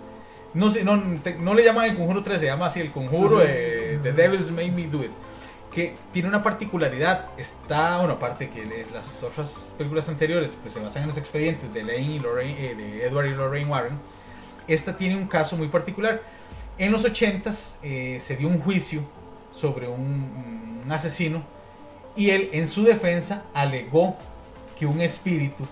no 0.54 0.70
sé, 0.70 0.84
no, 0.84 0.96
no 1.40 1.54
le 1.54 1.64
llaman 1.64 1.86
El 1.90 1.96
Conjuro 1.96 2.22
3, 2.22 2.38
se 2.40 2.46
llama 2.46 2.66
así 2.66 2.80
El 2.80 2.92
Conjuro, 2.92 3.40
eh, 3.42 3.98
The 4.02 4.12
Devils 4.12 4.50
Made 4.52 4.70
Me 4.70 4.86
Do 4.86 5.02
It. 5.02 5.10
Que 5.76 5.94
tiene 6.10 6.26
una 6.28 6.42
particularidad. 6.42 7.26
Está, 7.36 7.98
bueno, 7.98 8.14
aparte 8.14 8.48
que 8.48 8.64
las 8.92 9.22
otras 9.22 9.74
películas 9.76 10.08
anteriores 10.08 10.56
pues 10.62 10.72
se 10.72 10.80
basan 10.80 11.02
en 11.02 11.08
los 11.08 11.18
expedientes 11.18 11.72
de, 11.74 11.82
Lane 11.84 12.00
y 12.14 12.18
Lorraine, 12.18 12.70
eh, 12.70 12.74
de 12.74 13.04
Edward 13.06 13.26
y 13.26 13.34
Lorraine 13.34 13.70
Warren. 13.70 13.98
Esta 14.66 14.96
tiene 14.96 15.16
un 15.16 15.26
caso 15.26 15.54
muy 15.54 15.68
particular. 15.68 16.22
En 16.78 16.92
los 16.92 17.04
80s 17.04 17.76
eh, 17.82 18.18
se 18.22 18.36
dio 18.36 18.48
un 18.48 18.58
juicio 18.62 19.02
sobre 19.52 19.86
un, 19.86 20.80
un 20.82 20.90
asesino 20.92 21.42
y 22.16 22.30
él 22.30 22.48
en 22.54 22.68
su 22.68 22.82
defensa 22.82 23.42
alegó 23.52 24.16
que 24.78 24.86
un 24.86 25.02
espíritu 25.02 25.64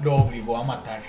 lo 0.00 0.16
obligó 0.16 0.58
a 0.58 0.64
matar. 0.64 1.00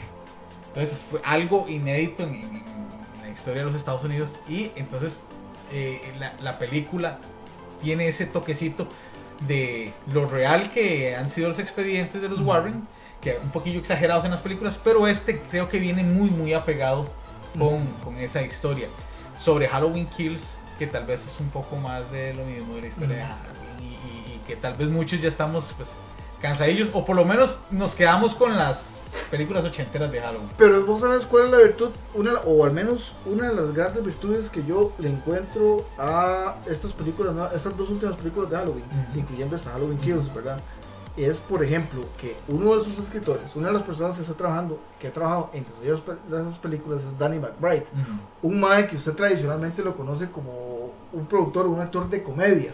Entonces 0.69 1.03
fue 1.09 1.19
algo 1.25 1.65
inédito 1.67 2.23
en, 2.23 2.33
en- 2.33 2.55
en 2.55 3.21
la 3.23 3.29
historia 3.29 3.59
de 3.59 3.65
los 3.65 3.75
Estados 3.75 4.05
Unidos 4.05 4.39
y 4.47 4.71
entonces 4.77 5.19
eh, 5.73 6.01
la, 6.17 6.31
la 6.41 6.57
película 6.57 7.19
tiene 7.81 8.07
ese 8.07 8.25
toquecito 8.25 8.87
de 9.47 9.93
lo 10.11 10.27
real 10.27 10.71
que 10.71 11.15
han 11.15 11.29
sido 11.29 11.49
los 11.49 11.59
expedientes 11.59 12.21
de 12.21 12.29
los 12.29 12.41
Warren, 12.41 12.87
que 13.21 13.37
un 13.43 13.49
poquillo 13.51 13.79
exagerados 13.79 14.25
en 14.25 14.31
las 14.31 14.41
películas, 14.41 14.79
pero 14.83 15.07
este 15.07 15.39
creo 15.51 15.69
que 15.69 15.79
viene 15.79 16.03
muy 16.03 16.29
muy 16.29 16.53
apegado 16.53 17.09
con, 17.57 17.85
con 18.03 18.17
esa 18.17 18.41
historia. 18.41 18.87
Sobre 19.39 19.67
Halloween 19.67 20.07
Kills, 20.07 20.55
que 20.79 20.87
tal 20.87 21.05
vez 21.05 21.25
es 21.27 21.39
un 21.39 21.49
poco 21.49 21.75
más 21.77 22.11
de 22.11 22.33
lo 22.33 22.43
mismo 22.45 22.75
de 22.75 22.81
la 22.81 22.87
historia 22.87 23.15
de. 23.17 23.23
Halloween 23.23 23.79
y, 23.81 23.85
y- 23.85 24.35
y 24.35 24.41
que 24.47 24.55
tal 24.55 24.73
vez 24.75 24.87
muchos 24.87 25.21
ya 25.21 25.27
estamos 25.27 25.73
pues 25.77 25.89
cansadillos 26.41 26.89
o 26.93 27.03
por 27.05 27.15
lo 27.15 27.25
menos 27.25 27.59
nos 27.71 27.95
quedamos 27.95 28.35
con 28.35 28.57
las 28.57 28.97
películas 29.31 29.65
ochenteras 29.65 30.11
de 30.11 30.21
Halloween. 30.21 30.49
Pero 30.57 30.85
vos 30.85 31.01
sabes 31.01 31.25
cuál 31.25 31.45
es 31.45 31.51
la 31.51 31.57
virtud, 31.57 31.89
una, 32.13 32.33
o 32.45 32.65
al 32.65 32.71
menos 32.71 33.13
una 33.25 33.49
de 33.49 33.55
las 33.55 33.73
grandes 33.73 34.03
virtudes 34.03 34.49
que 34.49 34.63
yo 34.65 34.91
le 34.99 35.09
encuentro 35.09 35.85
a 35.97 36.55
estas 36.67 36.93
películas, 36.93 37.35
estas 37.53 37.75
dos 37.77 37.89
últimas 37.89 38.15
películas 38.15 38.49
de 38.49 38.57
Halloween, 38.57 38.83
incluyendo 39.15 39.55
esta 39.55 39.71
Halloween 39.71 39.97
Kills, 39.99 40.33
¿verdad? 40.33 40.59
Es, 41.15 41.37
por 41.37 41.63
ejemplo, 41.63 42.05
que 42.21 42.35
uno 42.47 42.77
de 42.77 42.85
sus 42.85 42.99
escritores, 42.99 43.55
una 43.55 43.69
de 43.69 43.73
las 43.73 43.81
personas 43.81 44.15
que 44.15 44.21
está 44.21 44.35
trabajando, 44.35 44.79
que 44.99 45.07
ha 45.07 45.13
trabajado 45.13 45.49
en 45.51 45.63
desarrollo 45.63 46.17
de 46.29 46.41
esas 46.41 46.59
películas 46.59 47.03
es 47.03 47.17
Danny 47.17 47.39
McBride. 47.39 47.85
Un 48.43 48.59
mae 48.59 48.87
que 48.87 48.97
usted 48.97 49.13
tradicionalmente 49.13 49.81
lo 49.81 49.97
conoce 49.97 50.29
como 50.29 50.91
un 51.11 51.25
productor 51.25 51.65
un 51.65 51.79
actor 51.79 52.07
de 52.07 52.21
comedia. 52.21 52.71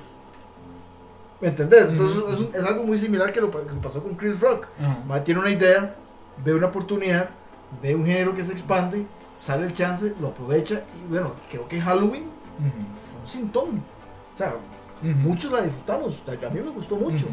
¿Me 1.43 1.49
entendés? 1.49 1.89
Entonces 1.89 2.47
es, 2.53 2.63
algo 2.63 2.85
muy 2.85 2.97
similar 2.97 3.33
que 3.33 3.41
lo 3.41 3.51
que 3.51 3.57
pasó 3.81 4.01
con 4.01 4.15
Chris 4.15 4.39
Rock. 4.39 4.67
Tiene 5.25 5.41
una 5.41 5.49
idea, 5.49 5.93
ve 6.41 6.53
una 6.53 6.67
oportunidad, 6.67 7.31
ve 7.81 7.93
un 7.93 8.05
género 8.05 8.33
que 8.33 8.45
se 8.45 8.53
expande, 8.53 9.05
sale 9.41 9.65
el 9.65 9.73
chance, 9.73 10.13
lo 10.21 10.29
aprovecha 10.29 10.83
y 10.95 11.09
bueno, 11.09 11.33
creo 11.51 11.67
que 11.67 11.81
Halloween 11.81 12.27
fue 12.57 13.19
un 13.19 13.27
sintón. 13.27 13.83
O 14.33 14.37
sea, 14.37 14.53
muchos 15.01 15.51
la 15.51 15.63
disfrutamos, 15.63 16.17
o 16.21 16.25
sea, 16.25 16.39
que 16.39 16.45
a 16.45 16.49
mí 16.49 16.61
me 16.61 16.71
gustó 16.71 16.95
mucho. 16.95 17.25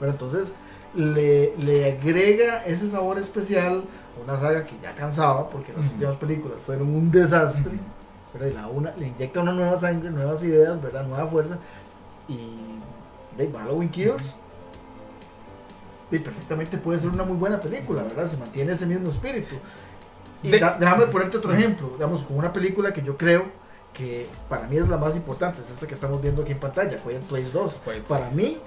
Pero 0.00 0.12
entonces 0.12 0.50
le, 0.94 1.54
le 1.58 1.92
agrega 1.92 2.64
ese 2.64 2.88
sabor 2.88 3.18
especial 3.18 3.84
a 4.18 4.24
una 4.24 4.40
saga 4.40 4.64
que 4.64 4.76
ya 4.82 4.94
cansaba, 4.94 5.50
porque 5.50 5.74
las 5.74 5.84
últimas 5.92 6.16
películas 6.16 6.56
fueron 6.64 6.88
un 6.88 7.10
desastre. 7.10 7.74
Y 8.34 8.54
la 8.54 8.66
una, 8.66 8.94
le 8.96 9.08
inyecta 9.08 9.42
una 9.42 9.52
nueva 9.52 9.76
sangre, 9.76 10.08
nuevas 10.08 10.42
ideas, 10.42 10.80
¿verdad? 10.80 11.06
nueva 11.06 11.26
fuerza. 11.26 11.58
Y 12.28 12.38
de 13.38 13.50
Halloween 13.50 13.88
Kills 13.88 14.36
y 16.10 16.18
perfectamente 16.18 16.78
puede 16.78 16.98
ser 16.98 17.10
una 17.10 17.22
muy 17.24 17.36
buena 17.36 17.60
película, 17.60 18.02
¿verdad? 18.02 18.26
Se 18.26 18.36
mantiene 18.36 18.72
ese 18.72 18.86
mismo 18.86 19.10
espíritu. 19.10 19.54
Y 20.42 20.50
De- 20.50 20.58
da- 20.58 20.76
déjame 20.78 21.06
ponerte 21.06 21.36
otro 21.38 21.52
ejemplo, 21.54 21.90
digamos, 21.92 22.22
con 22.24 22.36
una 22.38 22.52
película 22.52 22.92
que 22.92 23.02
yo 23.02 23.16
creo 23.16 23.46
que 23.92 24.26
para 24.48 24.66
mí 24.66 24.76
es 24.76 24.88
la 24.88 24.96
más 24.96 25.16
importante, 25.16 25.60
es 25.60 25.70
esta 25.70 25.86
que 25.86 25.94
estamos 25.94 26.20
viendo 26.22 26.42
aquí 26.42 26.52
en 26.52 26.60
pantalla, 26.60 26.96
Quiet 26.96 27.22
Place 27.22 27.50
2. 27.52 27.80
Quiet 27.84 28.02
Para 28.04 28.26
Place. 28.30 28.36
mí, 28.36 28.58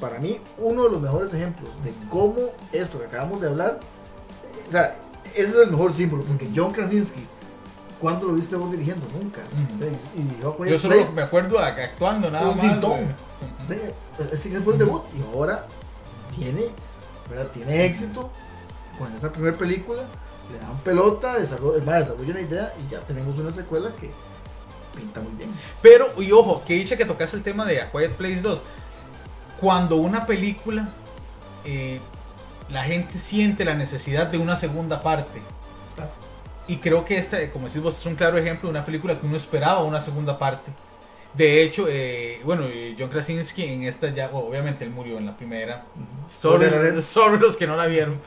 para 0.00 0.18
mí, 0.18 0.40
uno 0.58 0.84
de 0.84 0.90
los 0.90 1.00
mejores 1.00 1.32
ejemplos 1.32 1.70
de 1.84 1.92
cómo 2.10 2.36
esto 2.72 2.98
que 2.98 3.06
acabamos 3.06 3.40
de 3.40 3.48
hablar, 3.48 3.80
o 4.68 4.72
sea, 4.72 4.96
ese 5.34 5.48
es 5.50 5.54
el 5.56 5.70
mejor 5.70 5.92
símbolo, 5.92 6.24
porque 6.24 6.48
John 6.54 6.72
Krasinski, 6.72 7.20
¿cuándo 8.00 8.26
lo 8.26 8.34
viste 8.34 8.56
vos 8.56 8.70
dirigiendo? 8.72 9.06
Nunca. 9.18 9.40
Y- 10.16 10.20
Y 10.20 10.68
Yo 10.70 10.78
solo 10.78 10.96
Place. 10.96 11.12
me 11.12 11.22
acuerdo 11.22 11.58
actuando 11.60 12.30
nada 12.30 12.48
Un 12.50 12.56
más. 12.56 12.66
sintón. 12.66 12.98
Güey. 13.66 13.78
Sí, 13.78 14.24
Ese 14.32 14.50
que 14.50 14.60
fue 14.60 14.74
el 14.74 14.78
debut 14.78 15.02
y 15.16 15.22
ahora 15.34 15.66
tiene, 16.36 16.66
¿verdad? 17.28 17.48
tiene 17.52 17.84
éxito 17.84 18.30
con 18.98 19.14
esa 19.14 19.30
primera 19.30 19.56
película, 19.56 20.02
le 20.52 20.58
dan 20.58 20.78
pelota, 20.80 21.38
desarrolla, 21.38 21.98
desarrolla 21.98 22.30
una 22.30 22.40
idea 22.40 22.74
y 22.78 22.92
ya 22.92 23.00
tenemos 23.00 23.38
una 23.38 23.52
secuela 23.52 23.90
que 24.00 24.10
pinta 24.94 25.20
muy 25.20 25.32
bien. 25.32 25.50
Pero, 25.80 26.08
y 26.18 26.30
ojo, 26.32 26.62
que 26.66 26.74
dice 26.74 26.96
que 26.96 27.04
tocas 27.04 27.32
el 27.34 27.42
tema 27.42 27.64
de 27.64 27.80
A 27.80 27.90
Quiet 27.90 28.12
Place 28.12 28.40
2. 28.40 28.60
Cuando 29.60 29.96
una 29.96 30.26
película, 30.26 30.88
eh, 31.64 32.00
la 32.68 32.84
gente 32.84 33.18
siente 33.18 33.64
la 33.64 33.74
necesidad 33.74 34.26
de 34.26 34.38
una 34.38 34.56
segunda 34.56 35.02
parte. 35.02 35.40
Y 36.68 36.76
creo 36.76 37.04
que 37.04 37.18
esta, 37.18 37.50
como 37.50 37.66
decís 37.66 37.82
vos, 37.82 37.98
es 37.98 38.06
un 38.06 38.14
claro 38.14 38.38
ejemplo 38.38 38.68
de 38.68 38.70
una 38.70 38.84
película 38.84 39.18
que 39.18 39.26
uno 39.26 39.36
esperaba 39.36 39.82
una 39.82 40.00
segunda 40.00 40.38
parte. 40.38 40.70
De 41.34 41.62
hecho, 41.62 41.86
eh, 41.88 42.40
bueno, 42.44 42.64
eh, 42.66 42.94
John 42.98 43.08
Krasinski 43.08 43.64
en 43.64 43.84
esta 43.84 44.10
ya, 44.10 44.28
obviamente 44.32 44.84
él 44.84 44.90
murió 44.90 45.16
en 45.18 45.26
la 45.26 45.36
primera. 45.36 45.86
Alert. 46.44 47.00
sorry 47.00 47.38
los 47.38 47.56
que 47.56 47.66
no 47.66 47.76
la 47.76 47.86
vieron. 47.86 48.20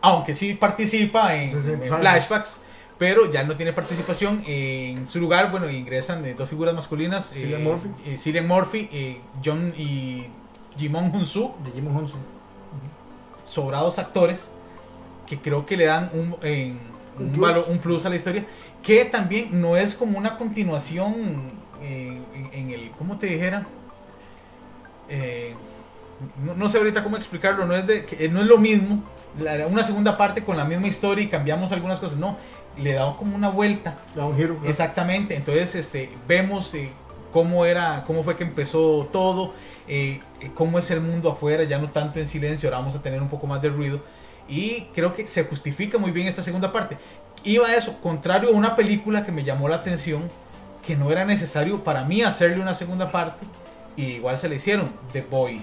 Aunque 0.00 0.32
sí 0.34 0.54
participa 0.54 1.34
en, 1.34 1.50
Sí, 1.50 1.68
sí, 1.68 1.72
en 1.72 1.98
flashbacks. 1.98 2.60
pero 2.98 3.28
ya 3.32 3.42
no 3.42 3.56
tiene 3.56 3.72
participación. 3.72 4.42
En 4.46 5.06
su 5.08 5.18
lugar, 5.18 5.50
bueno, 5.50 5.68
ingresan 5.68 6.24
eh, 6.24 6.34
dos 6.34 6.48
figuras 6.48 6.72
masculinas: 6.74 7.30
Cillian 7.30 7.62
eh, 7.62 7.64
Murphy. 7.64 7.88
eh, 8.06 8.16
Cillian 8.16 8.46
Murphy, 8.46 9.18
John 9.44 9.74
y 9.76 10.28
Jimon 10.76 11.10
Hunsu, 11.14 11.52
De 11.64 11.72
Jim 11.72 11.88
Honson. 11.96 12.20
sobrados 13.44 13.98
actores, 13.98 14.48
que 15.26 15.38
creo 15.38 15.66
que 15.66 15.76
le 15.76 15.86
dan 15.86 16.10
un, 16.12 16.36
Un 16.42 16.78
un, 17.18 17.32
plus. 17.32 17.40
valor- 17.48 17.64
un 17.68 17.78
plus 17.78 18.04
a 18.06 18.08
la 18.10 18.16
historia, 18.16 18.46
que 18.82 19.04
también 19.06 19.60
no 19.60 19.76
es 19.76 19.94
como 19.96 20.16
una 20.18 20.36
continuación 20.36 21.55
eh, 21.82 22.20
en, 22.34 22.50
en 22.52 22.70
el, 22.70 22.90
¿cómo 22.92 23.16
te 23.18 23.26
dijera? 23.26 23.66
Eh, 25.08 25.54
no, 26.44 26.54
no 26.54 26.68
sé 26.68 26.78
ahorita 26.78 27.02
cómo 27.04 27.16
explicarlo, 27.16 27.64
no 27.66 27.74
es, 27.74 27.86
de, 27.86 28.04
que 28.04 28.28
no 28.28 28.40
es 28.40 28.46
lo 28.46 28.58
mismo, 28.58 29.02
la- 29.38 29.66
una 29.66 29.82
segunda 29.82 30.16
parte 30.16 30.42
con 30.44 30.56
la 30.56 30.64
misma 30.64 30.86
historia 30.88 31.24
y 31.24 31.28
cambiamos 31.28 31.72
algunas 31.72 32.00
cosas, 32.00 32.16
no, 32.18 32.36
le 32.78 32.92
da 32.92 33.14
como 33.16 33.36
una 33.36 33.48
vuelta. 33.48 33.98
Da 34.14 34.26
un 34.26 34.36
giro. 34.36 34.58
Exactamente, 34.64 35.34
entonces 35.36 35.74
este, 35.74 36.10
vemos 36.26 36.74
eh, 36.74 36.90
cómo 37.32 37.66
era, 37.66 38.04
cómo 38.06 38.24
fue 38.24 38.36
que 38.36 38.44
empezó 38.44 39.08
todo, 39.12 39.52
eh, 39.88 40.20
eh, 40.40 40.50
cómo 40.54 40.78
es 40.78 40.90
el 40.90 41.00
mundo 41.00 41.30
afuera, 41.30 41.64
ya 41.64 41.78
no 41.78 41.90
tanto 41.90 42.18
en 42.18 42.26
silencio, 42.26 42.68
ahora 42.68 42.78
vamos 42.78 42.96
a 42.96 43.02
tener 43.02 43.20
un 43.22 43.28
poco 43.28 43.46
más 43.46 43.60
de 43.62 43.68
ruido. 43.68 44.00
Y 44.48 44.82
creo 44.94 45.12
que 45.12 45.26
se 45.26 45.44
justifica 45.44 45.98
muy 45.98 46.12
bien 46.12 46.28
esta 46.28 46.40
segunda 46.42 46.70
parte. 46.72 46.96
Iba 47.42 47.66
a 47.66 47.74
eso, 47.76 47.98
contrario 48.00 48.48
a 48.48 48.52
una 48.52 48.76
película 48.76 49.24
que 49.24 49.32
me 49.32 49.42
llamó 49.44 49.68
la 49.68 49.76
atención, 49.76 50.22
que 50.86 50.96
no 50.96 51.10
era 51.10 51.24
necesario 51.24 51.82
para 51.82 52.04
mí 52.04 52.22
hacerle 52.22 52.60
una 52.62 52.74
segunda 52.74 53.10
parte, 53.10 53.44
y 53.96 54.04
igual 54.12 54.38
se 54.38 54.48
le 54.48 54.56
hicieron, 54.56 54.88
The 55.12 55.22
Boy. 55.22 55.62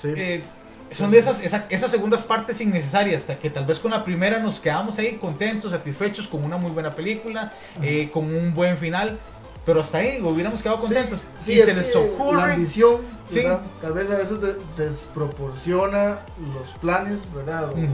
Sí. 0.00 0.08
Eh, 0.16 0.42
son 0.90 1.10
de 1.10 1.18
esas, 1.18 1.40
esa- 1.40 1.66
esas 1.68 1.90
segundas 1.90 2.24
partes 2.24 2.60
innecesarias, 2.60 3.22
hasta 3.22 3.36
que 3.38 3.48
tal 3.48 3.64
vez 3.64 3.78
con 3.78 3.92
la 3.92 4.02
primera 4.02 4.38
nos 4.40 4.58
quedamos 4.60 4.98
ahí 4.98 5.16
contentos, 5.18 5.70
satisfechos, 5.72 6.26
con 6.26 6.42
una 6.44 6.56
muy 6.56 6.72
buena 6.72 6.90
película, 6.90 7.52
eh, 7.80 8.10
con 8.12 8.24
un 8.34 8.52
buen 8.54 8.76
final, 8.76 9.18
pero 9.64 9.80
hasta 9.82 9.98
ahí 9.98 10.20
hubiéramos 10.20 10.62
quedado 10.62 10.80
contentos. 10.80 11.26
Sí, 11.38 11.52
y 11.52 11.62
se 11.62 11.74
les 11.74 11.86
que 11.86 11.94
La 11.94 12.00
ocurre. 12.00 12.52
ambición, 12.54 12.96
Sí. 13.28 13.42
tal 13.80 13.92
vez 13.92 14.10
a 14.10 14.16
veces 14.16 14.40
de- 14.40 14.56
desproporciona 14.76 16.18
los 16.54 16.70
planes, 16.80 17.20
¿verdad? 17.34 17.68
O, 17.70 17.72
Ujú. 17.72 17.86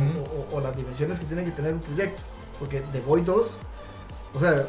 o- 0.53 0.57
o 0.57 0.61
las 0.61 0.74
dimensiones 0.76 1.18
que 1.18 1.26
tiene 1.26 1.45
que 1.45 1.51
tener 1.51 1.74
un 1.74 1.80
proyecto. 1.80 2.22
Porque 2.59 2.82
The 2.93 3.01
Boy 3.01 3.20
2, 3.22 3.57
o 4.34 4.41
sea, 4.41 4.64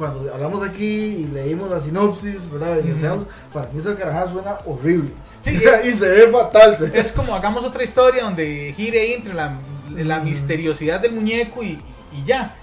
cuando 0.00 0.32
hablamos 0.34 0.66
aquí 0.66 0.84
y 0.84 1.26
leímos 1.26 1.70
la 1.70 1.80
sinopsis, 1.80 2.50
¿verdad? 2.50 2.78
Y 2.82 2.88
deseamos, 2.88 3.26
para 3.52 3.68
mí 3.70 3.78
esa 3.78 3.94
carajada 3.94 4.32
suena 4.32 4.58
horrible. 4.64 5.10
Sí, 5.42 5.52
y 5.84 5.90
se 5.92 6.08
ve 6.08 6.28
fatal. 6.28 6.76
se- 6.76 6.98
Es 6.98 7.12
como 7.12 7.34
hagamos 7.34 7.62
otra 7.64 7.84
historia 7.84 8.24
donde 8.24 8.72
gire 8.76 9.14
entre 9.14 9.34
la, 9.34 9.52
la 9.90 10.20
misteriosidad 10.20 10.98
del 11.00 11.12
muñeco 11.12 11.62
y, 11.62 11.78
y 12.12 12.24
ya. 12.26 12.56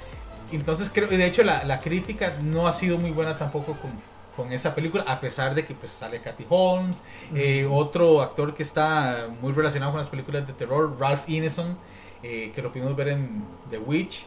Entonces 0.51 0.89
creo, 0.93 1.11
y 1.13 1.17
de 1.17 1.25
hecho 1.27 1.43
la, 1.43 1.63
la 1.63 1.79
crítica 1.79 2.33
no 2.43 2.67
ha 2.67 2.73
sido 2.73 2.97
muy 2.97 3.11
buena 3.11 3.37
tampoco 3.37 3.73
con, 3.73 3.91
con 4.35 4.51
esa 4.53 4.73
película, 4.75 5.03
a 5.07 5.19
pesar 5.19 5.53
de 5.55 5.63
que 5.65 5.73
pues 5.75 5.91
sale 5.91 6.21
Kathy 6.21 6.45
Holmes, 6.49 7.01
eh, 7.35 7.67
otro 7.69 8.21
actor 8.21 8.53
que 8.55 8.63
está 8.63 9.27
muy 9.41 9.53
relacionado 9.53 9.91
con 9.91 9.99
las 9.99 10.09
películas 10.09 10.47
de 10.47 10.53
terror, 10.53 10.95
Ralph 10.99 11.27
Ineson, 11.29 11.77
eh, 12.23 12.51
que 12.53 12.61
lo 12.61 12.71
pudimos 12.71 12.95
ver 12.95 13.09
en 13.09 13.43
The 13.69 13.77
Witch, 13.77 14.25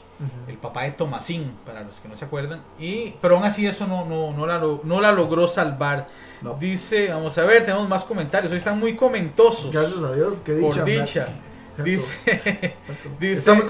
el 0.48 0.58
papá 0.58 0.82
de 0.82 0.90
Thomasin, 0.92 1.50
para 1.64 1.82
los 1.82 1.98
que 1.98 2.08
no 2.08 2.14
se 2.14 2.26
acuerdan. 2.26 2.62
Y, 2.78 3.14
pero 3.22 3.36
aún 3.36 3.44
así 3.44 3.66
eso 3.66 3.86
no, 3.86 4.04
no, 4.04 4.32
no, 4.32 4.46
la, 4.46 4.58
no 4.58 5.00
la 5.00 5.12
logró 5.12 5.48
salvar. 5.48 6.08
No. 6.42 6.54
Dice, 6.54 7.08
vamos 7.08 7.36
a 7.38 7.44
ver, 7.44 7.64
tenemos 7.64 7.88
más 7.88 8.04
comentarios. 8.04 8.52
Hoy 8.52 8.58
están 8.58 8.78
muy 8.78 8.96
comentosos. 8.96 9.72
Gracias 9.72 10.02
a 10.02 10.14
Dios, 10.14 10.34
qué 10.44 10.54
Por 10.54 10.84
dicha. 10.84 11.28
Dice, 11.84 12.14
dice- 13.20 13.32
Están 13.38 13.56
muy 13.56 13.66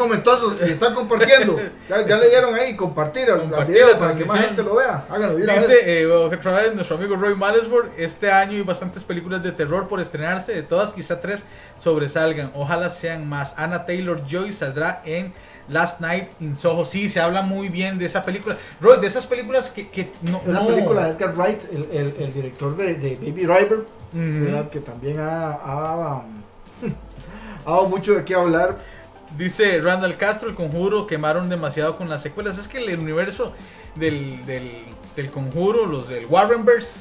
y 0.66 0.70
están 0.70 0.94
compartiendo. 0.94 1.56
Ya, 1.88 2.06
ya 2.06 2.18
le 2.18 2.28
dieron 2.28 2.54
ahí 2.54 2.76
compartir 2.76 3.28
Compartir 3.40 3.74
video 3.74 3.98
para 3.98 4.14
que 4.16 4.24
más 4.24 4.40
gente 4.46 4.62
lo 4.62 4.76
vea. 4.76 5.06
Háganlo. 5.08 5.36
Dice 5.36 6.02
eh, 6.02 6.06
otra 6.06 6.52
vez 6.56 6.74
nuestro 6.74 6.96
amigo 6.96 7.16
Roy 7.16 7.34
Malesburg, 7.34 7.90
este 7.96 8.30
año 8.30 8.52
hay 8.52 8.62
bastantes 8.62 9.04
películas 9.04 9.42
de 9.42 9.52
terror 9.52 9.88
por 9.88 10.00
estrenarse, 10.00 10.52
de 10.52 10.62
todas 10.62 10.92
quizá 10.92 11.20
tres 11.20 11.42
sobresalgan, 11.78 12.50
ojalá 12.54 12.90
sean 12.90 13.28
más. 13.28 13.54
Anna 13.56 13.86
Taylor 13.86 14.22
Joy 14.26 14.52
saldrá 14.52 15.02
en 15.04 15.32
Last 15.68 16.00
Night 16.00 16.28
in 16.40 16.56
Soho, 16.56 16.84
sí, 16.84 17.08
se 17.08 17.20
habla 17.20 17.42
muy 17.42 17.68
bien 17.68 17.96
de 17.98 18.06
esa 18.06 18.24
película. 18.24 18.56
Roy, 18.80 18.98
de 19.00 19.06
esas 19.06 19.24
películas 19.26 19.70
que, 19.70 19.88
que 19.88 20.10
no... 20.22 20.40
Una 20.44 20.60
no- 20.60 20.66
película 20.66 21.04
de 21.04 21.10
Edgar 21.12 21.34
Wright, 21.36 21.62
el, 21.72 21.88
el, 21.92 22.14
el 22.18 22.32
director 22.34 22.76
de, 22.76 22.94
de 22.96 23.14
Baby 23.16 23.44
Driver. 23.46 24.00
¿verdad? 24.12 24.68
que 24.70 24.80
también 24.80 25.20
ha, 25.20 25.52
ha, 25.52 26.22
ha 27.66 27.70
dado 27.72 27.88
mucho 27.88 28.14
de 28.14 28.24
qué 28.24 28.34
hablar. 28.34 28.78
Dice 29.36 29.80
Randall 29.80 30.16
Castro, 30.16 30.48
el 30.48 30.56
conjuro 30.56 31.06
quemaron 31.06 31.48
demasiado 31.48 31.96
con 31.96 32.08
las 32.08 32.22
secuelas. 32.22 32.58
Es 32.58 32.66
que 32.68 32.78
el 32.78 32.98
universo 32.98 33.52
del, 33.94 34.44
del, 34.46 34.72
del 35.14 35.30
conjuro, 35.30 35.86
los 35.86 36.08
del 36.08 36.26
Warrenverse, 36.26 37.00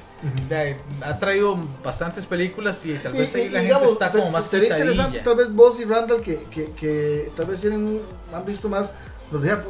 eh, 0.52 0.78
ha 1.02 1.18
traído 1.18 1.58
bastantes 1.84 2.26
películas 2.26 2.86
y 2.86 2.94
tal 2.96 3.14
vez 3.14 3.34
Y- 3.34 3.38
ahí 3.40 3.46
y 3.46 3.50
la 3.50 3.60
digamos, 3.62 3.88
gente 3.90 3.94
está 4.06 4.12
se- 4.12 4.20
como 4.20 4.32
más 4.32 4.46
Sería 4.46 4.78
interesante, 4.78 5.20
tal 5.20 5.36
vez 5.38 5.54
vos 5.56 5.80
y 5.80 5.86
Randall, 5.86 6.22
que, 6.22 6.38
que, 6.52 6.66
que 6.72 7.32
tal 7.36 7.46
vez 7.48 7.62
tienen, 7.62 8.00
han 8.34 8.46
visto 8.46 8.68
más, 8.70 8.92
nos 9.32 9.42
digan 9.42 9.64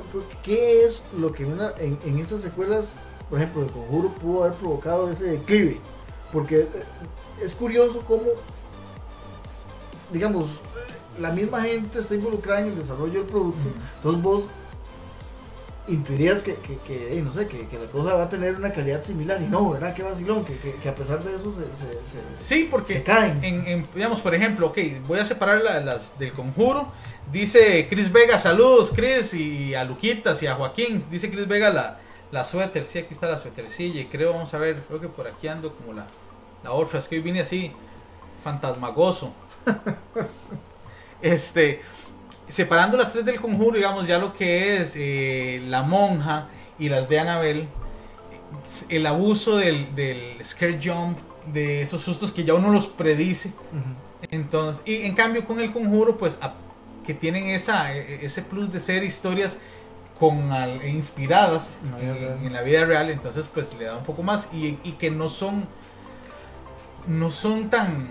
qué 0.43 0.83
es 0.85 1.01
lo 1.17 1.31
que 1.31 1.45
una, 1.45 1.71
en, 1.77 1.97
en 2.05 2.17
estas 2.19 2.41
secuelas, 2.41 2.93
por 3.29 3.39
ejemplo, 3.39 3.61
el 3.63 3.71
conjuro 3.71 4.09
pudo 4.09 4.43
haber 4.43 4.57
provocado 4.57 5.09
ese 5.09 5.25
declive. 5.25 5.79
Porque 6.33 6.61
eh, 6.61 6.67
es 7.43 7.53
curioso 7.53 8.01
cómo, 8.05 8.23
digamos, 10.11 10.61
la 11.19 11.31
misma 11.31 11.61
gente 11.61 11.99
está 11.99 12.15
involucrada 12.15 12.61
en 12.61 12.67
el 12.67 12.75
desarrollo 12.77 13.19
del 13.19 13.29
producto. 13.29 13.59
Entonces 13.97 14.23
vos 14.23 14.43
intuirías 15.87 16.43
que, 16.43 16.53
que, 16.55 16.75
que, 16.85 17.19
no 17.23 17.31
sé, 17.31 17.47
que, 17.47 17.65
que 17.67 17.79
la 17.79 17.85
cosa 17.91 18.13
va 18.13 18.25
a 18.25 18.29
tener 18.29 18.55
una 18.55 18.71
calidad 18.71 19.01
similar. 19.01 19.41
Y 19.41 19.45
no, 19.45 19.71
¿verdad? 19.71 19.93
Qué 19.95 20.03
vacilón, 20.03 20.45
que, 20.45 20.55
que, 20.57 20.73
que 20.75 20.89
a 20.89 20.93
pesar 20.93 21.23
de 21.23 21.35
eso 21.35 21.51
se, 21.53 21.63
se, 21.75 21.91
se- 21.93 22.35
Sí, 22.35 22.67
porque 22.69 22.95
se 22.95 23.03
caen. 23.03 23.43
en, 23.43 23.67
en- 23.67 23.87
digamos, 23.95 24.21
por 24.21 24.35
ejemplo, 24.35 24.67
ok, 24.67 24.77
voy 25.07 25.19
a 25.19 25.25
separar 25.25 25.61
la- 25.63 25.79
las 25.79 26.17
del 26.19 26.31
conjuro. 26.33 26.87
Dice 27.31 27.87
Chris 27.89 28.11
Vega, 28.11 28.37
saludos 28.39 28.91
Chris, 28.95 29.33
y 29.33 29.73
a 29.75 29.83
Luquitas 29.83 30.41
y 30.43 30.47
a 30.47 30.55
Joaquín. 30.55 31.03
Dice 31.09 31.29
Chris 31.31 31.47
Vega 31.47 31.71
la, 31.71 31.99
la 32.31 32.43
suéter, 32.43 32.83
sí, 32.83 32.99
aquí 32.99 33.13
está 33.13 33.27
la 33.27 33.39
suétercilla. 33.39 34.01
Y 34.01 34.05
creo, 34.05 34.33
vamos 34.33 34.53
a 34.53 34.57
ver, 34.59 34.83
creo 34.87 34.99
que 35.01 35.07
por 35.09 35.27
aquí 35.27 35.47
ando 35.47 35.73
como 35.73 35.93
la, 35.93 36.05
la 36.63 36.71
otra. 36.71 36.99
Es 36.99 37.07
que 37.07 37.15
hoy 37.15 37.21
vine 37.21 37.41
así, 37.41 37.71
fantasmagoso. 38.43 39.31
este, 41.21 41.81
separando 42.47 42.97
las 42.97 43.11
tres 43.13 43.25
del 43.25 43.39
conjuro, 43.41 43.75
digamos, 43.77 44.07
ya 44.07 44.17
lo 44.17 44.33
que 44.33 44.77
es 44.77 44.93
eh, 44.95 45.61
la 45.67 45.83
monja 45.83 46.47
y 46.77 46.89
las 46.89 47.07
de 47.09 47.19
Annabelle, 47.19 47.67
el 48.89 49.05
abuso 49.05 49.57
del, 49.57 49.93
del 49.95 50.43
scare 50.43 50.79
jump, 50.83 51.17
de 51.53 51.81
esos 51.81 52.01
sustos 52.01 52.31
que 52.31 52.43
ya 52.43 52.53
uno 52.53 52.69
los 52.71 52.87
predice. 52.87 53.51
Entonces, 54.31 54.81
y 54.85 55.05
en 55.05 55.15
cambio 55.15 55.45
con 55.45 55.59
el 55.59 55.71
conjuro, 55.71 56.17
pues 56.17 56.37
a- 56.41 56.53
que 57.05 57.13
tienen 57.13 57.45
esa, 57.45 57.95
e- 57.95 58.25
ese 58.25 58.41
plus 58.41 58.71
de 58.71 58.79
ser 58.79 59.03
historias 59.03 59.57
con 60.19 60.51
al- 60.51 60.81
e 60.81 60.89
inspiradas 60.89 61.77
En 61.83 61.91
la 61.91 61.97
vida 61.97 62.11
en, 62.11 62.17
real. 62.19 62.45
en 62.45 62.53
la 62.53 62.61
vida 62.61 62.85
real, 62.85 63.09
entonces 63.09 63.47
pues 63.53 63.73
le 63.79 63.85
da 63.85 63.95
un 63.97 64.03
poco 64.03 64.21
más 64.21 64.49
y, 64.51 64.77
y 64.83 64.91
que 64.99 65.09
no 65.09 65.29
son 65.29 65.65
no 67.07 67.31
son 67.31 67.69
tan 67.69 68.07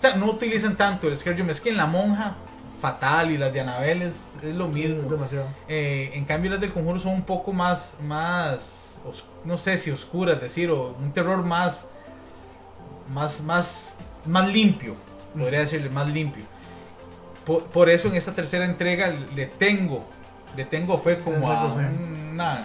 o 0.00 0.02
sea, 0.02 0.16
no 0.16 0.30
utilizan 0.30 0.76
tanto 0.78 1.08
el 1.08 1.18
scare 1.18 1.36
jump, 1.36 1.50
es 1.50 1.60
que 1.60 1.68
en 1.68 1.76
la 1.76 1.84
monja 1.84 2.34
fatal 2.80 3.30
y 3.30 3.36
las 3.36 3.52
de 3.52 3.60
Anabel 3.60 4.00
es, 4.00 4.36
es 4.42 4.54
lo 4.54 4.64
Es 4.64 4.70
mismo. 4.70 5.10
demasiado. 5.10 5.44
Eh, 5.68 6.12
en 6.14 6.24
cambio 6.24 6.50
las 6.50 6.58
del 6.58 6.72
conjuro 6.72 6.98
son 6.98 7.12
un 7.12 7.22
poco 7.22 7.52
más, 7.52 7.96
más, 8.00 9.02
no 9.44 9.58
sé 9.58 9.76
si 9.76 9.90
oscuras, 9.90 10.40
decir, 10.40 10.70
o 10.70 10.96
un 10.98 11.12
terror 11.12 11.44
más, 11.44 11.86
más, 13.12 13.42
más, 13.42 13.96
más 14.24 14.50
limpio, 14.50 14.96
podría 15.38 15.60
decirle, 15.60 15.90
más 15.90 16.08
limpio. 16.08 16.44
Por, 17.44 17.64
por 17.64 17.90
eso 17.90 18.08
en 18.08 18.14
esta 18.14 18.32
tercera 18.32 18.64
entrega 18.64 19.12
le 19.36 19.44
tengo, 19.44 20.08
le 20.56 20.64
tengo 20.64 20.96
fe 20.96 21.18
como 21.18 21.52
a 21.52 21.74
una, 21.74 22.64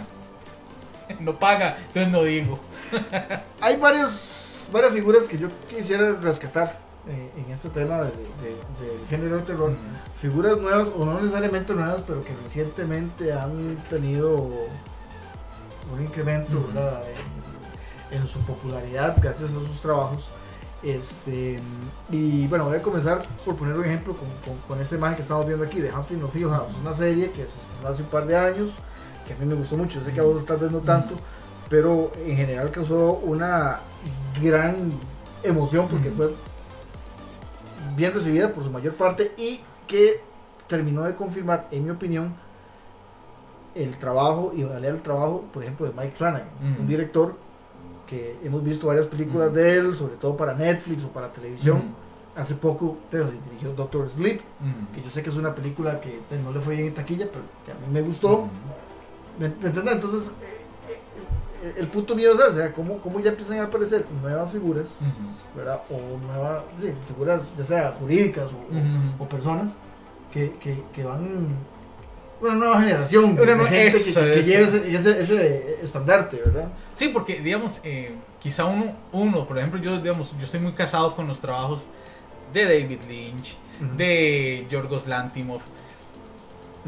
no 1.19 1.37
paga, 1.37 1.75
entonces 1.87 2.09
no 2.13 2.23
digo. 2.23 2.61
Hay 3.59 3.75
varios, 3.75 4.69
varias 4.71 4.93
figuras 4.93 5.25
que 5.25 5.37
yo 5.37 5.49
quisiera 5.69 6.13
rescatar 6.13 6.84
eh, 7.07 7.31
en 7.37 7.51
este 7.51 7.69
tema 7.69 7.97
de- 7.97 8.09
de- 8.11 8.87
del 8.97 9.07
género 9.09 9.37
de 9.37 9.43
terror. 9.43 9.73
Figuras 10.19 10.57
nuevas, 10.57 10.87
o 10.97 11.05
no 11.05 11.19
necesariamente 11.19 11.73
nuevas, 11.73 12.01
pero 12.07 12.23
que 12.23 12.33
recientemente 12.43 13.31
han 13.33 13.77
tenido 13.89 14.37
un 15.93 16.01
incremento 16.01 16.57
Ujú. 16.57 16.67
¿verdad? 16.73 17.03
en, 18.11 18.17
en 18.21 18.27
su 18.27 18.39
popularidad 18.39 19.15
gracias 19.21 19.51
a 19.51 19.53
sus 19.53 19.79
trabajos. 19.81 20.25
Este, 20.83 21.59
y 22.11 22.45
bueno, 22.47 22.65
voy 22.65 22.77
a 22.77 22.81
comenzar 22.81 23.23
por 23.43 23.55
poner 23.55 23.75
un 23.75 23.85
ejemplo 23.85 24.15
con, 24.15 24.27
con, 24.45 24.61
con 24.67 24.79
esta 24.81 24.95
imagen 24.95 25.15
que 25.15 25.21
estamos 25.23 25.45
viendo 25.47 25.65
aquí 25.65 25.79
de 25.81 25.89
Haunting 25.89 26.23
of 26.23 26.35
Hill 26.35 26.49
House, 26.49 26.73
una 26.79 26.93
serie 26.93 27.31
que 27.31 27.37
se 27.43 27.59
estrenó 27.61 27.89
hace 27.89 28.03
un 28.03 28.09
par 28.09 28.27
de 28.27 28.37
años, 28.37 28.71
que 29.27 29.33
a 29.33 29.37
mí 29.37 29.45
me 29.47 29.55
gustó 29.55 29.77
mucho, 29.77 30.03
sé 30.03 30.11
que 30.11 30.19
a 30.19 30.23
vos 30.23 30.45
tal 30.45 30.57
vez 30.57 30.71
no 30.71 30.79
tanto, 30.79 31.15
pero 31.69 32.11
en 32.23 32.37
general 32.37 32.69
causó 32.69 33.13
una 33.23 33.79
gran 34.43 34.91
emoción 35.43 35.87
porque 35.87 36.09
Ujú. 36.09 36.17
fue 36.17 36.35
bien 37.95 38.13
recibida 38.13 38.51
por 38.53 38.63
su 38.63 38.69
mayor 38.71 38.93
parte 38.95 39.31
y 39.37 39.59
que 39.87 40.21
terminó 40.67 41.03
de 41.03 41.15
confirmar, 41.15 41.67
en 41.71 41.83
mi 41.85 41.91
opinión, 41.91 42.33
el 43.75 43.97
trabajo 43.97 44.53
y 44.55 44.63
valer 44.63 44.93
el 44.95 45.01
trabajo, 45.01 45.43
por 45.53 45.63
ejemplo, 45.63 45.85
de 45.85 45.93
Mike 45.93 46.15
Flanagan, 46.15 46.47
Ujú. 46.71 46.81
un 46.81 46.87
director 46.87 47.35
que 48.07 48.37
hemos 48.43 48.63
visto 48.63 48.87
varias 48.87 49.07
películas 49.07 49.53
de 49.53 49.77
él, 49.77 49.95
sobre 49.95 50.15
todo 50.15 50.37
para 50.37 50.53
Netflix 50.53 51.03
o 51.03 51.09
para 51.09 51.31
televisión. 51.31 51.93
Hace 52.35 52.55
poco 52.55 52.97
te- 53.09 53.17
dirigió 53.49 53.73
Doctor 53.75 54.09
Sleep, 54.09 54.41
que 54.93 55.01
yo 55.01 55.09
sé 55.09 55.23
que 55.23 55.29
es 55.29 55.37
una 55.37 55.55
película 55.55 55.99
que 56.01 56.09
eh, 56.15 56.41
no 56.43 56.51
le 56.51 56.59
fue 56.59 56.75
bien 56.75 56.87
en 56.87 56.93
taquilla, 56.93 57.27
pero 57.31 57.43
que 57.65 57.71
a 57.71 57.75
mí 57.75 57.91
me 57.91 58.01
gustó. 58.01 58.47
¿Me, 59.39 59.49
me 59.49 59.67
entiendes? 59.67 59.95
Entonces, 59.95 60.31
el 61.77 61.87
punto 61.87 62.15
mío 62.15 62.33
es 62.33 62.39
ese, 62.39 62.47
o 62.49 62.53
sea, 62.53 62.71
cómo, 62.73 62.97
cómo 62.99 63.19
ya 63.19 63.29
empiezan 63.31 63.59
a 63.59 63.63
aparecer 63.63 64.05
nuevas 64.21 64.51
figuras. 64.51 64.95
¿verdad? 65.55 65.81
O 65.89 66.17
nuevas, 66.27 66.63
sí, 66.79 66.91
figuras, 67.07 67.51
ya 67.57 67.63
sea 67.63 67.95
jurídicas 67.99 68.47
o, 69.19 69.25
personas 69.27 69.73
que, 70.31 70.51
que, 70.59 70.83
que 70.93 71.03
van, 71.03 71.47
una 72.41 72.55
nueva 72.55 72.81
generación 72.81 73.39
Una 73.39 73.65
gente 73.67 73.91
que, 73.91 74.09
eso, 74.09 74.19
que, 74.19 74.25
que 74.33 74.39
eso. 74.41 74.49
lleve 74.49 74.63
ese, 74.63 74.91
ese, 74.95 75.21
ese 75.21 75.77
estandarte, 75.81 76.37
¿verdad? 76.45 76.67
Sí, 76.93 77.07
porque 77.07 77.39
digamos, 77.41 77.79
eh, 77.83 78.13
quizá 78.39 78.65
uno, 78.65 78.93
uno, 79.13 79.47
por 79.47 79.57
ejemplo, 79.57 79.79
yo 79.79 79.97
digamos, 79.99 80.31
yo 80.37 80.43
estoy 80.43 80.59
muy 80.59 80.73
casado 80.73 81.15
con 81.15 81.27
los 81.27 81.39
trabajos 81.39 81.87
de 82.53 82.65
David 82.65 82.99
Lynch, 83.07 83.57
de 83.97 84.65
Yorgos 84.69 85.07
Lantimov, 85.07 85.61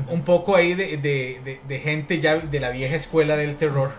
un 0.10 0.22
poco 0.24 0.56
ahí 0.56 0.74
de, 0.76 0.98
de- 0.98 1.42
de- 1.44 1.62
de 1.68 1.80
gente 1.80 2.20
ya 2.22 2.38
de 2.38 2.60
la 2.60 2.70
vieja 2.70 2.96
escuela 2.96 3.36
del 3.36 3.56
terror, 3.56 3.92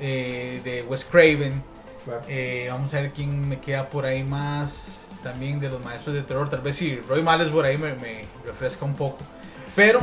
eh, 0.00 0.60
de 0.64 0.82
Wes 0.82 1.04
Craven, 1.04 1.62
Claro. 2.04 2.22
eh, 2.28 2.68
vamos 2.70 2.94
a 2.94 3.00
ver 3.00 3.12
quién 3.12 3.48
me 3.48 3.58
queda 3.58 3.88
por 3.90 4.06
ahí 4.06 4.22
más 4.22 5.08
también 5.24 5.58
de 5.58 5.68
los 5.68 5.82
maestros 5.84 6.14
de 6.14 6.22
terror, 6.22 6.48
tal 6.48 6.60
vez 6.60 6.76
si 6.76 6.96
Roy 7.00 7.20
Males 7.22 7.48
por 7.48 7.64
ahí 7.64 7.76
me, 7.78 7.94
me 7.94 8.24
refresca 8.44 8.84
un 8.84 8.94
poco, 8.94 9.18
pero 9.74 9.98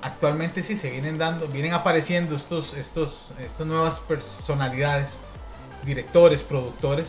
actualmente 0.00 0.62
sí 0.62 0.76
se 0.76 0.90
vienen 0.90 1.18
dando, 1.18 1.48
vienen 1.48 1.72
apareciendo 1.72 2.36
estos, 2.36 2.74
estos, 2.74 3.32
estas 3.40 3.66
nuevas 3.66 3.98
personalidades, 3.98 5.14
directores, 5.84 6.42
productores, 6.44 7.08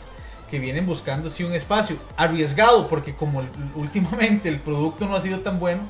que 0.49 0.57
vienen 0.59 0.85
buscando 0.85 1.29
sí 1.29 1.43
un 1.43 1.53
espacio 1.53 1.97
arriesgado, 2.17 2.87
porque 2.89 3.15
como 3.15 3.43
últimamente 3.75 4.49
el 4.49 4.59
producto 4.59 5.05
no 5.05 5.15
ha 5.15 5.21
sido 5.21 5.39
tan 5.41 5.59
bueno, 5.59 5.81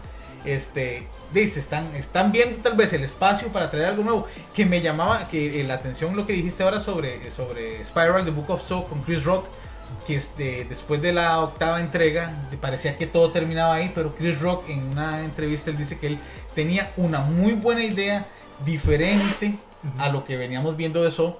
este, 0.45 1.07
dice, 1.33 1.59
están, 1.59 1.93
están 1.95 2.31
viendo 2.31 2.57
tal 2.57 2.75
vez 2.75 2.93
el 2.93 3.03
espacio 3.03 3.49
para 3.49 3.69
traer 3.69 3.87
algo 3.87 4.03
nuevo, 4.03 4.27
que 4.53 4.65
me 4.65 4.81
llamaba 4.81 5.27
que 5.27 5.59
eh, 5.59 5.63
la 5.63 5.75
atención 5.75 6.15
lo 6.15 6.25
que 6.25 6.33
dijiste 6.33 6.63
ahora 6.63 6.79
sobre, 6.79 7.31
sobre 7.31 7.83
Spiral, 7.85 8.25
The 8.25 8.31
Book 8.31 8.49
of 8.49 8.61
Saw 8.61 8.87
con 8.87 9.01
Chris 9.03 9.23
Rock, 9.23 9.45
que 10.05 10.15
este, 10.15 10.65
después 10.65 11.01
de 11.01 11.13
la 11.13 11.41
octava 11.41 11.79
entrega 11.79 12.33
parecía 12.59 12.97
que 12.97 13.07
todo 13.07 13.31
terminaba 13.31 13.75
ahí, 13.75 13.91
pero 13.93 14.15
Chris 14.15 14.39
Rock 14.39 14.69
en 14.69 14.83
una 14.91 15.23
entrevista 15.23 15.69
él 15.69 15.77
dice 15.77 15.99
que 15.99 16.07
él 16.07 16.19
tenía 16.55 16.91
una 16.97 17.19
muy 17.19 17.53
buena 17.53 17.83
idea 17.83 18.25
diferente 18.65 19.55
a 19.97 20.09
lo 20.09 20.23
que 20.23 20.37
veníamos 20.37 20.75
viendo 20.77 21.03
de 21.03 21.11
Saw 21.11 21.35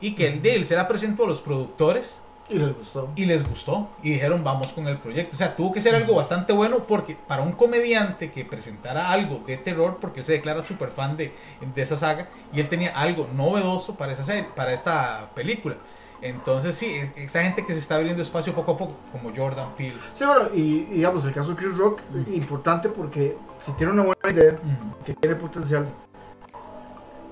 y 0.00 0.14
que 0.14 0.28
él, 0.28 0.40
él 0.44 0.64
se 0.64 0.76
la 0.76 0.88
presentó 0.88 1.24
a 1.24 1.28
los 1.28 1.40
productores 1.40 2.20
Y 2.48 2.58
les 2.58 2.76
gustó. 2.76 3.08
y 3.16 3.24
les 3.24 3.48
gustó 3.48 3.88
y 4.02 4.10
dijeron 4.10 4.44
vamos 4.44 4.72
con 4.72 4.86
el 4.86 4.98
proyecto. 4.98 5.34
O 5.34 5.38
sea, 5.38 5.56
tuvo 5.56 5.72
que 5.72 5.80
ser 5.80 5.94
algo 5.96 6.14
bastante 6.14 6.52
bueno 6.52 6.86
porque 6.86 7.16
para 7.16 7.42
un 7.42 7.52
comediante 7.52 8.30
que 8.30 8.44
presentara 8.44 9.10
algo 9.10 9.40
de 9.46 9.56
terror, 9.56 9.98
porque 10.00 10.20
él 10.20 10.26
se 10.26 10.32
declara 10.34 10.62
súper 10.62 10.90
fan 10.90 11.16
de, 11.16 11.32
de 11.74 11.82
esa 11.82 11.96
saga 11.96 12.28
y 12.52 12.60
él 12.60 12.68
tenía 12.68 12.90
algo 12.98 13.28
novedoso 13.34 13.96
para 13.96 14.12
esa 14.12 14.24
serie, 14.24 14.44
para 14.54 14.72
esta 14.72 15.30
película. 15.34 15.76
Entonces 16.22 16.74
sí, 16.76 16.86
es- 16.94 17.12
esa 17.16 17.42
gente 17.42 17.66
que 17.66 17.72
se 17.72 17.78
está 17.80 17.96
abriendo 17.96 18.22
espacio 18.22 18.54
poco 18.54 18.72
a 18.72 18.76
poco, 18.76 18.94
como 19.12 19.32
Jordan 19.34 19.74
Peele. 19.76 19.96
Sí, 20.14 20.24
bueno, 20.24 20.42
y, 20.54 20.60
y 20.60 20.84
digamos, 20.94 21.24
el 21.24 21.34
caso 21.34 21.50
de 21.50 21.56
Chris 21.56 21.76
Rock, 21.76 22.00
importante 22.32 22.88
porque 22.88 23.36
si 23.60 23.72
tiene 23.72 23.92
una 23.92 24.02
buena 24.04 24.30
idea, 24.30 24.56
que 25.04 25.14
tiene 25.14 25.36
potencial, 25.36 25.86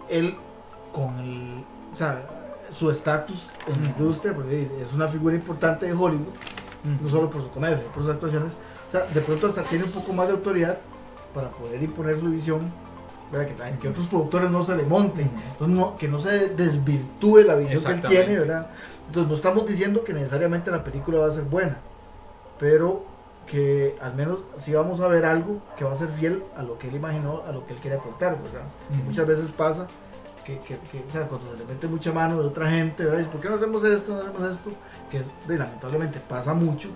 él 0.09 0.37
con 0.93 1.19
el, 1.19 1.65
o 1.93 1.97
sea, 1.97 2.23
su 2.75 2.91
estatus 2.91 3.51
en 3.67 3.83
la 3.83 3.89
industria, 3.91 4.35
porque 4.35 4.69
es 4.83 4.93
una 4.93 5.09
figura 5.09 5.35
importante 5.35 5.87
de 5.87 5.93
Hollywood, 5.93 6.35
no 7.03 7.09
solo 7.09 7.31
por 7.31 7.41
su 7.43 7.51
comedia, 7.51 7.81
por 7.95 8.03
sus 8.03 8.13
actuaciones, 8.13 8.53
o 8.89 8.91
sea, 8.91 9.03
de 9.07 9.21
pronto 9.21 9.47
hasta 9.47 9.63
tiene 9.63 9.85
un 9.85 9.91
poco 9.93 10.13
más 10.13 10.27
de 10.27 10.35
autoridad 10.35 10.79
para 11.33 11.49
poder 11.51 11.83
imponer 11.83 12.19
su 12.19 12.27
visión, 12.31 12.71
¿verdad? 13.33 13.47
Que, 13.73 13.79
que 13.79 13.89
otros 13.89 14.07
productores 14.09 14.51
no 14.51 14.63
se 14.63 14.77
le 14.77 14.83
monten, 14.85 15.31
entonces 15.53 15.77
no- 15.77 15.97
que 15.97 16.09
no 16.09 16.19
se 16.19 16.49
desvirtúe 16.51 17.39
la 17.43 17.55
visión 17.55 17.83
que 17.83 17.91
él 17.93 18.01
tiene, 18.03 18.39
¿verdad? 18.39 18.71
Entonces 19.07 19.29
no 19.31 19.35
estamos 19.37 19.67
diciendo 19.67 20.05
que 20.05 20.13
necesariamente 20.13 20.71
la 20.71 20.83
película 20.85 21.21
va 21.21 21.29
a 21.29 21.33
ser 21.33 21.45
buena, 21.45 21.79
pero 22.59 23.05
que 23.47 23.97
al 24.01 24.15
menos 24.15 24.39
sí 24.57 24.73
vamos 24.73 25.01
a 25.01 25.09
ver 25.09 25.25
algo 25.27 25.61
que 25.77 25.85
va 25.85 25.93
a 25.93 25.95
ser 25.95 26.09
fiel 26.09 26.43
a 26.57 26.63
lo 26.63 26.79
que 26.79 26.89
él 26.89 26.97
imaginó, 26.97 27.43
a 27.47 27.53
lo 27.53 27.67
que 27.67 27.75
él 27.75 27.81
quería 27.81 27.99
contar, 27.99 28.37
¿verdad? 28.43 28.67
Y 28.91 28.95
Ujú. 28.97 29.05
muchas 29.05 29.27
veces 29.27 29.51
pasa 29.51 29.87
que, 30.45 30.59
que, 30.59 30.79
que, 30.91 31.05
o 31.09 31.11
sea, 31.11 31.27
cuando 31.27 31.51
se 31.53 31.59
le 31.59 31.65
mete 31.65 31.87
mucha 31.89 32.13
mano 32.13 32.41
de 32.41 32.47
otra 32.47 32.71
gente, 32.71 33.05
¿verdad? 33.05 33.27
¿Por 33.31 33.41
qué 33.41 33.49
no 33.49 33.55
hacemos 33.57 33.83
esto, 33.85 34.13
no 34.15 34.21
hacemos 34.21 34.51
esto? 34.57 34.71
Que 35.11 35.23
de, 35.49 35.59
lamentablemente 35.59 36.21
pasa 36.21 36.55
mucho. 36.55 36.89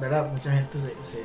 ¿verdad? 0.00 0.30
Mucha 0.32 0.52
gente 0.52 0.78
se... 0.78 0.88
se, 1.02 1.24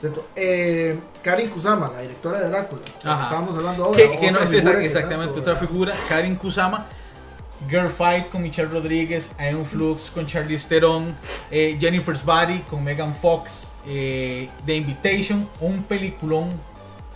se- 0.00 0.10
eh, 0.36 0.96
Karin 1.22 1.48
Kusama, 1.50 1.90
la 1.94 2.02
directora 2.02 2.38
de 2.40 2.48
Drácula, 2.48 2.82
Ajá. 3.02 3.24
estábamos 3.24 3.56
hablando 3.56 3.84
ahora. 3.84 3.96
Que, 3.96 4.16
que 4.18 4.30
no 4.30 4.38
es 4.38 4.52
esa- 4.52 4.80
exactamente 4.80 5.34
tanto, 5.34 5.40
otra 5.50 5.56
figura. 5.56 5.92
Karin 6.08 6.36
Kusama, 6.36 6.86
Girl 7.68 7.88
Fight 7.88 8.28
con 8.30 8.42
Michelle 8.42 8.68
Rodríguez, 8.68 9.30
Iron 9.50 9.66
Flux 9.66 10.10
con 10.12 10.24
Charlize 10.26 10.68
Theron, 10.68 11.16
eh, 11.50 11.76
Jennifer's 11.80 12.24
Body 12.24 12.60
con 12.70 12.84
Megan 12.84 13.12
Fox, 13.14 13.74
eh, 13.86 14.48
The 14.64 14.76
Invitation, 14.76 15.48
un 15.60 15.82
peliculón 15.82 16.52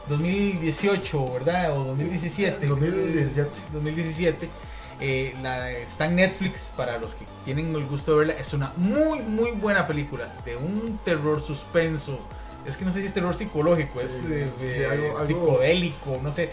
2018, 0.09 1.32
¿verdad? 1.32 1.76
O 1.78 1.84
2017. 1.84 2.66
2017. 2.66 3.50
2017. 3.72 4.48
Eh, 5.00 5.34
la, 5.42 5.70
está 5.72 6.05
en 6.07 6.16
Netflix 6.16 6.72
para 6.76 6.98
los 6.98 7.14
que 7.14 7.24
tienen 7.44 7.74
el 7.74 7.86
gusto 7.86 8.12
de 8.12 8.18
verla. 8.18 8.34
Es 8.34 8.53
una 8.53 8.72
muy, 8.76 9.20
muy 9.20 9.50
buena 9.53 9.86
película 9.86 10.32
de 10.44 10.57
un 10.57 10.98
terror 11.05 11.40
suspenso. 11.40 12.18
Es 12.66 12.76
que 12.76 12.84
no 12.84 12.92
sé 12.92 13.00
si 13.00 13.07
es 13.07 13.12
terror 13.14 13.34
psicológico, 13.34 14.00
es 14.00 14.22
eh, 14.30 14.48
sí, 14.59 14.64
eh, 14.64 14.86
algo- 14.88 15.26
psicodélico, 15.26 16.20
no 16.22 16.30
sé. 16.30 16.50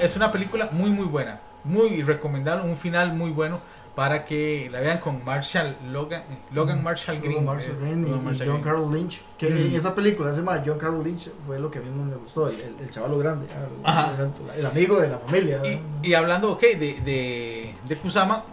Es 0.00 0.16
una 0.16 0.32
película 0.32 0.68
muy, 0.72 0.90
muy 0.90 1.06
buena. 1.06 1.40
Muy 1.64 2.02
recomendable, 2.02 2.64
un 2.68 2.76
final 2.76 3.12
muy 3.14 3.30
bueno 3.30 3.60
para 3.94 4.24
que 4.24 4.68
la 4.72 4.80
vean 4.80 4.98
con 4.98 5.22
Marshall 5.24 5.76
Logan, 5.90 6.22
Logan 6.50 6.82
Marshall 6.82 7.20
Green. 7.20 7.44
Marshall 7.44 7.76
Green 7.78 8.06
y- 8.06 8.10
Logan 8.10 8.20
y, 8.22 8.24
Marshall 8.24 8.46
John 8.48 8.62
Green. 8.62 8.74
Carroll 8.74 8.94
Lynch. 8.94 9.20
Que 9.36 9.50
Mm. 9.50 9.76
esa 9.76 9.94
película 9.94 10.32
se 10.32 10.38
llama 10.40 10.62
John 10.64 10.78
Carroll 10.78 11.04
Lynch 11.04 11.28
fue 11.46 11.58
lo 11.60 11.70
que 11.70 11.78
a 11.78 11.82
mí 11.82 11.90
más 11.90 12.06
me 12.06 12.16
gustó, 12.16 12.48
el, 12.48 12.56
el, 12.80 12.90
chavalo 12.90 13.18
grande, 13.18 13.46
ah, 13.84 14.10
el, 14.56 14.66
amigo 14.66 14.98
de 14.98 15.08
la 15.08 15.18
familia. 15.18 15.60
Y, 15.64 16.08
y 16.08 16.14
hablando, 16.14 16.50
ok, 16.52 16.60
de, 16.62 17.00
de, 17.04 17.74
de 17.86 17.96
Kusama, 17.96 18.44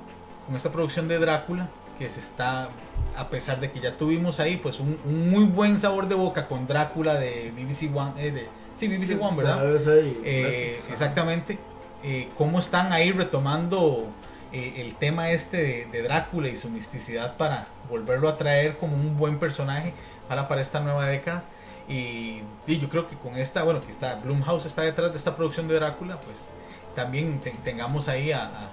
con 0.46 0.56
esta 0.58 0.72
producción 0.72 1.08
de 1.08 1.18
Drácula, 1.20 1.70
que 1.98 2.10
se 2.10 2.20
está, 2.20 2.70
a 3.18 3.30
pesar 3.30 3.60
de 3.62 3.72
que 3.72 3.80
ya 3.80 3.96
tuvimos 3.96 4.40
ahí, 4.42 4.58
pues 4.58 4.80
un, 4.82 4.98
un 5.06 5.30
muy 5.30 5.46
buen 5.46 5.80
sabor 5.80 6.08
de 6.10 6.16
boca 6.16 6.48
con 6.48 6.68
Drácula 6.68 7.16
de 7.16 7.52
BBC 7.56 7.90
One, 7.96 8.14
eh, 8.18 8.32
de, 8.32 8.48
sí, 8.76 8.88
BBC 8.90 9.18
One, 9.22 9.38
¿verdad? 9.38 9.64
BBC 9.64 10.18
Eh, 10.24 10.80
exactamente. 10.92 11.58
Eh, 12.04 12.30
cómo 12.38 12.60
están 12.60 12.94
ahí 12.94 13.12
retomando 13.12 14.08
eh, 14.54 14.76
el 14.78 14.96
tema 14.96 15.32
este 15.32 15.58
de, 15.58 15.86
de 15.86 16.02
Drácula 16.04 16.48
y 16.48 16.56
su 16.58 16.70
misticidad 16.70 17.36
para 17.38 17.68
volverlo 17.90 18.30
a 18.30 18.38
traer 18.38 18.78
como 18.78 18.96
un 18.96 19.18
buen 19.18 19.38
personaje 19.40 19.94
para, 20.28 20.48
para 20.48 20.62
esta 20.62 20.80
nueva 20.80 21.06
década. 21.06 21.44
Y, 21.88 22.42
y 22.68 22.80
yo 22.80 22.88
creo 22.90 23.08
que 23.08 23.16
con 23.16 23.36
esta, 23.36 23.64
bueno, 23.64 23.82
que 23.82 23.92
está 23.92 24.16
Blumhouse 24.16 24.66
está 24.66 24.84
detrás 24.84 25.12
de 25.12 25.18
esta 25.18 25.36
producción 25.36 25.68
de 25.68 25.76
Drácula, 25.76 26.20
pues 26.22 26.50
también 26.96 27.40
te- 27.42 27.52
tengamos 27.64 28.08
ahí 28.08 28.32
a, 28.32 28.44
a- 28.46 28.70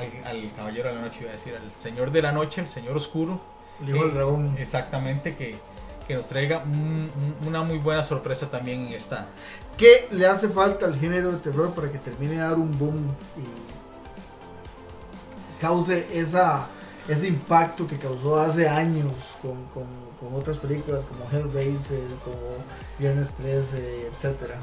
al, 0.00 0.08
al 0.26 0.52
caballero 0.54 0.88
de 0.88 0.94
la 0.96 1.00
noche, 1.02 1.18
iba 1.22 1.30
a 1.30 1.32
decir, 1.34 1.54
al 1.54 1.70
señor 1.78 2.10
de 2.10 2.22
la 2.22 2.32
noche, 2.32 2.60
el 2.62 2.66
señor 2.66 2.96
oscuro, 2.96 3.40
El 3.80 3.90
hijo 3.94 4.04
del 4.06 4.14
dragón. 4.14 4.56
exactamente, 4.58 5.36
que, 5.36 5.56
que 6.06 6.14
nos 6.14 6.26
traiga 6.26 6.62
un- 6.64 7.10
un- 7.42 7.48
una 7.48 7.62
muy 7.62 7.78
buena 7.78 8.02
sorpresa 8.02 8.48
también 8.50 8.86
en 8.86 8.92
esta, 8.94 9.26
¿Qué 9.76 10.08
le 10.10 10.26
hace 10.26 10.48
falta 10.48 10.86
al 10.86 10.98
género 10.98 11.30
de 11.32 11.36
terror 11.38 11.70
para 11.74 11.90
que 11.92 11.98
termine 11.98 12.36
de 12.36 12.40
dar 12.40 12.54
un 12.54 12.78
boom 12.78 12.96
y 13.36 13.44
cause 15.60 16.06
esa, 16.12 16.66
ese 17.08 17.28
impacto 17.28 17.86
que 17.86 17.96
causó 17.98 18.40
hace 18.40 18.68
años 18.68 19.12
con, 19.42 19.64
con, 19.74 19.84
con 20.20 20.34
otras 20.38 20.58
películas 20.58 21.04
como 21.04 21.24
Hellraiser, 21.30 22.06
como 22.24 22.36
Viernes 22.98 23.30
13, 23.34 24.08
etcétera? 24.14 24.54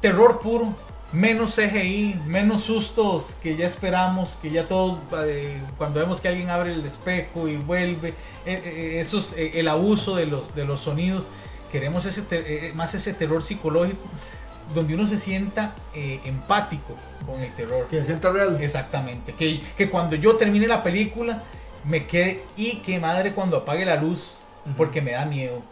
terror 0.00 0.38
puro, 0.38 0.74
menos 1.12 1.54
CGI, 1.56 2.20
menos 2.26 2.62
sustos 2.64 3.34
que 3.42 3.56
ya 3.56 3.66
esperamos, 3.66 4.36
que 4.42 4.50
ya 4.50 4.68
todos, 4.68 4.98
eh, 5.24 5.58
cuando 5.78 6.00
vemos 6.00 6.20
que 6.20 6.28
alguien 6.28 6.50
abre 6.50 6.72
el 6.74 6.84
espejo 6.84 7.48
y 7.48 7.56
vuelve, 7.56 8.10
eh, 8.44 8.62
eh, 8.64 9.00
esos, 9.00 9.32
eh, 9.34 9.52
el 9.54 9.68
abuso 9.68 10.16
de 10.16 10.26
los, 10.26 10.54
de 10.54 10.64
los 10.64 10.80
sonidos, 10.80 11.28
queremos 11.72 12.04
ese 12.04 12.22
te- 12.22 12.68
eh, 12.68 12.72
más 12.74 12.94
ese 12.94 13.14
terror 13.14 13.42
psicológico, 13.42 14.02
donde 14.74 14.94
uno 14.94 15.06
se 15.06 15.16
sienta 15.16 15.74
eh, 15.94 16.20
empático 16.24 16.94
con 17.26 17.40
el 17.42 17.52
terror. 17.54 17.86
Que 17.88 18.00
se 18.00 18.06
sienta 18.06 18.30
real. 18.30 18.58
Exactamente, 18.60 19.32
que, 19.32 19.60
que 19.76 19.88
cuando 19.88 20.14
yo 20.16 20.36
termine 20.36 20.66
la 20.66 20.82
película, 20.82 21.42
me 21.84 22.06
quede, 22.06 22.42
y 22.56 22.76
que 22.80 22.98
madre 23.00 23.32
cuando 23.32 23.56
apague 23.56 23.86
la 23.86 23.96
luz, 23.96 24.40
Ujú. 24.66 24.74
porque 24.76 25.00
me 25.00 25.12
da 25.12 25.24
miedo. 25.24 25.56
Ujú. 25.56 25.64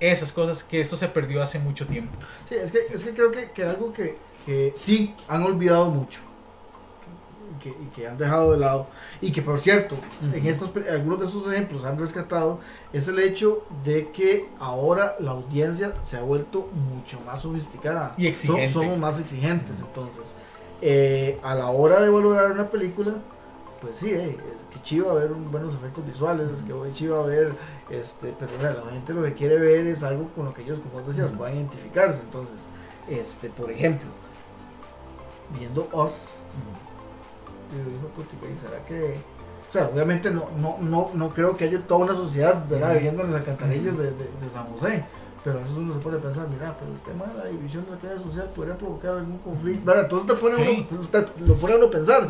Esas 0.00 0.32
cosas 0.32 0.64
que 0.64 0.80
eso 0.80 0.96
se 0.96 1.06
perdió 1.08 1.42
hace 1.42 1.58
mucho 1.58 1.86
tiempo. 1.86 2.16
Sí, 2.48 2.54
es 2.54 2.72
que, 2.72 2.78
es 2.94 3.04
que 3.04 3.10
creo 3.10 3.30
que, 3.30 3.50
que 3.50 3.62
algo 3.64 3.92
que, 3.92 4.16
que 4.46 4.72
sí 4.74 5.14
han 5.28 5.42
olvidado 5.42 5.86
mucho 5.86 6.20
y 7.56 7.62
que, 7.62 7.68
y 7.70 7.86
que 7.94 8.06
han 8.06 8.16
dejado 8.16 8.52
de 8.52 8.58
lado 8.58 8.86
y 9.20 9.32
que 9.32 9.42
por 9.42 9.58
cierto 9.58 9.96
en 10.22 10.28
Ujú. 10.38 10.48
estos 10.48 10.70
pe- 10.70 10.88
algunos 10.88 11.20
de 11.20 11.26
esos 11.26 11.46
ejemplos 11.52 11.84
han 11.84 11.98
rescatado 11.98 12.58
es 12.92 13.08
el 13.08 13.18
hecho 13.18 13.64
de 13.84 14.10
que 14.12 14.48
ahora 14.58 15.16
la 15.18 15.32
audiencia 15.32 15.94
se 16.02 16.16
ha 16.16 16.22
vuelto 16.22 16.68
mucho 16.72 17.20
más 17.26 17.42
sofisticada 17.42 18.14
Y 18.16 18.26
exigente. 18.28 18.68
So- 18.68 18.80
somos 18.82 18.98
más 18.98 19.18
exigentes 19.20 19.80
entonces 19.80 20.32
eh, 20.82 21.38
a 21.42 21.54
la 21.54 21.70
hora 21.70 22.00
de 22.00 22.08
valorar 22.10 22.52
una 22.52 22.68
película 22.70 23.14
pues 23.82 23.96
sí, 23.98 24.10
eh, 24.10 24.36
que 24.70 24.82
chiva 24.82 25.12
ver 25.14 25.32
un- 25.32 25.50
buenos 25.50 25.72
efectos 25.74 26.06
visuales, 26.06 26.48
que 26.66 26.92
chiva 26.92 27.22
ver, 27.24 27.54
este, 27.88 28.34
pero 28.38 28.52
o 28.54 28.60
sea, 28.60 28.72
la 28.74 28.90
gente 28.92 29.14
lo 29.14 29.22
que 29.22 29.32
quiere 29.32 29.56
ver 29.58 29.86
es 29.86 30.02
algo 30.02 30.28
con 30.36 30.44
lo 30.44 30.52
que 30.52 30.60
ellos, 30.60 30.78
como 30.80 31.02
vos 31.02 31.06
decías, 31.16 31.30
puedan 31.32 31.56
identificarse. 31.56 32.20
Entonces, 32.20 32.68
este, 33.08 33.48
por 33.48 33.70
ejemplo, 33.70 34.06
viendo 35.58 35.88
Us, 35.92 36.28
yo 37.72 37.90
digo, 37.90 38.08
"Puta, 38.16 38.30
güey, 38.40 38.52
¿será 38.58 38.84
que...? 38.84 39.16
O 39.68 39.72
sea, 39.72 39.88
obviamente 39.92 40.30
no, 40.32 40.48
no, 40.58 40.78
no, 40.80 41.10
no 41.14 41.30
creo 41.30 41.56
que 41.56 41.64
haya 41.64 41.78
toda 41.80 42.04
una 42.04 42.14
sociedad. 42.14 42.64
Viviendo 42.68 43.22
en 43.22 43.30
las 43.30 43.40
alcantarillas 43.40 43.96
de, 43.96 44.04
de- 44.10 44.12
de 44.14 44.50
San 44.52 44.66
José. 44.66 45.04
Pero 45.44 45.58
a 45.58 45.62
veces 45.62 45.76
uno 45.76 45.94
se 45.94 46.00
puede 46.00 46.18
pensar, 46.18 46.48
mira, 46.48 46.76
pero 46.78 46.92
el 46.92 46.98
tema 47.00 47.24
de 47.32 47.34
la 47.38 47.44
división 47.46 47.84
de 47.86 47.92
la 47.92 47.96
clase 47.98 48.22
social 48.24 48.50
podría 48.54 48.76
provocar 48.76 49.12
algún 49.14 49.38
conflicto. 49.38 49.84
¿verdad? 49.86 50.02
Entonces 50.04 50.28
te 50.28 50.34
pone 50.34 50.56
Sí. 50.56 50.86
uno, 50.90 51.08
te- 51.08 51.40
lo 51.46 51.54
pone 51.54 51.72
a 51.74 51.76
uno 51.76 51.86
a 51.86 51.90
pensar. 51.90 52.28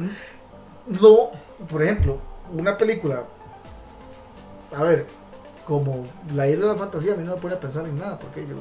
No, 0.86 1.30
por 1.68 1.82
ejemplo, 1.82 2.18
una 2.52 2.76
película, 2.76 3.24
a 4.76 4.82
ver, 4.82 5.06
como 5.66 6.04
La 6.34 6.46
Isla 6.48 6.66
de 6.66 6.72
la 6.72 6.78
Fantasía, 6.78 7.14
a 7.14 7.16
mí 7.16 7.24
no 7.24 7.34
me 7.36 7.40
pone 7.40 7.54
a 7.54 7.60
pensar 7.60 7.86
en 7.86 7.98
nada, 7.98 8.18
porque 8.18 8.42
yo 8.46 8.54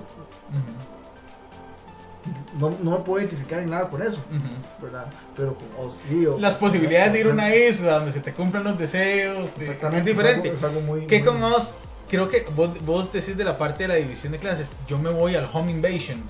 no, 2.59 2.75
no 2.83 2.91
me 2.91 2.97
puedo 2.97 3.19
identificar 3.19 3.59
en 3.59 3.69
nada 3.69 3.89
con 3.89 4.01
eso, 4.01 4.17
Ujú, 4.29 4.37
ujú. 4.37 4.47
¿verdad? 4.81 5.05
Pero 5.35 5.55
con 5.55 5.85
Oz, 5.85 6.01
sí, 6.07 6.25
o- 6.25 6.39
Las 6.39 6.55
posibilidades 6.55 7.13
de 7.13 7.19
ir 7.21 7.27
a 7.27 7.29
una 7.29 7.55
isla 7.55 7.93
donde 7.95 8.11
se 8.11 8.19
te 8.19 8.33
cumplan 8.33 8.63
los 8.63 8.77
deseos 8.77 9.55
de- 9.57 9.65
Exactamente, 9.65 9.99
es 10.11 10.17
diferente. 10.17 10.47
Es 10.49 10.53
algo, 10.63 10.67
es 10.67 10.75
algo 10.77 10.81
muy. 10.81 11.07
Que 11.07 11.19
muy- 11.19 11.27
con 11.27 11.43
Oz, 11.43 11.73
creo 12.09 12.29
que 12.29 12.45
vos, 12.55 12.71
vos 12.85 13.11
decís 13.13 13.37
de 13.37 13.43
la 13.43 13.57
parte 13.57 13.83
de 13.83 13.87
la 13.89 13.95
división 13.95 14.31
de 14.33 14.39
clases, 14.39 14.71
yo 14.87 14.97
me 14.99 15.09
voy 15.09 15.35
al 15.35 15.47
home 15.51 15.71
invasion. 15.71 16.23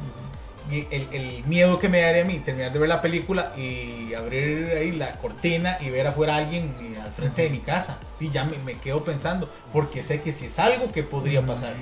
Y 0.72 0.86
el, 0.92 1.08
el 1.12 1.44
miedo 1.46 1.80
que 1.80 1.90
me 1.90 2.00
daría 2.02 2.22
a 2.22 2.26
mí 2.26 2.38
terminar 2.38 2.72
de 2.72 2.78
ver 2.78 2.90
la 2.90 3.02
película 3.02 3.54
y 3.58 4.14
abrir 4.14 4.70
ahí 4.70 4.92
la 4.92 5.14
cortina 5.14 5.78
y 5.82 5.90
ver 5.90 6.06
afuera 6.06 6.36
a 6.36 6.38
alguien 6.38 6.76
eh, 6.80 7.00
al 7.04 7.12
frente 7.12 7.42
de 7.42 7.50
mi 7.50 7.58
casa. 7.58 7.98
Y 8.20 8.30
ya 8.30 8.44
me, 8.46 8.56
me 8.60 8.76
quedo 8.78 9.04
pensando, 9.04 9.50
porque 9.74 10.04
sé 10.04 10.22
que 10.22 10.32
si 10.32 10.46
es 10.46 10.60
algo 10.60 10.92
que 10.92 11.02
podría 11.02 11.44
pasar. 11.44 11.74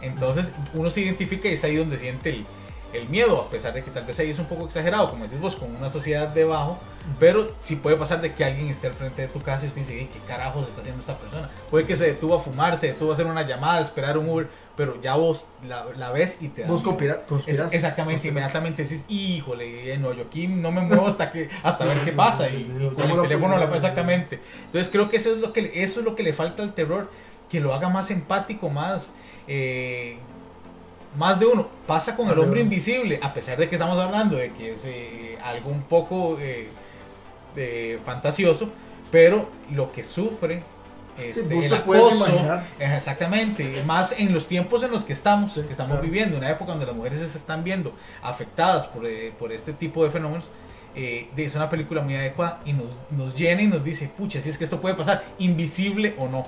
Entonces 0.00 0.50
uno 0.74 0.88
se 0.90 1.02
identifica 1.02 1.48
y 1.48 1.52
es 1.52 1.64
ahí 1.64 1.76
donde 1.76 1.98
siente 1.98 2.30
el, 2.30 2.46
el 2.92 3.08
miedo, 3.08 3.40
a 3.42 3.50
pesar 3.50 3.74
de 3.74 3.82
que 3.82 3.90
tal 3.90 4.04
vez 4.04 4.18
ahí 4.18 4.30
es 4.30 4.38
un 4.38 4.46
poco 4.46 4.64
exagerado, 4.66 5.10
como 5.10 5.24
decís 5.24 5.40
vos, 5.40 5.56
con 5.56 5.74
una 5.74 5.90
sociedad 5.90 6.28
debajo, 6.28 6.78
pero 7.20 7.52
sí 7.60 7.76
puede 7.76 7.96
pasar 7.96 8.20
de 8.20 8.32
que 8.34 8.44
alguien 8.44 8.68
esté 8.68 8.86
al 8.86 8.94
frente 8.94 9.22
de 9.22 9.28
tu 9.28 9.40
casa 9.40 9.64
y 9.64 9.68
usted 9.68 9.80
dice, 9.82 9.98
"Ey, 9.98 10.06
¿qué 10.06 10.18
carajos 10.26 10.66
está 10.68 10.80
haciendo 10.80 11.00
esta 11.00 11.16
persona? 11.18 11.50
Puede 11.70 11.84
que 11.84 11.94
se 11.96 12.06
detuvo 12.06 12.36
a 12.36 12.40
fumar, 12.40 12.76
se 12.78 12.88
detuvo 12.88 13.10
a 13.10 13.14
hacer 13.14 13.26
una 13.26 13.46
llamada, 13.46 13.80
esperar 13.80 14.16
un 14.18 14.28
Uber, 14.28 14.48
pero 14.76 15.00
ya 15.00 15.14
vos 15.14 15.46
la, 15.66 15.84
la 15.96 16.10
ves 16.10 16.36
y 16.40 16.48
te 16.48 16.62
da 16.62 16.68
Vos 16.68 16.82
miedo. 16.84 16.96
conspira- 16.96 17.14
Es- 17.20 17.28
conspirás. 17.28 17.72
exactamente, 17.72 18.28
inmediatamente 18.28 18.82
decís, 18.84 19.04
híjole, 19.08 19.92
eh, 19.92 19.98
no, 19.98 20.12
yo 20.12 20.24
aquí 20.24 20.46
no 20.48 20.70
me 20.70 20.80
muevo 20.82 21.06
hasta 21.06 21.30
que 21.30 21.48
hasta 21.62 21.84
ver 21.84 21.98
qué 22.04 22.12
pasa 22.12 22.48
y, 22.50 22.56
y 22.62 22.94
con 22.94 23.10
el 23.10 23.22
teléfono 23.22 23.56
la 23.58 23.64
exactamente. 23.74 24.40
Entonces 24.66 24.90
creo 24.90 25.08
que 25.08 25.16
eso 25.16 25.30
es 25.32 25.38
lo 25.38 25.52
que 25.52 25.70
eso 25.82 26.00
es 26.00 26.04
lo 26.04 26.14
que 26.14 26.22
le 26.22 26.32
falta 26.32 26.62
al 26.62 26.74
terror, 26.74 27.10
que 27.48 27.60
lo 27.60 27.72
haga 27.74 27.88
más 27.88 28.10
empático, 28.10 28.68
más 28.68 29.12
eh, 29.48 30.18
más 31.16 31.38
de 31.40 31.46
uno. 31.46 31.68
Pasa 31.86 32.16
con 32.16 32.28
el 32.28 32.38
hombre 32.38 32.60
invisible, 32.60 33.18
a 33.22 33.32
pesar 33.34 33.56
de 33.58 33.68
que 33.68 33.74
estamos 33.76 33.98
hablando 33.98 34.36
de 34.36 34.52
que 34.52 34.72
es 34.72 34.84
eh, 34.84 35.38
algo 35.44 35.70
un 35.70 35.82
poco 35.82 36.38
eh, 36.40 36.68
eh, 37.56 37.98
fantasioso, 38.04 38.68
pero 39.10 39.48
lo 39.72 39.92
que 39.92 40.04
sufre 40.04 40.62
este, 41.18 41.66
el 41.66 41.72
acoso, 41.72 42.26
es 42.78 42.92
exactamente, 42.92 43.82
más 43.86 44.12
en 44.18 44.34
los 44.34 44.46
tiempos 44.46 44.82
en 44.82 44.90
los 44.90 45.04
que 45.04 45.14
estamos, 45.14 45.52
Sí, 45.54 45.62
que 45.62 45.72
estamos 45.72 45.92
claro. 45.92 46.02
viviendo, 46.02 46.36
una 46.36 46.50
época 46.50 46.72
donde 46.72 46.84
las 46.84 46.94
mujeres 46.94 47.20
se 47.20 47.38
están 47.38 47.64
viendo 47.64 47.94
afectadas 48.22 48.86
por, 48.86 49.06
eh, 49.06 49.32
por 49.38 49.50
este 49.52 49.72
tipo 49.72 50.04
de 50.04 50.10
fenómenos. 50.10 50.44
eh, 50.94 51.28
es 51.36 51.54
una 51.54 51.68
película 51.70 52.02
muy 52.02 52.14
adecuada 52.16 52.60
y 52.66 52.72
nos, 52.74 52.98
nos 53.10 53.34
llena 53.34 53.62
y 53.62 53.66
nos 53.66 53.82
dice, 53.82 54.10
pucha, 54.14 54.42
si 54.42 54.50
es 54.50 54.58
que 54.58 54.64
esto 54.64 54.80
puede 54.80 54.94
pasar, 54.94 55.24
invisible 55.38 56.14
o 56.18 56.28
no. 56.28 56.46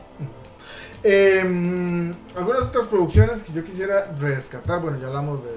Eh, 1.04 2.12
algunas 2.36 2.62
otras 2.62 2.86
producciones 2.86 3.42
que 3.42 3.52
yo 3.52 3.64
quisiera 3.64 4.04
rescatar, 4.20 4.80
bueno, 4.80 4.98
ya 5.00 5.06
hablamos 5.06 5.40
de, 5.44 5.50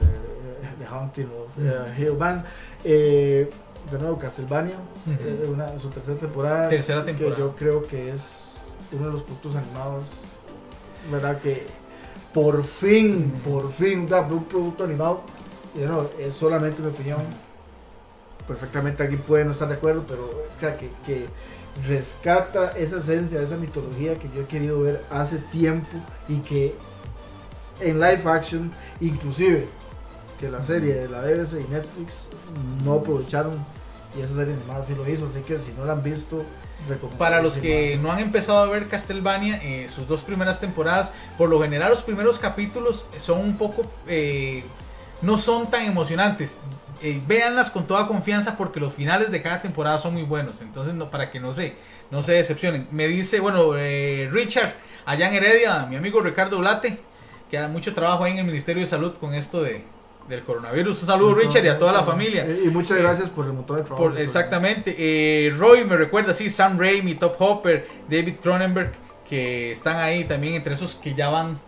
de 0.80 0.86
Haunting 0.86 1.26
of 1.28 1.50
eh, 1.60 1.96
Hill 2.02 2.12
Band, 2.12 2.44
eh, 2.84 3.50
de 3.92 3.98
nuevo 4.00 4.18
Castlevania, 4.20 4.76
eh, 5.20 5.48
una- 5.52 5.78
su 5.80 5.90
tercera 5.90 6.18
temporada, 6.20 6.70
Tercera 6.70 7.04
temporada. 7.04 7.36
que 7.36 7.42
yo 7.42 7.56
creo 7.56 7.88
que 7.88 8.12
es 8.12 8.22
uno 8.92 9.08
de 9.08 9.12
los 9.14 9.24
productos 9.24 9.56
animados, 9.56 10.04
verdad 11.12 11.40
que 11.42 11.66
por 12.34 12.64
fin, 12.64 13.34
por 13.44 13.72
fin, 13.74 14.08
un 14.30 14.44
producto 14.46 14.84
animado, 14.84 15.22
you 15.76 15.86
know, 15.86 16.08
es 16.20 16.34
solamente 16.36 16.82
mi 16.82 16.90
opinión, 16.90 17.20
perfectamente 18.48 19.02
alguien 19.04 19.22
puede 19.22 19.44
no 19.46 19.52
estar 19.52 19.68
de 19.68 19.74
acuerdo, 19.76 20.04
pero 20.08 20.26
o 20.26 20.60
sea, 20.60 20.78
que, 20.78 20.90
que 21.06 21.26
rescata 21.88 22.74
esa 22.78 22.98
esencia, 22.98 23.42
esa 23.42 23.58
mitología 23.58 24.16
que 24.16 24.30
yo 24.36 24.42
he 24.42 24.46
querido 24.46 24.82
ver 24.82 25.04
hace 25.10 25.38
tiempo 25.38 25.98
y 26.28 26.40
que 26.40 26.76
en 27.80 28.00
live 28.00 28.22
action, 28.26 28.72
inclusive 29.00 29.68
que 30.40 30.50
la 30.50 30.62
serie 30.62 30.94
de 30.96 31.10
la 31.10 31.22
BBC 31.22 31.62
y 31.62 31.72
Netflix 31.72 32.28
no 32.84 32.96
aprovecharon 32.96 33.54
y 34.18 34.22
esa 34.22 34.36
serie 34.36 34.54
animada 34.54 34.84
sí 34.84 34.94
lo 34.96 35.08
hizo, 35.10 35.26
así 35.26 35.40
que 35.42 35.58
si 35.58 35.72
no 35.74 35.86
la 35.86 35.94
han 35.94 36.04
visto. 36.04 36.44
Para 37.18 37.42
los 37.42 37.60
que 37.60 37.98
no 37.98 38.12
han 38.12 38.20
empezado 38.20 38.58
a 38.58 38.66
ver 38.66 38.88
Castlevania, 38.88 39.58
eh, 39.64 39.88
sus 39.88 40.08
dos 40.08 40.22
primeras 40.22 40.60
temporadas, 40.60 41.12
por 41.38 41.48
lo 41.48 41.62
general 41.62 41.92
los 41.92 42.02
primeros 42.02 42.40
capítulos 42.40 43.06
son 43.20 43.40
un 43.40 43.56
poco, 43.56 43.86
eh, 44.08 44.64
no 45.22 45.38
son 45.38 45.70
tan 45.70 45.84
emocionantes. 45.84 46.56
Eh, 47.04 47.22
véanlas 47.28 47.72
con 47.72 47.88
toda 47.88 48.08
confianza 48.08 48.56
porque 48.58 48.80
los 48.80 48.94
finales 48.94 49.32
de 49.32 49.42
cada 49.42 49.62
temporada 49.62 49.98
son 49.98 50.14
muy 50.14 50.24
buenos. 50.24 50.62
Entonces, 50.62 50.94
no, 50.94 51.10
para 51.10 51.32
que 51.32 51.40
no 51.40 51.52
se, 51.54 51.76
no 52.12 52.22
se 52.22 52.34
decepcionen. 52.34 52.88
Me 52.92 53.08
dice, 53.08 53.40
bueno, 53.40 53.76
eh, 53.76 54.30
Richard, 54.32 54.76
allá 55.06 55.28
en 55.28 55.34
Heredia, 55.34 55.86
mi 55.88 55.96
amigo 55.96 56.22
Ricardo 56.22 56.60
Blate, 56.60 57.00
que 57.50 57.58
da 57.58 57.68
mucho 57.68 57.94
trabajo 57.94 58.24
ahí 58.24 58.34
en 58.34 58.40
el 58.40 58.46
Ministerio 58.46 58.82
de 58.82 58.88
Salud 58.88 59.14
con 59.20 59.34
esto 59.34 59.64
de, 59.64 59.84
del 60.30 60.46
coronavirus. 60.46 61.02
Un 61.02 61.08
saludo, 61.08 61.34
Richard, 61.36 61.66
y 61.66 61.70
a 61.70 61.78
toda 61.80 61.92
la 61.92 62.04
familia. 62.04 62.46
Y 62.64 62.70
muchas 62.70 62.98
gracias 63.00 63.30
por 63.30 63.46
el 63.46 63.54
montón 63.54 63.78
de 63.78 63.84
trabajo. 63.84 64.10
Por- 64.10 64.20
exactamente. 64.20 64.96
Eh, 64.98 65.52
Roy 65.58 65.84
me 65.86 65.98
recuerda, 65.98 66.34
sí, 66.34 66.50
Sam 66.50 66.78
Raimi, 66.78 67.16
Top 67.16 67.36
Hopper, 67.40 67.88
David 68.10 68.36
Cronenberg, 68.42 68.92
que 69.28 69.72
están 69.72 69.98
ahí 69.98 70.24
también 70.26 70.54
entre 70.54 70.76
esos 70.76 70.96
que 70.96 71.14
ya 71.14 71.30
van 71.30 71.60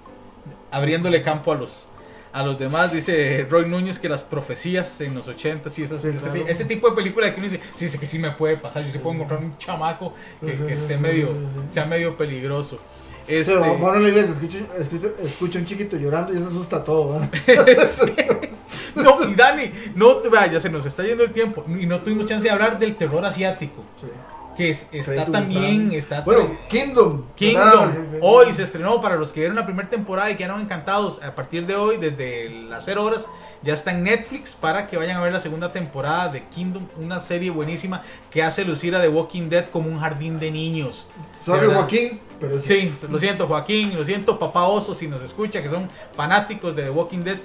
abriéndole 0.71 1.21
campo 1.21 1.51
a 1.51 1.55
los 1.55 1.87
a 2.33 2.43
los 2.43 2.59
demás. 2.59 2.91
Dice 2.91 3.47
Roy 3.49 3.67
Núñez 3.67 3.99
que 3.99 4.09
las 4.09 4.23
profecías 4.23 4.99
en 5.01 5.15
los 5.15 5.27
80 5.27 5.69
y 5.77 5.83
esas, 5.83 6.01
Sí, 6.01 6.09
ese, 6.09 6.17
claro. 6.17 6.47
ese 6.47 6.65
tipo 6.65 6.89
de 6.89 6.95
película 6.95 7.33
que 7.33 7.39
uno 7.39 7.49
dice, 7.49 7.63
sí, 7.75 7.87
sé 7.87 7.97
que 7.99 8.07
sí 8.07 8.19
me 8.19 8.31
puede 8.31 8.57
pasar. 8.57 8.83
Yo 8.85 8.91
sí 8.91 8.97
puedo 8.97 9.15
encontrar 9.15 9.39
un 9.39 9.57
chamaco 9.57 10.13
que, 10.41 10.73
esté 10.73 10.97
medio, 10.97 11.29
sea 11.69 11.85
medio 11.85 12.17
peligroso. 12.17 12.79
Este, 13.25 13.55
Van 13.55 13.95
a 13.95 13.99
la 13.99 14.09
iglesia, 14.09 14.33
escucha, 14.77 15.59
un 15.59 15.65
chiquito 15.65 15.95
llorando 15.95 16.33
y 16.33 16.37
se 16.37 16.43
asusta 16.43 16.83
todo. 16.83 17.19
no, 18.95 19.29
y 19.29 19.35
Dani, 19.35 19.71
no, 19.95 20.19
vea, 20.29 20.51
ya 20.51 20.59
se 20.59 20.69
nos 20.69 20.85
está 20.85 21.03
yendo 21.03 21.23
el 21.23 21.31
tiempo 21.31 21.63
y 21.67 21.85
no 21.85 22.01
tuvimos 22.01 22.25
chance 22.25 22.43
de 22.43 22.51
hablar 22.51 22.77
del 22.77 22.95
terror 22.95 23.23
asiático. 23.23 23.81
Sí. 24.01 24.07
Que 24.55 24.69
es- 24.69 24.87
está 24.91 25.25
también, 25.25 25.91
está 25.91 26.21
Bueno, 26.21 26.57
Kingdom. 26.69 27.23
Kingdom. 27.35 27.63
¿verdad? 27.93 28.19
Hoy 28.21 28.53
se 28.53 28.63
estrenó 28.63 29.01
para 29.01 29.15
los 29.15 29.31
que 29.33 29.39
vieron 29.39 29.55
la 29.55 29.65
primera 29.65 29.89
temporada 29.89 30.29
y 30.29 30.35
quedaron 30.35 30.61
encantados. 30.61 31.21
A 31.23 31.33
partir 31.33 31.65
de 31.65 31.75
hoy, 31.75 31.97
desde 31.97 32.49
las 32.69 32.85
0 32.85 33.03
horas, 33.03 33.25
ya 33.63 33.73
está 33.73 33.91
en 33.91 34.03
Netflix 34.03 34.55
para 34.55 34.87
que 34.87 34.97
vayan 34.97 35.17
a 35.17 35.21
ver 35.21 35.31
la 35.33 35.39
segunda 35.39 35.71
temporada 35.71 36.29
de 36.29 36.43
Kingdom. 36.49 36.85
Una 37.01 37.19
serie 37.19 37.49
buenísima 37.49 38.01
que 38.29 38.43
hace 38.43 38.63
lucir 38.65 38.95
a 38.95 39.01
The 39.01 39.09
Walking 39.09 39.49
Dead 39.49 39.65
como 39.69 39.89
un 39.89 39.99
jardín 39.99 40.37
de 40.39 40.51
niños. 40.51 41.07
Sorry, 41.45 41.67
De. 41.67 41.73
Joaquín, 41.73 42.19
pero 42.39 42.59
Sí, 42.59 42.93
lo 43.09 43.19
siento 43.19 43.47
Joaquín, 43.47 43.95
lo 43.97 44.05
siento 44.05 44.37
Papá 44.37 44.65
Oso 44.67 44.93
si 44.93 45.07
nos 45.07 45.21
escucha, 45.21 45.61
que 45.63 45.69
son 45.69 45.89
fanáticos 46.15 46.75
de 46.75 46.83
The 46.83 46.89
Walking 46.91 47.19
Dead. 47.23 47.37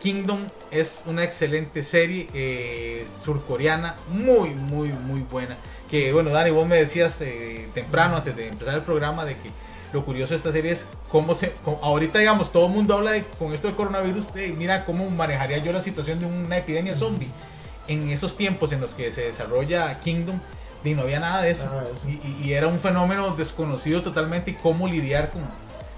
Kingdom 0.00 0.38
es 0.70 1.02
una 1.04 1.24
excelente 1.24 1.82
serie 1.82 2.26
eh, 2.32 3.06
surcoreana, 3.22 3.96
muy, 4.08 4.50
muy, 4.54 4.88
muy 4.88 5.20
buena. 5.20 5.58
Que 5.90 6.12
bueno, 6.12 6.30
Dani, 6.30 6.50
vos 6.50 6.66
me 6.68 6.76
decías 6.76 7.20
eh, 7.20 7.68
temprano, 7.74 8.16
antes 8.16 8.36
de 8.36 8.48
empezar 8.48 8.74
el 8.74 8.82
programa, 8.82 9.24
de 9.24 9.34
que 9.36 9.50
lo 9.92 10.04
curioso 10.04 10.30
de 10.30 10.36
esta 10.36 10.52
serie 10.52 10.70
es 10.72 10.86
cómo 11.10 11.34
se. 11.34 11.52
cómo- 11.64 11.80
ahorita, 11.82 12.18
digamos, 12.20 12.52
todo 12.52 12.66
el 12.66 12.72
mundo 12.72 12.94
habla 12.94 13.10
de 13.10 13.24
con 13.38 13.52
esto 13.52 13.66
del 13.66 13.76
coronavirus, 13.76 14.32
de, 14.32 14.52
mira 14.52 14.84
cómo 14.84 15.10
manejaría 15.10 15.58
yo 15.58 15.72
la 15.72 15.82
situación 15.82 16.20
de 16.20 16.26
una 16.26 16.58
epidemia 16.58 16.94
zombie. 16.94 17.28
En 17.88 18.08
esos 18.08 18.36
tiempos 18.36 18.70
en 18.70 18.80
los 18.80 18.94
que 18.94 19.10
se 19.10 19.22
desarrolla 19.22 19.98
Kingdom, 19.98 20.38
de, 20.84 20.94
no 20.94 21.02
había 21.02 21.18
nada 21.18 21.42
de 21.42 21.50
eso. 21.50 21.64
Nada 21.64 21.82
de 21.82 21.92
eso. 21.92 22.08
Y, 22.08 22.12
y- 22.24 22.48
y 22.48 22.52
era 22.52 22.68
un 22.68 22.78
fenómeno 22.78 23.34
desconocido 23.34 24.00
totalmente 24.02 24.52
y 24.52 24.54
cómo 24.54 24.86
lidiar 24.86 25.30
con, 25.30 25.42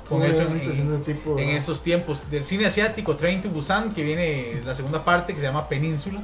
con 0.09 0.23
eso 0.23 0.41
en, 0.41 0.57
en- 0.95 1.03
tipo, 1.05 1.39
en 1.39 1.51
esos 1.51 1.83
tiempos. 1.83 2.31
Del 2.31 2.47
cine 2.47 2.65
asiático, 2.65 3.15
Train 3.17 3.43
to 3.43 3.51
Busan, 3.51 3.93
que 3.93 4.03
viene 4.03 4.63
la 4.65 4.75
segunda 4.75 5.05
parte 5.05 5.35
que 5.35 5.41
se 5.41 5.45
llama 5.47 5.69
Península. 5.69 6.23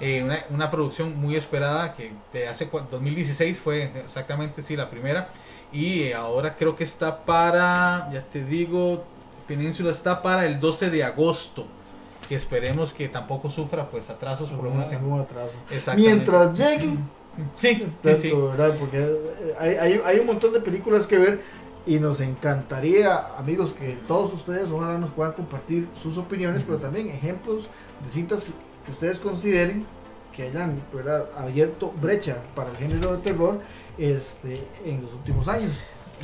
Eh, 0.00 0.22
una, 0.22 0.38
una 0.50 0.70
producción 0.70 1.18
muy 1.20 1.34
esperada 1.34 1.92
que 1.94 2.12
de 2.32 2.46
hace 2.48 2.70
cua- 2.70 2.86
2016 2.88 3.58
fue 3.58 3.90
exactamente 4.00 4.62
sí 4.62 4.76
la 4.76 4.90
primera. 4.90 5.28
Y 5.72 6.12
ahora 6.12 6.56
creo 6.56 6.76
que 6.76 6.84
está 6.84 7.24
para, 7.24 8.08
ya 8.12 8.22
te 8.22 8.44
digo, 8.44 9.04
Península 9.46 9.90
está 9.90 10.22
para 10.22 10.46
el 10.46 10.60
12 10.60 10.90
de 10.90 11.04
agosto. 11.04 11.66
Que 12.28 12.34
esperemos 12.34 12.92
que 12.92 13.08
tampoco 13.08 13.48
sufra 13.50 13.88
pues 13.90 14.08
atrasos 14.10 14.50
por 14.50 14.64
lo 14.64 14.70
menos 14.70 14.90
en- 14.92 14.98
Algún 14.98 15.20
atraso. 15.20 15.52
Mientras 15.96 16.56
llegue, 16.58 16.96
Sí, 17.56 17.86
tanto, 18.02 18.18
sí. 18.20 18.32
¿verdad? 18.32 18.74
Porque 18.78 18.98
eh, 18.98 19.54
hay, 19.58 19.74
hay, 19.76 20.00
hay 20.04 20.18
un 20.18 20.26
montón 20.26 20.52
de 20.52 20.60
películas 20.60 21.06
que 21.06 21.18
ver 21.18 21.40
y 21.86 21.98
nos 22.00 22.20
encantaría, 22.20 23.16
amigos, 23.38 23.72
que 23.72 23.96
todos 24.06 24.32
ustedes 24.32 24.70
ojalá 24.70 24.98
nos 24.98 25.10
puedan 25.10 25.32
compartir 25.32 25.88
sus 26.02 26.18
opiniones, 26.18 26.62
pero 26.64 26.78
también 26.78 27.08
ejemplos 27.08 27.68
de 28.04 28.10
cintas 28.10 28.44
que, 28.88 28.92
ustedes 28.92 29.18
consideren 29.18 29.86
que 30.34 30.44
hayan 30.44 30.80
abierto 31.36 31.92
brecha 32.00 32.38
para 32.54 32.70
el 32.70 32.76
género 32.76 33.16
de 33.16 33.22
terror 33.22 33.60
este, 33.98 34.64
en 34.84 35.02
los 35.02 35.12
últimos 35.12 35.48
años. 35.48 35.72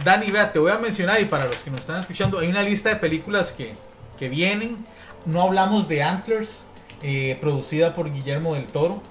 Dani, 0.05 0.31
vea, 0.31 0.53
te 0.53 0.59
voy 0.59 0.73
a 0.73 0.79
mencionar 0.79 1.21
y 1.21 1.27
para 1.27 1.47
los 1.47 1.57
que 1.59 1.71
nos 1.71 1.81
están 1.81 2.01
escuchando, 2.01 2.39
hay 2.39 2.49
una 2.49 2.63
lista 2.63 2.89
de 2.89 2.97
películas 2.97 3.53
que, 3.53 3.75
que 4.19 4.29
vienen. 4.29 4.77
No 5.27 5.43
hablamos 5.43 5.89
de 5.89 6.03
Antlers, 6.03 6.63
eh, 7.03 7.37
producida 7.41 7.95
por 7.95 8.13
Guillermo 8.13 8.55
del 8.55 8.67
Toro, 8.67 9.03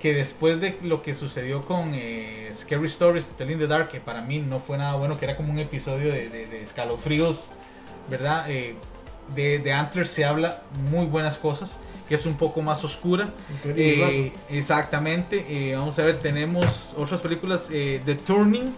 que 0.00 0.12
después 0.14 0.60
de 0.60 0.78
lo 0.82 1.02
que 1.02 1.14
sucedió 1.14 1.64
con 1.64 1.92
eh, 1.94 2.50
Scary 2.54 2.86
Stories, 2.86 3.26
To 3.26 3.34
Tell 3.34 3.50
in 3.50 3.58
the 3.58 3.66
Dark, 3.66 3.88
que 3.88 4.00
para 4.00 4.22
mí 4.22 4.38
no 4.38 4.60
fue 4.60 4.78
nada 4.78 4.94
bueno, 4.94 5.18
que 5.18 5.24
era 5.24 5.36
como 5.36 5.52
un 5.52 5.58
episodio 5.58 6.12
de, 6.12 6.62
escalofríos, 6.62 7.52
¿verdad? 8.08 8.50
Eh, 8.50 8.76
de 9.34 9.72
Antlers 9.72 10.10
se 10.10 10.24
habla 10.24 10.62
muy 10.90 11.06
buenas 11.06 11.38
cosas, 11.38 11.78
que 12.08 12.14
es 12.14 12.26
un 12.26 12.34
poco 12.34 12.62
más 12.62 12.84
oscura. 12.84 13.30
Eh, 13.64 14.32
exactamente. 14.50 15.44
eh, 15.48 15.74
vamos 15.76 15.98
a 15.98 16.02
ver, 16.02 16.20
tenemos 16.20 16.94
otras 16.98 17.20
películas. 17.20 17.68
eh, 17.72 18.00
The 18.04 18.14
Turning 18.16 18.72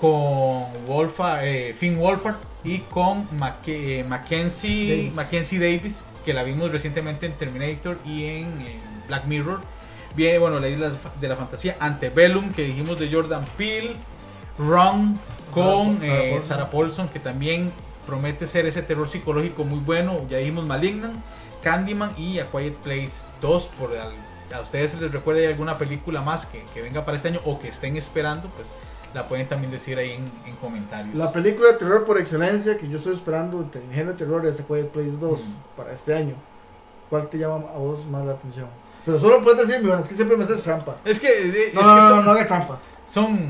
con 0.00 0.64
Wolfa, 0.86 1.38
Finn 1.78 1.98
Wolfhard 1.98 2.36
y 2.64 2.78
con 2.80 3.26
Macke- 3.38 4.04
Mackenzie, 4.06 4.96
Davis. 4.96 5.14
Mackenzie 5.14 5.58
Davis, 5.58 6.00
que 6.24 6.34
la 6.34 6.42
vimos 6.42 6.72
recientemente 6.72 7.26
en 7.26 7.32
Terminator 7.32 7.98
y 8.04 8.24
en, 8.24 8.60
en 8.60 8.80
Black 9.08 9.24
Mirror. 9.26 9.60
Viene, 10.16 10.38
bueno, 10.38 10.60
la 10.60 10.68
isla 10.68 10.92
de 11.20 11.28
la 11.28 11.36
fantasía, 11.36 11.76
Antebellum, 11.80 12.52
que 12.52 12.62
dijimos 12.64 12.98
de 12.98 13.10
Jordan 13.10 13.44
Peele, 13.56 13.96
Run 14.58 15.18
con. 15.50 15.98
Sarah 16.42 16.70
Paulson, 16.70 17.08
que 17.08 17.18
también 17.18 17.72
promete 18.06 18.46
ser 18.46 18.66
ese 18.66 18.82
terror 18.82 19.08
psicológico 19.08 19.64
muy 19.64 19.80
bueno. 19.80 20.20
Ya 20.28 20.38
dijimos 20.38 20.66
Malignant. 20.66 21.14
Candyman 21.64 22.12
y 22.16 22.38
A 22.38 22.46
Quiet 22.46 22.74
Place 22.76 23.24
2. 23.40 23.64
Por 23.80 23.90
al- 23.96 24.12
a 24.54 24.60
ustedes 24.60 24.92
se 24.92 24.98
les 25.00 25.10
recuerda 25.10 25.48
alguna 25.48 25.76
película 25.78 26.20
más 26.20 26.46
que, 26.46 26.62
que 26.72 26.80
venga 26.82 27.04
para 27.04 27.16
este 27.16 27.28
año 27.28 27.40
o 27.44 27.58
que 27.58 27.66
estén 27.68 27.96
esperando, 27.96 28.48
pues 28.50 28.68
la 29.12 29.26
pueden 29.26 29.48
también 29.48 29.72
decir 29.72 29.98
ahí 29.98 30.12
en, 30.12 30.30
en 30.46 30.54
comentarios. 30.56 31.14
La 31.16 31.32
película 31.32 31.72
de 31.72 31.78
terror 31.78 32.04
por 32.04 32.18
excelencia 32.18 32.76
que 32.76 32.88
yo 32.88 32.98
estoy 32.98 33.14
esperando 33.14 33.60
el 33.60 33.80
género 33.90 34.12
de 34.12 34.18
terror 34.18 34.46
es 34.46 34.60
A 34.60 34.64
Quiet 34.64 34.90
Place 34.90 35.16
2 35.18 35.40
Mm. 35.40 35.54
para 35.76 35.92
este 35.92 36.14
año. 36.14 36.34
¿Cuál 37.10 37.28
te 37.28 37.38
llama 37.38 37.56
a 37.74 37.78
vos 37.78 38.04
más 38.06 38.24
la 38.26 38.32
atención? 38.32 38.66
Pero 39.04 39.18
solo 39.18 39.42
puedes 39.42 39.66
decirme, 39.66 39.88
bueno, 39.88 40.02
es 40.02 40.08
que 40.08 40.14
siempre 40.14 40.36
me 40.36 40.44
haces 40.44 40.62
trampa. 40.62 40.96
Es 41.04 41.18
que, 41.20 41.26
eh, 41.28 41.68
es 41.68 41.74
No, 41.74 41.80
que 41.80 41.86
no, 41.86 41.96
no, 41.96 42.08
son, 42.08 42.24
no 42.24 42.30
haga 42.30 42.46
trampa. 42.46 42.78
son, 43.06 43.48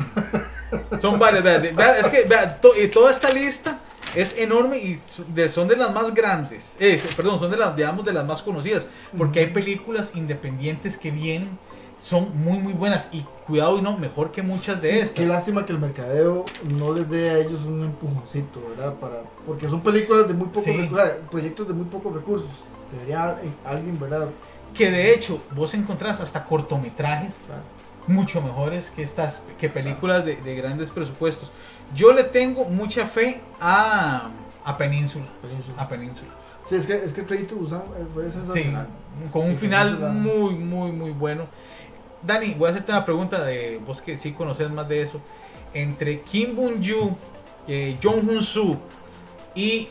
son 1.01 1.19
varias. 1.19 1.43
vea, 1.45 1.59
de- 1.59 1.73
vea, 1.73 1.99
es 1.99 2.09
que 2.09 2.29
to- 2.61 2.73
toda 2.93 3.11
esta 3.11 3.31
lista 3.31 3.79
es 4.15 4.39
enorme 4.39 4.79
y 4.79 5.01
de- 5.35 5.49
son 5.49 5.69
de 5.69 5.77
las 5.77 5.93
más 5.93 6.15
grandes. 6.15 6.75
eh, 6.81 7.01
perdón, 7.17 7.39
son 7.39 7.51
de 7.51 7.57
las, 7.57 7.75
digamos, 7.77 8.05
de 8.05 8.13
las 8.13 8.25
más 8.27 8.43
conocidas. 8.43 8.87
Porque 9.17 9.41
hay 9.41 9.47
películas 9.49 10.13
independientes 10.15 10.97
que 10.99 11.11
vienen, 11.11 11.59
son 11.99 12.29
muy, 12.43 12.59
muy 12.59 12.73
buenas. 12.73 13.09
Y 13.13 13.23
cuidado 13.47 13.79
y 13.79 13.83
no, 13.83 13.97
mejor 13.97 14.33
que 14.33 14.43
muchas 14.43 14.81
de 14.83 14.91
Sí, 14.91 14.99
estas. 14.99 15.15
Qué 15.15 15.27
lástima 15.27 15.65
que 15.65 15.73
el 15.73 15.79
mercadeo 15.79 16.45
no 16.79 16.93
les 16.95 17.09
dé 17.09 17.31
a 17.31 17.39
ellos 17.39 17.61
un 17.67 17.83
empujoncito, 17.85 18.61
¿verdad? 18.77 18.95
Para, 18.95 19.23
porque 19.47 19.69
son 19.69 19.81
películas 19.81 20.27
de 20.29 20.35
muy 20.35 20.47
pocos 20.49 20.65
Sí. 20.65 20.77
recursos, 20.77 21.11
proyectos 21.31 21.69
de 21.69 21.75
muy 21.75 21.85
pocos 21.87 22.13
recursos. 22.15 22.49
Debería 22.93 23.25
al- 23.31 23.39
alguien, 23.65 23.99
¿verdad? 23.99 24.29
Que 24.75 24.91
de 24.91 25.15
hecho, 25.15 25.41
vos 25.55 25.73
encontrás 25.75 26.21
hasta 26.21 26.45
cortometrajes 26.45 27.35
Claro. 27.47 27.63
Mucho 28.07 28.43
mejores 28.43 28.91
que 28.91 29.03
estas 29.03 29.43
que 29.59 29.69
películas 29.69 30.25
de, 30.25 30.37
de 30.37 30.55
grandes 30.57 30.91
presupuestos. 30.91 31.51
Yo 31.95 32.13
le 32.13 32.25
tengo 32.25 32.65
mucha 32.65 33.07
fe 33.07 33.41
a, 33.61 34.31
a 34.65 34.79
Península. 34.79 35.27
Península. 35.43 35.83
A 35.83 35.89
Península. 35.89 36.31
Sí, 36.65 36.77
es 36.77 36.87
que, 36.87 36.95
es 37.05 37.13
que 37.13 37.23
Train 37.23 37.47
to 37.47 37.57
Busan 37.57 37.83
eh, 37.97 38.31
Sí, 38.53 38.73
con 39.31 39.47
un 39.49 39.57
final 39.57 39.99
Península. 39.99 40.13
muy, 40.13 40.55
muy, 40.55 40.93
muy 40.93 41.11
bueno. 41.11 41.47
Dani, 42.23 42.55
voy 42.55 42.69
a 42.69 42.71
hacerte 42.71 42.91
una 42.91 43.05
pregunta 43.05 43.45
de 43.45 43.81
vos 43.87 44.01
que 44.01 44.17
sí 44.17 44.33
conoces 44.33 44.71
más 44.71 44.89
de 44.89 45.03
eso. 45.03 45.21
Entre 45.75 46.23
Kim 46.23 46.55
Bun-yu, 46.57 47.15
eh, 47.69 47.99
Jong 48.03 48.29
Hun-soo 48.29 48.79
y 49.55 49.89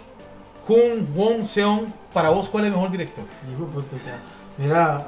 Jung 0.67 1.15
Won 1.15 1.45
Seon, 1.45 1.93
para 2.13 2.29
vos, 2.29 2.49
¿cuál 2.49 2.63
es 2.63 2.67
el 2.69 2.75
mejor 2.75 2.89
director? 2.89 3.25
Mira, 4.57 5.07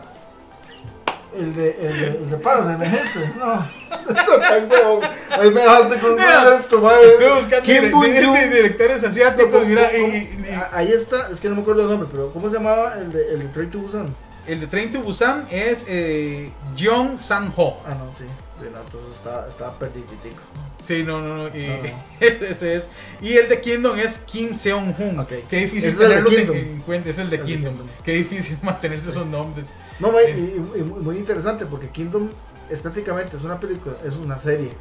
el 1.37 1.55
de, 1.55 1.77
el 1.81 1.99
de, 1.99 2.07
el 2.07 2.29
de 2.29 2.37
Paros, 2.37 2.67
de 2.67 2.85
este, 2.85 3.19
no. 3.39 3.67
Tan 4.41 4.71
huevón. 4.71 5.01
Ahí 5.31 5.51
me 5.51 5.61
dejaste 5.61 5.99
con 5.99 6.15
Mira, 6.15 6.55
esto, 6.59 6.79
madre. 6.81 7.07
Estoy 7.07 7.27
buscando 7.35 7.61
Kim 7.63 7.83
dire- 8.01 8.49
directores 8.49 9.03
asiáticos. 9.03 9.51
¿cómo- 9.51 9.65
mira, 9.65 9.89
cómo- 9.91 10.07
y- 10.07 10.17
y- 10.17 10.45
Ah, 10.55 10.69
Ahí 10.73 10.91
está, 10.91 11.29
es 11.31 11.39
que 11.41 11.49
no 11.49 11.55
me 11.55 11.61
acuerdo 11.61 11.81
el 11.83 11.89
nombre, 11.89 12.07
pero 12.11 12.31
¿cómo 12.31 12.49
se 12.49 12.55
llamaba 12.55 12.95
el 12.99 13.11
de, 13.11 13.33
el 13.33 13.39
de 13.39 13.47
Train 13.49 13.71
to 13.71 13.79
Busan? 13.79 14.07
el 14.47 14.59
de 14.59 14.67
Train 14.67 14.91
to 14.91 15.01
Busan 15.01 15.47
es 15.49 15.85
eh, 15.87 16.51
Jeong 16.75 17.17
Sang-ho. 17.17 17.79
Ah, 17.85 17.95
no, 17.97 18.11
sí. 18.17 18.25
De 18.63 18.69
la, 18.71 18.79
entonces 18.79 19.15
estaba, 19.17 19.47
estaba 19.49 19.77
perdiditico. 19.79 20.41
Sí, 20.81 21.01
no, 21.03 21.19
no, 21.19 21.35
no. 21.35 21.47
Y, 21.47 21.67
No, 21.67 21.77
no. 21.77 21.83
ese 22.19 22.75
es. 22.75 22.83
Y 23.21 23.33
el 23.37 23.49
de 23.49 23.59
Kingdom 23.59 23.97
es 23.97 24.19
Kim 24.19 24.53
Seon-hun. 24.53 25.19
Ok. 25.19 25.29
Qué 25.49 25.57
difícil 25.61 25.97
tenerlos 25.97 26.31
en, 26.33 26.39
Kingdom. 26.47 26.55
en 26.57 26.81
cuenta. 26.81 27.09
Es 27.09 27.17
el 27.17 27.29
de 27.31 27.37
El 27.37 27.41
de 27.41 27.47
Kingdom. 27.51 27.73
Kingdom. 27.75 27.87
Qué 28.05 28.11
difícil 28.13 28.57
mantenerse 28.63 29.09
esos 29.09 29.25
nombres. 29.25 29.65
No, 29.99 30.11
muy, 30.11 30.23
Sí. 30.25 30.31
y, 30.75 30.79
y 30.79 30.83
muy, 30.83 30.99
muy 31.01 31.17
interesante 31.17 31.65
porque 31.65 31.89
Kingdom 31.89 32.29
estéticamente 32.69 33.37
es 33.37 33.43
una 33.43 33.59
película, 33.59 33.95
es 34.05 34.15
una 34.15 34.37
serie 34.39 34.71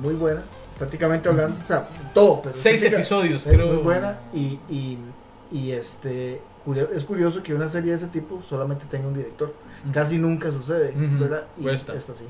muy 0.00 0.14
buena, 0.14 0.42
estéticamente 0.72 1.28
hablando, 1.28 1.56
o 1.62 1.66
sea, 1.66 1.88
todo, 2.14 2.42
pero 2.42 2.54
Seis 2.54 2.82
episodios, 2.84 3.44
creo. 3.44 3.66
muy 3.66 3.82
buena 3.82 4.18
y, 4.32 4.58
y, 4.70 4.98
y 5.52 5.72
este 5.72 6.40
curio- 6.64 6.88
es 6.94 7.04
curioso 7.04 7.42
que 7.42 7.52
una 7.54 7.68
serie 7.68 7.90
de 7.90 7.96
ese 7.96 8.06
tipo 8.08 8.42
solamente 8.48 8.84
tenga 8.90 9.08
un 9.08 9.14
director. 9.14 9.52
Casi 9.92 10.18
nunca 10.18 10.50
sucede. 10.50 10.92
¿verdad? 10.96 11.44
Y 11.58 11.62
Cuesta. 11.62 11.94
esta 11.94 12.12
sí. 12.14 12.24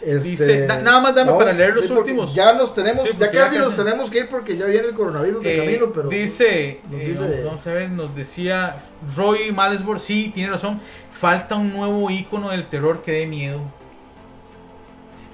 Este, 0.00 0.18
Dice, 0.28 0.66
da- 0.66 0.80
nada 0.80 1.00
más 1.00 1.14
dame 1.14 1.32
para 1.32 1.52
leer 1.52 1.74
los 1.74 1.90
últimos. 1.90 2.34
Ya 2.34 2.52
nos 2.52 2.74
tenemos, 2.74 3.04
Sí, 3.04 3.16
ya 3.18 3.30
casi 3.30 3.58
casi- 3.58 3.74
tenemos 3.76 4.10
que 4.10 4.18
ir 4.18 4.28
porque 4.28 4.56
ya 4.56 4.66
viene 4.66 4.88
el 4.88 4.94
coronavirus 4.94 5.42
de 5.42 5.54
Eh, 5.54 5.58
camino, 5.64 5.92
pero 5.92 6.08
dice, 6.08 6.80
eh, 6.92 7.42
vamos 7.44 7.66
a 7.66 7.72
ver, 7.72 7.90
nos 7.90 8.14
decía 8.14 8.76
Roy 9.16 9.50
Malesborg, 9.52 10.00
sí, 10.00 10.30
tiene 10.34 10.50
razón, 10.50 10.80
falta 11.12 11.56
un 11.56 11.72
nuevo 11.72 12.10
icono 12.10 12.50
del 12.50 12.66
terror 12.66 13.02
que 13.02 13.12
dé 13.12 13.26
miedo. 13.26 13.60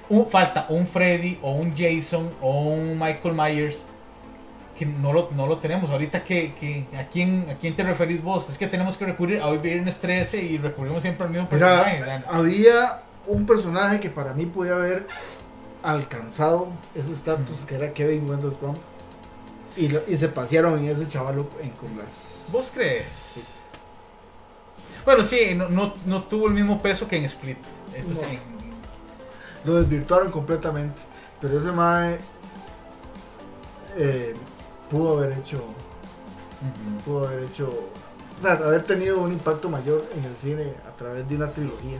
Un- 0.09 0.27
falta 0.27 0.65
un 0.69 0.87
Freddy 0.87 1.37
o 1.41 1.51
un 1.51 1.73
Jason 1.75 2.31
o 2.41 2.61
un 2.69 2.97
Michael 2.97 3.35
Myers 3.35 3.87
que 4.77 4.85
no 4.85 5.11
lo, 5.11 5.29
no 5.35 5.47
lo 5.47 5.57
tenemos. 5.57 5.89
Ahorita 5.89 6.23
que, 6.23 6.53
que 6.53 6.85
¿a, 6.97 7.05
quién, 7.07 7.47
¿a 7.49 7.55
quién 7.55 7.75
te 7.75 7.83
referís 7.83 8.23
vos? 8.23 8.49
Es 8.49 8.57
que 8.57 8.67
tenemos 8.67 8.95
que 8.95 9.05
recurrir 9.05 9.41
a 9.41 9.47
hoy 9.47 9.57
viernes 9.57 9.97
13 9.99 10.41
y 10.41 10.57
recurrimos 10.57 11.01
siempre 11.01 11.25
al 11.25 11.31
mismo 11.31 11.49
personaje. 11.49 12.03
Había 12.29 13.01
un 13.27 13.45
personaje 13.45 13.99
que 13.99 14.09
para 14.09 14.33
mí 14.33 14.45
podía 14.45 14.75
haber 14.75 15.07
alcanzado 15.83 16.69
ese 16.95 17.11
estatus 17.13 17.59
que 17.65 17.75
era 17.75 17.93
Kevin 17.93 18.29
Wendell 18.29 18.53
Crumb 18.53 18.77
y, 19.75 19.89
lo- 19.89 20.01
y 20.07 20.15
se 20.17 20.27
pasearon 20.29 20.79
en 20.79 20.89
ese 20.89 21.07
chavalo 21.07 21.47
en, 21.61 21.69
con 21.71 21.97
las 21.97 22.49
¿Vos 22.51 22.71
crees? 22.73 23.53
Bueno, 25.05 25.23
sí, 25.23 25.53
no, 25.55 25.69
no, 25.69 25.93
no 26.05 26.23
tuvo 26.23 26.47
el 26.47 26.53
mismo 26.53 26.81
peso 26.81 27.07
que 27.07 27.15
en 27.17 27.25
Split. 27.25 27.57
Eso 27.95 28.09
No. 28.13 28.19
sí, 28.19 28.39
lo 29.65 29.75
desvirtuaron 29.81 30.31
completamente 30.31 31.01
pero 31.39 31.59
ese 31.59 31.71
mae 31.71 32.17
eh, 33.97 34.33
pudo 34.89 35.17
haber 35.17 35.37
hecho 35.37 35.61
pudo 37.05 37.27
haber 37.27 37.43
hecho 37.43 37.69
o 38.39 38.41
sea 38.41 38.53
haber 38.53 38.83
tenido 38.83 39.19
un 39.19 39.31
impacto 39.31 39.69
mayor 39.69 40.05
en 40.17 40.23
el 40.23 40.35
cine 40.37 40.73
a 40.87 40.95
través 40.97 41.27
de 41.27 41.35
una 41.35 41.49
trilogía 41.51 41.99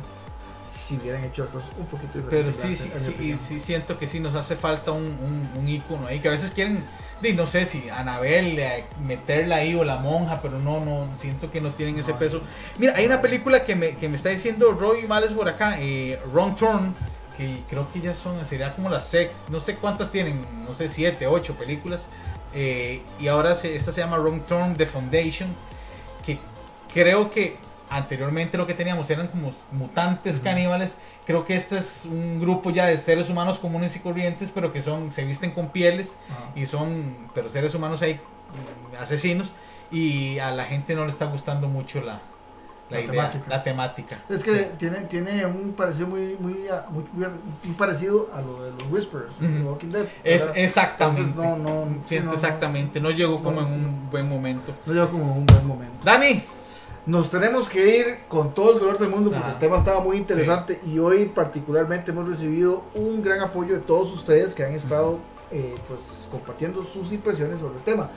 si 0.69 0.97
hubieran 0.97 1.23
hecho 1.23 1.43
las 1.43 1.51
cosas 1.53 1.69
un 1.77 1.85
poquito 1.85 2.19
Pero 2.29 2.51
sí, 2.53 2.75
sí, 2.75 2.91
sí, 2.97 3.09
opinión. 3.09 3.39
sí, 3.39 3.59
siento 3.59 3.97
que 3.97 4.07
sí 4.07 4.19
nos 4.19 4.35
hace 4.35 4.55
falta 4.55 4.91
un, 4.91 5.03
un, 5.03 5.49
un 5.59 5.67
ícono 5.69 6.07
ahí, 6.07 6.19
que 6.19 6.27
a 6.27 6.31
veces 6.31 6.51
quieren, 6.51 6.83
di, 7.21 7.33
no 7.33 7.47
sé 7.47 7.65
si 7.65 7.89
Anabel, 7.89 8.59
eh, 8.59 8.83
meterla 9.05 9.57
ahí 9.57 9.73
o 9.75 9.83
la 9.85 9.95
monja, 9.97 10.41
pero 10.41 10.59
no, 10.59 10.83
no, 10.83 11.07
siento 11.15 11.49
que 11.51 11.61
no 11.61 11.71
tienen 11.71 11.97
ese 11.99 12.11
No. 12.11 12.19
peso. 12.19 12.41
Mira, 12.77 12.93
hay 12.97 13.05
una 13.05 13.21
película 13.21 13.63
que 13.63 13.75
me, 13.75 13.95
que 13.95 14.09
me 14.09 14.17
está 14.17 14.29
diciendo 14.29 14.71
Roy 14.73 15.07
Males 15.07 15.31
por 15.31 15.47
acá, 15.47 15.77
eh, 15.79 16.19
Wrong 16.33 16.55
Turn, 16.57 16.93
que 17.37 17.63
creo 17.69 17.89
que 17.93 18.01
ya 18.01 18.13
son, 18.13 18.45
sería 18.45 18.75
como 18.75 18.89
las 18.89 19.07
sec, 19.07 19.31
no 19.49 19.59
sé 19.61 19.75
cuántas 19.75 20.11
tienen, 20.11 20.45
no 20.67 20.73
sé, 20.73 20.89
siete, 20.89 21.27
ocho 21.27 21.55
películas, 21.55 22.05
eh, 22.59 23.03
y 23.19 23.27
ahora 23.27 23.53
se, 23.53 23.75
esta 23.75 23.91
se 23.91 24.01
llama 24.01 24.17
Wrong 24.17 24.41
Turn, 24.47 24.75
The 24.75 24.87
Foundation, 24.87 25.55
que 26.25 26.39
creo 26.91 27.29
que 27.29 27.55
anteriormente 27.91 28.57
lo 28.57 28.65
que 28.65 28.73
teníamos 28.73 29.07
eran 29.11 29.27
como 29.27 29.51
mutantes 29.73 30.37
Ujú. 30.37 30.45
caníbales. 30.45 30.95
Creo 31.27 31.45
que 31.45 31.55
este 31.55 31.77
es 31.77 32.05
un 32.05 32.39
grupo 32.39 32.71
ya 32.71 32.87
de 32.87 32.97
seres 32.97 33.29
humanos 33.29 33.59
comunes 33.59 33.95
y 33.95 33.99
corrientes, 33.99 34.49
pero 34.51 34.73
que 34.73 34.81
son 34.81 35.11
se 35.11 35.23
visten 35.23 35.51
con 35.51 35.69
pieles 35.69 36.15
y 36.55 36.65
son 36.65 37.15
pero 37.35 37.47
seres 37.47 37.75
humanos 37.75 38.01
ahí 38.01 38.15
mm, 38.15 38.95
asesinos 39.03 39.53
y 39.91 40.39
a 40.39 40.49
la 40.49 40.65
gente 40.65 40.95
no 40.95 41.05
le 41.05 41.11
está 41.11 41.25
gustando 41.25 41.67
mucho 41.67 42.01
la, 42.01 42.21
la, 42.89 42.97
La 42.97 43.03
idea, 43.03 43.11
temática. 43.11 43.45
la 43.49 43.63
temática. 43.63 44.19
Es 44.29 44.43
que 44.43 44.51
Sí. 44.59 44.65
tiene, 44.77 44.97
tiene 45.01 45.45
un 45.45 45.73
parecido 45.73 46.07
muy, 46.07 46.37
muy, 46.39 46.53
muy, 46.89 47.03
muy- 47.13 47.27
muy 47.63 47.75
parecido 47.77 48.29
a 48.33 48.41
lo 48.41 48.63
de 48.63 48.71
los 48.71 48.83
Whispers 48.91 49.39
de. 49.39 49.61
Walking 49.63 49.89
Dead. 49.89 50.05
es 50.23 50.49
exactamente. 50.55 51.21
Entonces, 51.21 51.35
no, 51.35 51.57
no, 51.85 51.97
sí, 52.03 52.19
no, 52.21 52.33
exactamente, 52.33 52.99
no 53.01 53.11
llegó 53.11 53.43
como 53.43 53.61
No, 53.61 53.67
en 53.67 53.73
un 53.73 54.09
buen 54.09 54.27
momento. 54.29 54.73
No 54.85 54.93
llegó 54.93 55.09
como 55.09 55.33
un 55.35 55.45
buen 55.45 55.67
momento. 55.67 55.97
Dani, 56.03 56.43
Nos 57.05 57.29
tenemos 57.29 57.69
que 57.69 57.97
ir 57.99 58.17
con 58.27 58.53
todo 58.53 58.73
el 58.73 58.79
dolor 58.79 58.99
del 58.99 59.07
mundo 59.07 59.29
porque 59.29 59.41
Ajá. 59.45 59.53
el 59.53 59.59
tema 59.59 59.77
estaba 59.77 60.01
muy 60.01 60.17
interesante 60.17 60.81
y 60.85 60.99
hoy 60.99 61.23
particularmente 61.25 62.11
hemos 62.11 62.27
recibido 62.27 62.83
un 62.95 63.23
gran 63.23 63.39
apoyo 63.39 63.75
de 63.75 63.79
todos 63.79 64.11
ustedes 64.11 64.53
que 64.53 64.65
han 64.65 64.73
estado 64.73 65.19
eh, 65.49 65.73
pues 65.87 66.27
compartiendo 66.29 66.83
sus 66.83 67.13
impresiones 67.13 67.59
sobre 67.61 67.75
el 67.77 67.81
tema. 67.83 68.09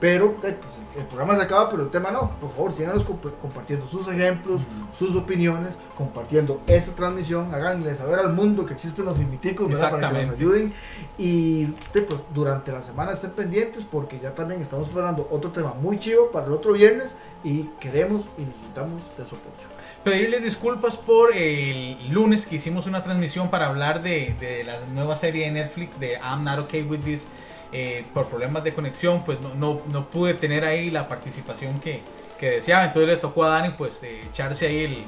Pero 0.00 0.36
eh, 0.44 0.56
pues, 0.60 0.96
el, 0.96 1.06
programa 1.06 1.34
se 1.34 1.42
acaba, 1.42 1.68
pero 1.68 1.82
el 1.82 1.90
tema 1.90 2.12
no. 2.12 2.30
Por 2.40 2.50
favor, 2.52 2.72
síganos 2.72 3.04
comp- 3.04 3.32
compartiendo 3.42 3.86
sus 3.88 4.06
ejemplos, 4.06 4.60
sus 4.96 5.16
opiniones, 5.16 5.74
compartiendo 5.96 6.60
esta 6.68 6.92
transmisión. 6.92 7.52
Háganle 7.52 7.94
saber 7.96 8.20
al 8.20 8.32
mundo 8.32 8.64
que 8.64 8.74
existen 8.74 9.04
los 9.06 9.16
filmiticos 9.16 9.68
¿verdad? 9.68 9.90
para 9.90 10.12
que 10.12 10.26
nos 10.26 10.36
ayuden. 10.36 10.72
Y 11.18 11.66
pues 11.92 12.26
durante 12.32 12.70
la 12.70 12.80
semana 12.82 13.10
estén 13.12 13.32
pendientes 13.32 13.84
porque 13.84 14.20
ya 14.20 14.34
también 14.34 14.60
estamos 14.60 14.86
preparando 14.88 15.26
otro 15.32 15.50
tema 15.50 15.74
muy 15.74 15.98
chivo 15.98 16.30
para 16.30 16.46
el 16.46 16.52
otro 16.52 16.72
viernes 16.74 17.14
y 17.42 17.64
queremos 17.80 18.22
y 18.36 18.42
necesitamos 18.42 19.02
de 19.16 19.24
su 19.26 19.34
apoyo. 19.34 19.68
pedirles 20.04 20.42
disculpas 20.44 20.96
por 20.96 21.34
el 21.36 21.96
lunes 22.10 22.46
que 22.46 22.56
hicimos 22.56 22.86
una 22.86 23.02
transmisión 23.02 23.50
para 23.50 23.66
hablar 23.66 24.02
de, 24.02 24.34
de 24.38 24.62
la 24.64 24.78
nueva 24.94 25.16
serie 25.16 25.46
de 25.46 25.52
Netflix 25.52 25.98
de 25.98 26.14
I'm 26.22 26.44
Not 26.44 26.60
Okay 26.60 26.82
With 26.82 27.00
This. 27.00 27.26
Eh, 27.72 28.04
por 28.14 28.28
problemas 28.28 28.64
de 28.64 28.72
conexión, 28.72 29.24
pues 29.24 29.40
no, 29.40 29.54
no, 29.54 29.80
no 29.92 30.06
pude 30.08 30.34
tener 30.34 30.64
ahí 30.64 30.90
la 30.90 31.06
participación 31.08 31.80
que, 31.80 32.00
que 32.40 32.50
deseaba. 32.50 32.84
Entonces 32.86 33.08
le 33.08 33.16
tocó 33.18 33.44
a 33.44 33.50
Dani 33.50 33.74
pues 33.76 34.02
eh, 34.02 34.22
echarse 34.30 34.66
ahí 34.66 34.84
el, 34.84 35.04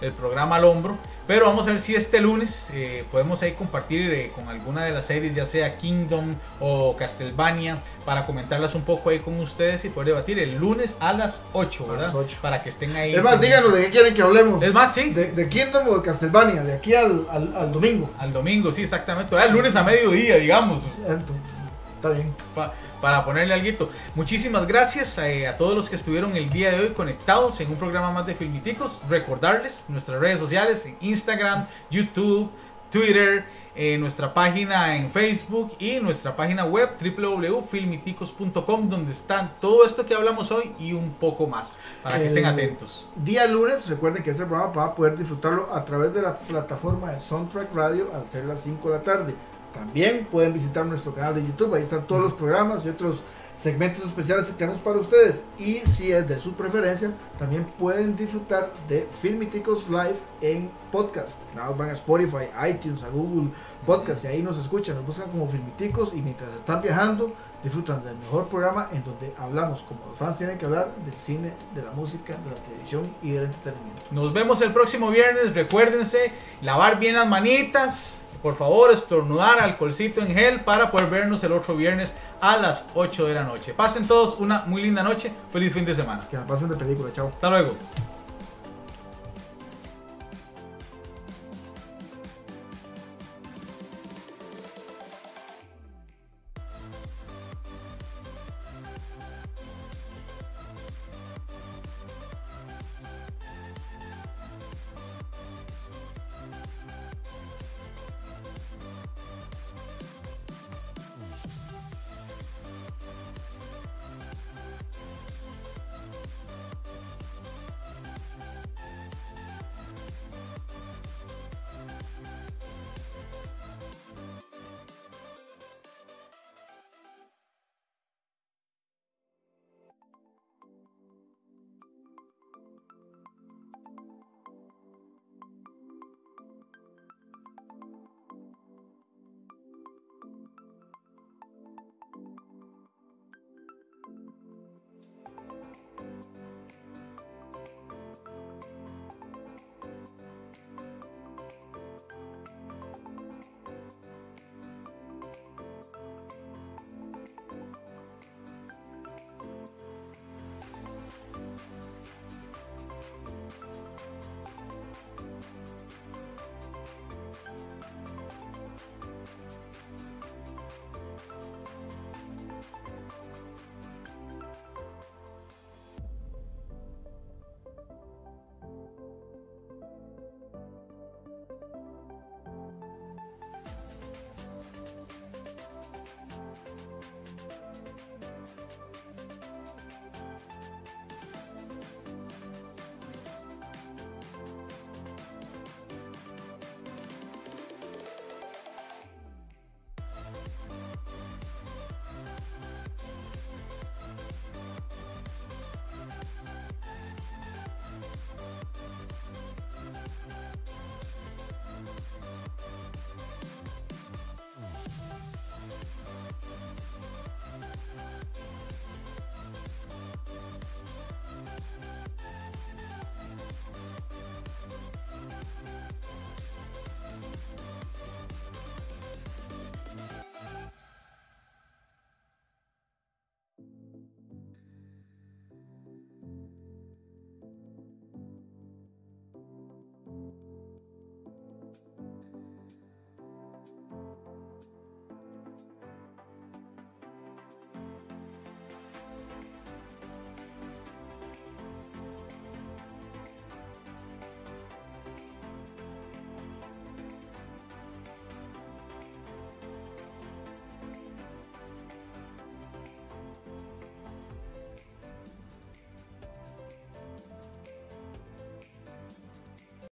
el 0.00 0.12
programa 0.12 0.56
al 0.56 0.64
hombro. 0.64 0.96
Pero 1.28 1.46
vamos 1.46 1.68
a 1.68 1.70
ver 1.70 1.78
si 1.78 1.94
este 1.94 2.20
lunes 2.20 2.66
eh, 2.72 3.04
podemos 3.12 3.40
ahí 3.44 3.52
compartir 3.52 4.10
eh, 4.10 4.32
con 4.34 4.48
alguna 4.48 4.82
de 4.84 4.90
las 4.90 5.06
series, 5.06 5.32
ya 5.32 5.46
sea 5.46 5.76
Kingdom 5.76 6.34
o 6.58 6.96
Castlevania, 6.96 7.78
para 8.04 8.26
comentarlas 8.26 8.74
un 8.74 8.82
poco 8.82 9.10
ahí 9.10 9.20
con 9.20 9.38
ustedes 9.38 9.84
y 9.84 9.90
poder 9.90 10.08
debatir 10.08 10.40
el 10.40 10.56
lunes 10.56 10.96
a 10.98 11.12
las 11.12 11.40
8, 11.52 11.84
A 11.84 11.92
¿verdad? 11.92 12.06
las 12.06 12.14
8. 12.16 12.38
Para 12.42 12.60
que 12.60 12.70
estén 12.70 12.96
ahí. 12.96 13.14
Es 13.14 13.22
más, 13.22 13.40
díganos 13.40 13.72
de 13.72 13.84
qué 13.84 13.90
quieren 13.90 14.14
que 14.14 14.22
hablemos. 14.22 14.60
Es 14.60 14.74
más, 14.74 14.92
sí. 14.92 15.10
De, 15.10 15.30
de 15.30 15.48
Kingdom 15.48 15.86
o 15.86 15.98
de 15.98 16.02
Castlevania, 16.02 16.64
de 16.64 16.72
aquí 16.72 16.92
al, 16.94 17.24
al, 17.30 17.56
al 17.56 17.70
domingo. 17.70 18.10
Al 18.18 18.32
domingo, 18.32 18.72
sí, 18.72 18.82
exactamente. 18.82 19.36
El 19.36 19.52
lunes 19.52 19.76
a 19.76 19.84
mediodía, 19.84 20.34
digamos. 20.34 20.82
Entonces, 21.06 21.36
Está 22.00 22.10
bien. 22.10 22.34
pa- 22.54 22.72
para 23.02 23.24
ponerle 23.24 23.52
algo. 23.52 23.90
Muchísimas 24.14 24.66
gracias 24.66 25.18
eh, 25.18 25.46
a, 25.46 25.56
todos 25.58 25.74
los 25.74 25.90
que 25.90 25.96
estuvieron 25.96 26.34
el 26.36 26.48
día 26.48 26.70
de 26.70 26.80
hoy 26.80 26.88
conectados 26.90 27.60
en 27.60 27.68
un 27.70 27.76
programa 27.76 28.10
más 28.12 28.26
de 28.26 28.34
Filmiticos. 28.34 29.00
Recordarles 29.08 29.84
nuestras 29.88 30.18
redes 30.18 30.38
sociales 30.38 30.84
en 30.86 30.96
Instagram, 31.00 31.66
YouTube, 31.90 32.50
Twitter, 32.90 33.44
eh, 33.76 33.98
nuestra 33.98 34.32
página 34.34 34.96
en 34.96 35.10
Facebook 35.10 35.72
y 35.78 36.00
nuestra 36.00 36.34
página 36.34 36.64
web 36.64 36.90
www.filmiticos.com 37.00 38.88
donde 38.88 39.12
están 39.12 39.52
todo 39.60 39.84
esto 39.84 40.04
que 40.06 40.14
hablamos 40.14 40.50
hoy 40.50 40.74
y 40.78 40.92
un 40.92 41.10
poco 41.12 41.46
más 41.46 41.72
para 42.02 42.18
que 42.18 42.26
estén 42.26 42.44
Eh, 42.44 42.48
atentos. 42.48 43.08
Día 43.14 43.46
lunes, 43.46 43.88
recuerden 43.88 44.22
que 44.22 44.30
este 44.30 44.44
programa 44.46 44.72
va 44.72 44.84
a 44.86 44.94
poder 44.94 45.16
disfrutarlo 45.16 45.72
a 45.74 45.84
través 45.84 46.12
de 46.14 46.22
la 46.22 46.38
plataforma 46.38 47.12
de 47.12 47.20
Soundtrack 47.20 47.74
Radio 47.74 48.10
al 48.14 48.28
ser 48.28 48.44
las 48.46 48.60
5 48.62 48.90
de 48.90 48.96
la 48.98 49.02
tarde. 49.04 49.34
También 49.72 50.26
pueden 50.30 50.52
visitar 50.52 50.86
nuestro 50.86 51.14
canal 51.14 51.34
de 51.34 51.46
YouTube, 51.46 51.74
ahí 51.74 51.82
están 51.82 52.06
todos 52.06 52.22
los 52.22 52.34
programas 52.34 52.84
y 52.84 52.88
otros 52.88 53.22
segmentos 53.56 54.04
especiales 54.04 54.46
que 54.48 54.54
tenemos 54.54 54.80
para 54.80 54.98
ustedes. 54.98 55.44
Y 55.58 55.76
si 55.80 56.12
es 56.12 56.26
de 56.26 56.40
su 56.40 56.54
preferencia, 56.54 57.12
también 57.38 57.64
pueden 57.78 58.16
disfrutar 58.16 58.72
de 58.88 59.06
Filmiticos 59.20 59.88
Live 59.90 60.16
en 60.40 60.70
podcast. 60.90 61.38
Nada 61.54 61.70
van 61.70 61.90
a 61.90 61.92
Spotify, 61.92 62.48
iTunes, 62.68 63.02
a 63.02 63.08
Google 63.08 63.50
Podcast 63.84 64.24
y 64.24 64.28
ahí 64.28 64.42
nos 64.42 64.56
escuchan, 64.56 64.96
nos 64.96 65.06
buscan 65.06 65.30
como 65.30 65.46
Filmiticos 65.46 66.14
y 66.14 66.22
mientras 66.22 66.54
están 66.54 66.80
viajando 66.80 67.32
disfrutan 67.62 68.02
del 68.02 68.16
mejor 68.16 68.48
programa 68.48 68.88
en 68.92 69.04
donde 69.04 69.34
hablamos 69.38 69.82
como 69.82 70.00
los 70.08 70.16
fans 70.16 70.38
tienen 70.38 70.56
que 70.56 70.64
hablar 70.64 70.94
del 71.04 71.14
cine, 71.14 71.52
de 71.74 71.82
la 71.82 71.90
música, 71.90 72.34
de 72.34 72.50
la 72.50 72.56
televisión 72.56 73.02
y 73.22 73.32
del 73.32 73.44
entretenimiento. 73.44 74.02
Nos 74.10 74.32
vemos 74.32 74.62
el 74.62 74.72
próximo 74.72 75.10
viernes. 75.10 75.54
Recuérdense 75.54 76.32
lavar 76.62 76.98
bien 76.98 77.14
las 77.16 77.28
manitas. 77.28 78.22
Por 78.42 78.56
favor, 78.56 78.90
estornudar 78.90 79.60
alcoholcito 79.60 80.20
en 80.20 80.34
gel 80.34 80.60
para 80.60 80.90
poder 80.90 81.10
vernos 81.10 81.44
el 81.44 81.52
otro 81.52 81.76
viernes 81.76 82.14
a 82.40 82.56
las 82.56 82.84
8 82.94 83.26
de 83.26 83.34
la 83.34 83.44
noche. 83.44 83.74
Pasen 83.74 84.06
todos 84.06 84.36
una 84.38 84.64
muy 84.66 84.82
linda 84.82 85.02
noche. 85.02 85.30
Feliz 85.52 85.72
fin 85.72 85.84
de 85.84 85.94
semana. 85.94 86.26
Que 86.30 86.36
la 86.36 86.46
pasen 86.46 86.68
de 86.68 86.76
película, 86.76 87.12
chao. 87.12 87.30
Hasta 87.34 87.50
luego. 87.50 87.74